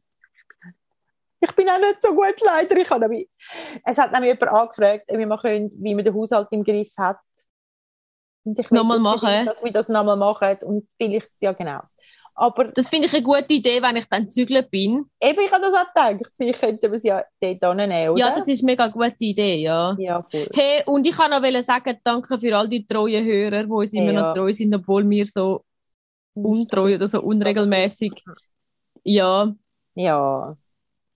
Ich 1.43 1.51
bin 1.55 1.67
auch 1.69 1.79
nicht 1.79 2.01
so 2.01 2.09
gut 2.09 2.39
leider. 2.41 2.77
Ich 2.77 2.89
habe 2.91 3.01
nämlich, 3.01 3.27
es 3.83 3.97
hat 3.97 4.11
nämlich 4.11 4.33
jemand 4.33 4.53
angefragt, 4.53 5.05
wie 5.07 5.25
man, 5.25 5.39
können, 5.39 5.71
wie 5.79 5.95
man 5.95 6.05
den 6.05 6.13
Haushalt 6.13 6.47
im 6.51 6.63
Griff 6.63 6.93
hat. 6.97 7.17
Und 8.43 8.59
ich 8.59 8.69
nochmal 8.69 8.99
machen. 8.99 9.45
Dass 9.47 9.63
wir 9.63 9.71
das 9.71 9.89
nochmal 9.89 10.17
machen. 10.17 10.57
Und 10.63 10.87
vielleicht, 10.97 11.31
ja 11.39 11.51
genau. 11.53 11.81
Aber 12.33 12.65
das 12.65 12.87
finde 12.87 13.07
ich 13.07 13.13
eine 13.13 13.23
gute 13.23 13.53
Idee, 13.53 13.81
wenn 13.81 13.97
ich 13.97 14.05
dann 14.05 14.29
zügeln 14.29 14.65
bin. 14.69 15.05
Eben, 15.21 15.39
ich 15.45 15.51
habe 15.51 15.61
das 15.61 15.73
auch 15.73 15.93
gedacht. 15.93 16.31
Vielleicht 16.37 16.59
könnten 16.59 16.91
wir 16.91 16.97
es 16.97 17.03
ja 17.03 17.23
dort 17.41 17.77
nehmen, 17.77 18.09
oder? 18.09 18.19
Ja, 18.19 18.33
das 18.33 18.47
ist 18.47 18.61
eine 18.61 18.71
mega 18.71 18.87
gute 18.87 19.15
Idee, 19.19 19.57
ja. 19.57 19.95
Ja, 19.99 20.23
voll. 20.23 20.47
Hey, 20.53 20.83
und 20.85 21.05
ich 21.05 21.15
kann 21.15 21.29
noch 21.31 21.61
sagen, 21.61 21.97
danke 22.03 22.39
für 22.39 22.57
all 22.57 22.67
die 22.67 22.85
treuen 22.85 23.25
Hörer, 23.25 23.63
die 23.63 23.71
uns 23.71 23.93
hey, 23.93 23.99
immer 24.01 24.13
ja. 24.13 24.27
noch 24.27 24.33
treu 24.33 24.51
sind, 24.51 24.73
obwohl 24.73 25.07
wir 25.09 25.25
so 25.25 25.63
untreu 26.33 26.95
oder 26.95 27.07
so 27.07 27.21
unregelmäßig. 27.21 28.23
Ja. 29.03 29.53
Ja 29.93 30.57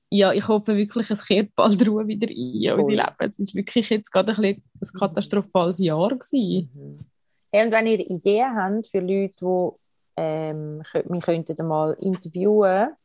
ja, 0.09 0.31
ich 0.33 0.47
hoffe 0.47 0.75
wirklich, 0.77 1.09
es 1.09 1.25
kehrt 1.25 1.53
bald 1.55 1.85
Ruhe 1.87 2.07
wieder 2.07 2.27
ein 2.27 2.35
in 2.35 2.71
unser 2.71 2.91
Leben. 2.91 3.15
Es 3.19 3.39
war 3.39 3.53
wirklich 3.53 3.89
jetzt 3.89 4.11
gerade 4.11 4.31
ein, 4.33 4.35
bisschen 4.35 4.63
ein 4.81 4.99
katastrophales 4.99 5.79
Jahr. 5.79 6.09
Gewesen. 6.09 6.69
Mhm. 6.73 6.95
Hey, 7.51 7.65
und 7.65 7.71
wenn 7.71 7.87
ihr 7.87 7.99
Ideen 7.99 8.55
habt 8.55 8.87
für 8.87 8.99
Leute, 8.99 9.35
die 9.41 9.69
ähm, 10.17 10.83
wir 10.93 11.21
könnten 11.21 11.67
mal 11.67 11.93
interviewen 11.99 12.95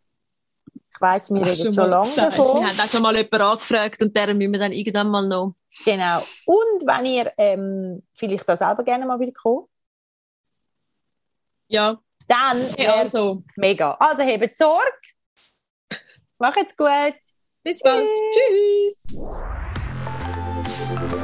ich 0.93 1.01
weiss, 1.01 1.31
wir 1.31 1.47
reden 1.47 1.75
schon, 1.75 1.91
lange 1.91 2.15
davon. 2.17 2.63
Wir 2.63 2.69
haben 2.69 2.81
auch 2.81 2.89
schon 2.89 3.03
mal 3.03 3.17
jemanden 3.17 3.43
angefragt 3.43 4.03
und 4.03 4.15
deren 4.15 4.39
müssen 4.39 4.53
wir 4.53 4.59
dann 4.59 4.73
irgendwann 4.73 5.09
mal 5.09 5.27
noch. 5.27 5.55
Genau. 5.85 6.19
Und 6.47 6.87
wenn 6.87 7.07
ihr 7.07 7.33
ähm, 7.37 8.03
vielleicht 8.15 8.49
da 8.49 8.57
selber 8.57 8.83
gerne 8.83 9.07
mal 9.07 9.19
wieder 9.21 9.33
kommt. 9.33 9.69
Ja. 11.69 12.01
Dann 12.27 12.59
ja, 12.79 12.95
also. 12.95 13.43
mega. 13.57 13.93
Also 13.99 14.23
hebt 14.23 14.57
Sorge. 14.57 14.91
Macht's 16.39 16.77
gut. 16.77 16.89
Bis 17.63 17.81
bald. 17.81 18.09
Tschüss. 18.33 19.05
Tschüss. 21.09 21.21